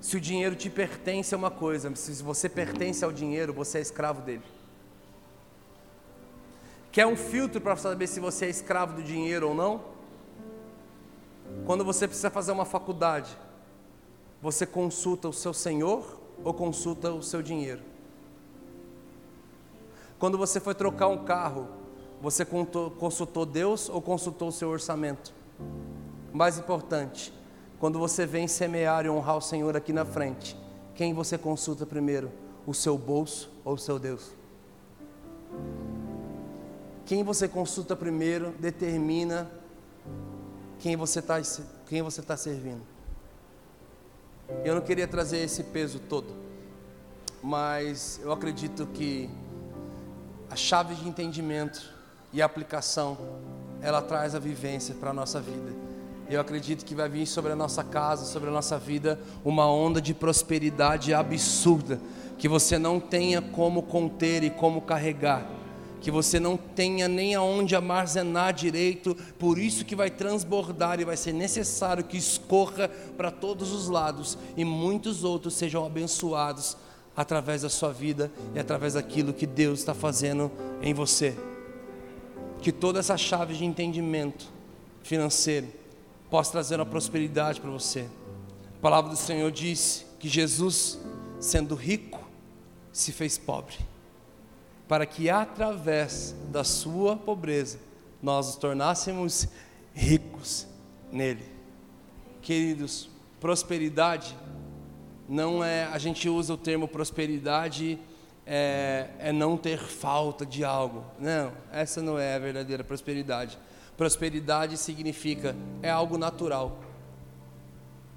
[0.00, 3.80] Se o dinheiro te pertence é uma coisa, se você pertence ao dinheiro, você é
[3.80, 4.42] escravo dele.
[6.90, 9.82] Quer um filtro para saber se você é escravo do dinheiro ou não?
[11.64, 13.38] Quando você precisa fazer uma faculdade,
[14.42, 17.82] você consulta o seu senhor ou consulta o seu dinheiro?
[20.18, 21.68] Quando você foi trocar um carro,
[22.20, 25.32] você consultou Deus ou consultou o seu orçamento?
[26.32, 27.32] Mais importante,
[27.82, 30.56] quando você vem semear e honrar o Senhor aqui na frente,
[30.94, 32.30] quem você consulta primeiro?
[32.64, 34.30] O seu bolso ou o seu Deus?
[37.04, 39.50] Quem você consulta primeiro determina
[40.78, 41.42] quem você está
[41.88, 42.82] quem você tá servindo.
[44.64, 46.32] Eu não queria trazer esse peso todo,
[47.42, 49.28] mas eu acredito que
[50.48, 51.92] a chave de entendimento
[52.32, 53.18] e aplicação
[53.80, 55.91] ela traz a vivência para a nossa vida.
[56.32, 60.00] Eu acredito que vai vir sobre a nossa casa, sobre a nossa vida, uma onda
[60.00, 62.00] de prosperidade absurda,
[62.38, 65.46] que você não tenha como conter e como carregar,
[66.00, 71.18] que você não tenha nem aonde armazenar direito, por isso que vai transbordar e vai
[71.18, 76.78] ser necessário que escorra para todos os lados e muitos outros sejam abençoados
[77.14, 80.50] através da sua vida e através daquilo que Deus está fazendo
[80.80, 81.36] em você.
[82.62, 84.46] Que toda essa chave de entendimento
[85.02, 85.81] financeiro,
[86.32, 88.08] possa trazer uma prosperidade para você.
[88.78, 90.98] A palavra do Senhor diz que Jesus,
[91.38, 92.26] sendo rico,
[92.90, 93.76] se fez pobre,
[94.88, 97.78] para que através da sua pobreza
[98.22, 99.46] nós nos tornássemos
[99.92, 100.66] ricos
[101.12, 101.44] nele.
[102.40, 104.34] Queridos, prosperidade
[105.28, 107.98] não é, a gente usa o termo prosperidade
[108.46, 111.04] é, é não ter falta de algo.
[111.18, 113.58] Não, essa não é a verdadeira prosperidade.
[114.02, 116.76] Prosperidade significa é algo natural.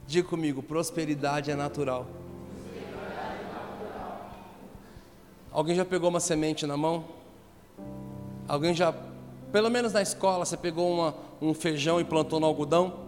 [0.07, 2.07] Diga comigo, prosperidade é natural.
[5.51, 7.05] Alguém já pegou uma semente na mão?
[8.47, 8.95] Alguém já,
[9.51, 13.01] pelo menos na escola, você pegou uma, um feijão e plantou no algodão?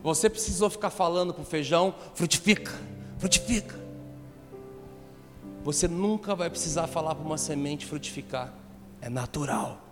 [0.00, 2.70] Você precisou ficar falando para o feijão: frutifica,
[3.18, 3.74] frutifica.
[5.64, 8.54] Você nunca vai precisar falar para uma semente frutificar,
[9.00, 9.85] é natural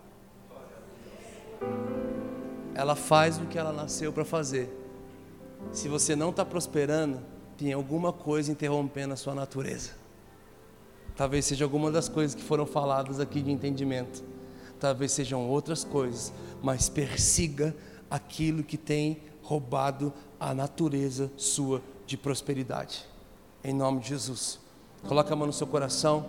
[2.74, 4.68] ela faz o que ela nasceu para fazer.
[5.72, 7.20] Se você não está prosperando,
[7.56, 9.92] tem alguma coisa interrompendo a sua natureza.
[11.16, 14.24] Talvez seja alguma das coisas que foram faladas aqui de entendimento.
[14.80, 16.32] Talvez sejam outras coisas,
[16.62, 17.74] mas persiga
[18.10, 23.06] aquilo que tem roubado a natureza sua de prosperidade.
[23.62, 24.58] Em nome de Jesus.
[25.06, 26.26] Coloca a mão no seu coração.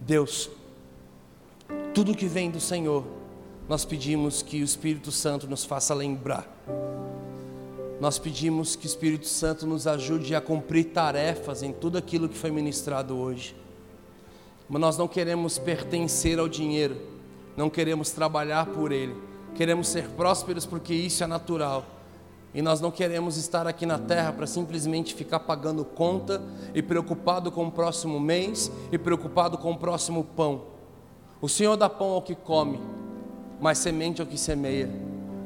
[0.00, 0.50] Deus,
[1.94, 3.19] tudo que vem do Senhor
[3.70, 6.44] nós pedimos que o Espírito Santo nos faça lembrar.
[8.00, 12.36] Nós pedimos que o Espírito Santo nos ajude a cumprir tarefas em tudo aquilo que
[12.36, 13.54] foi ministrado hoje.
[14.68, 17.00] Mas nós não queremos pertencer ao dinheiro,
[17.56, 19.14] não queremos trabalhar por ele,
[19.54, 21.86] queremos ser prósperos porque isso é natural.
[22.52, 26.42] E nós não queremos estar aqui na terra para simplesmente ficar pagando conta
[26.74, 30.62] e preocupado com o próximo mês e preocupado com o próximo pão.
[31.40, 32.80] O Senhor dá pão ao que come,
[33.60, 34.88] mas semente é o que semeia.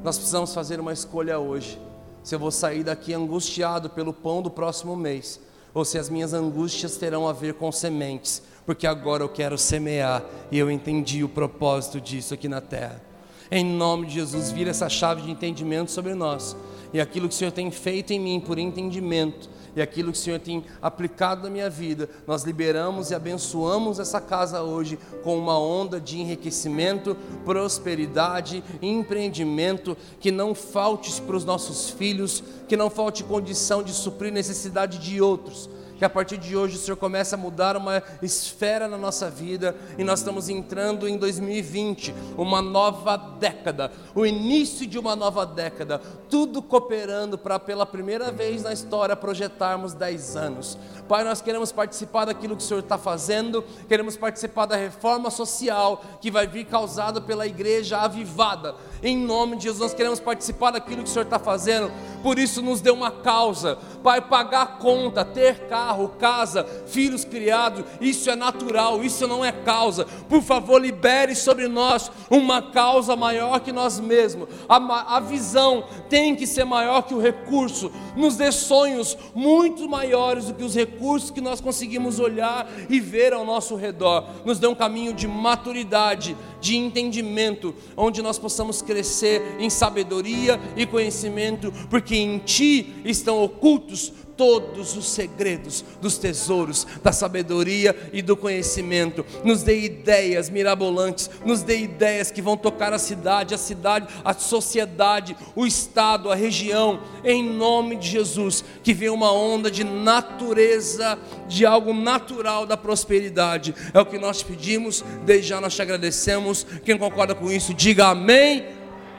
[0.03, 1.78] Nós precisamos fazer uma escolha hoje.
[2.23, 5.41] Se eu vou sair daqui angustiado pelo pão do próximo mês,
[5.74, 10.24] ou se as minhas angústias terão a ver com sementes, porque agora eu quero semear
[10.51, 13.03] e eu entendi o propósito disso aqui na terra.
[13.51, 16.57] Em nome de Jesus, vira essa chave de entendimento sobre nós
[16.93, 20.20] e aquilo que o Senhor tem feito em mim por entendimento e aquilo que o
[20.20, 25.59] Senhor tem aplicado na minha vida, nós liberamos e abençoamos essa casa hoje com uma
[25.59, 33.24] onda de enriquecimento, prosperidade, empreendimento, que não falte para os nossos filhos, que não falte
[33.24, 37.38] condição de suprir necessidade de outros que a partir de hoje o Senhor comece a
[37.38, 43.92] mudar uma esfera na nossa vida e nós estamos entrando em 2020, uma nova década,
[44.14, 49.94] o início de uma nova década, tudo cooperando para pela primeira vez na história projetarmos
[49.94, 50.78] 10 anos.
[51.08, 56.02] Pai, nós queremos participar daquilo que o Senhor está fazendo, queremos participar da reforma social
[56.20, 58.74] que vai vir causada pela igreja avivada.
[59.02, 61.92] Em nome de Jesus, nós queremos participar daquilo que o Senhor está fazendo,
[62.24, 68.30] por isso nos dê uma causa, Pai, pagar conta, ter carro, casa, filhos criados, isso
[68.30, 70.06] é natural, isso não é causa.
[70.28, 74.48] Por favor, libere sobre nós uma causa maior que nós mesmos.
[74.68, 80.46] A, a visão tem que ser maior que o recurso, nos dê sonhos muito maiores
[80.46, 84.66] do que os recursos que nós conseguimos olhar e ver ao nosso redor, nos dê
[84.66, 92.16] um caminho de maturidade, de entendimento, onde nós possamos crescer em sabedoria e conhecimento, porque
[92.16, 99.24] em Ti estão ocultos todos os segredos dos tesouros da sabedoria e do conhecimento.
[99.44, 104.35] Nos dê ideias mirabolantes, nos dê ideias que vão tocar a cidade, a cidade, a
[104.35, 108.65] sociedade, o estado, a região, em nome de Jesus.
[108.82, 113.74] Que venha uma onda de natureza, de algo natural da prosperidade.
[113.93, 116.66] É o que nós pedimos, desde já nós te agradecemos.
[116.85, 118.66] Quem concorda com isso, diga amém.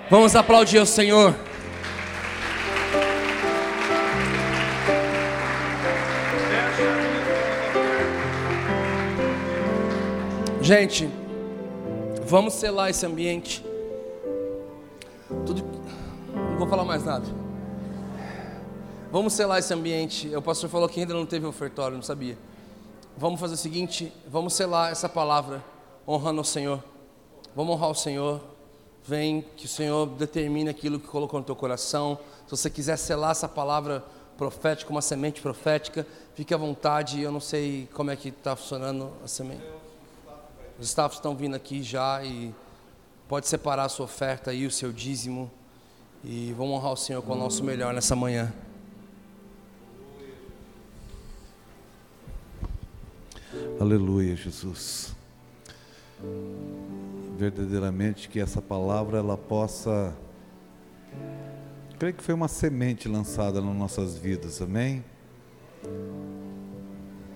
[0.10, 1.36] Vamos aplaudir o Senhor.
[10.66, 11.08] Gente,
[12.26, 13.64] vamos selar esse ambiente.
[15.46, 15.64] Tudo,
[16.34, 17.24] não vou falar mais nada.
[19.12, 20.36] Vamos selar esse ambiente.
[20.36, 22.36] O pastor falou que ainda não teve ofertório, não sabia.
[23.16, 25.64] Vamos fazer o seguinte: vamos selar essa palavra,
[26.08, 26.84] honrando o Senhor.
[27.56, 28.42] Vamos honrar o Senhor.
[29.04, 32.18] Vem, que o Senhor determine aquilo que colocou no teu coração.
[32.46, 34.04] Se você quiser selar essa palavra
[34.36, 37.22] profética, uma semente profética, fique à vontade.
[37.22, 39.75] Eu não sei como é que está funcionando a semente.
[40.80, 42.54] Os staffs estão vindo aqui já e
[43.28, 45.50] pode separar a sua oferta aí, o seu dízimo.
[46.24, 48.54] E vamos honrar o Senhor com o nosso melhor nessa manhã.
[53.80, 55.16] Aleluia, Jesus.
[57.38, 60.16] Verdadeiramente que essa palavra ela possa
[61.98, 65.04] creio que foi uma semente lançada nas nossas vidas, amém?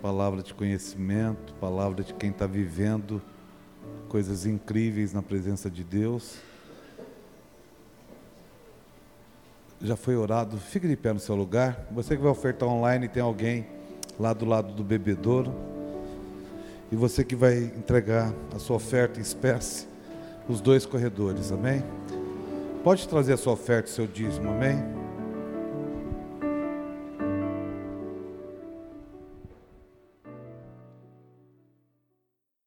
[0.02, 3.22] Palavra de conhecimento, palavra de quem está vivendo
[4.08, 6.38] coisas incríveis na presença de Deus.
[9.82, 10.58] Já foi orado?
[10.58, 11.88] Fique de pé no seu lugar.
[11.92, 13.66] Você que vai ofertar online, tem alguém
[14.20, 15.54] lá do lado do bebedouro.
[16.92, 19.88] E você que vai entregar a sua oferta em espécie,
[20.50, 21.84] os dois corredores, amém?
[22.84, 24.99] Pode trazer a sua oferta, seu dízimo, amém?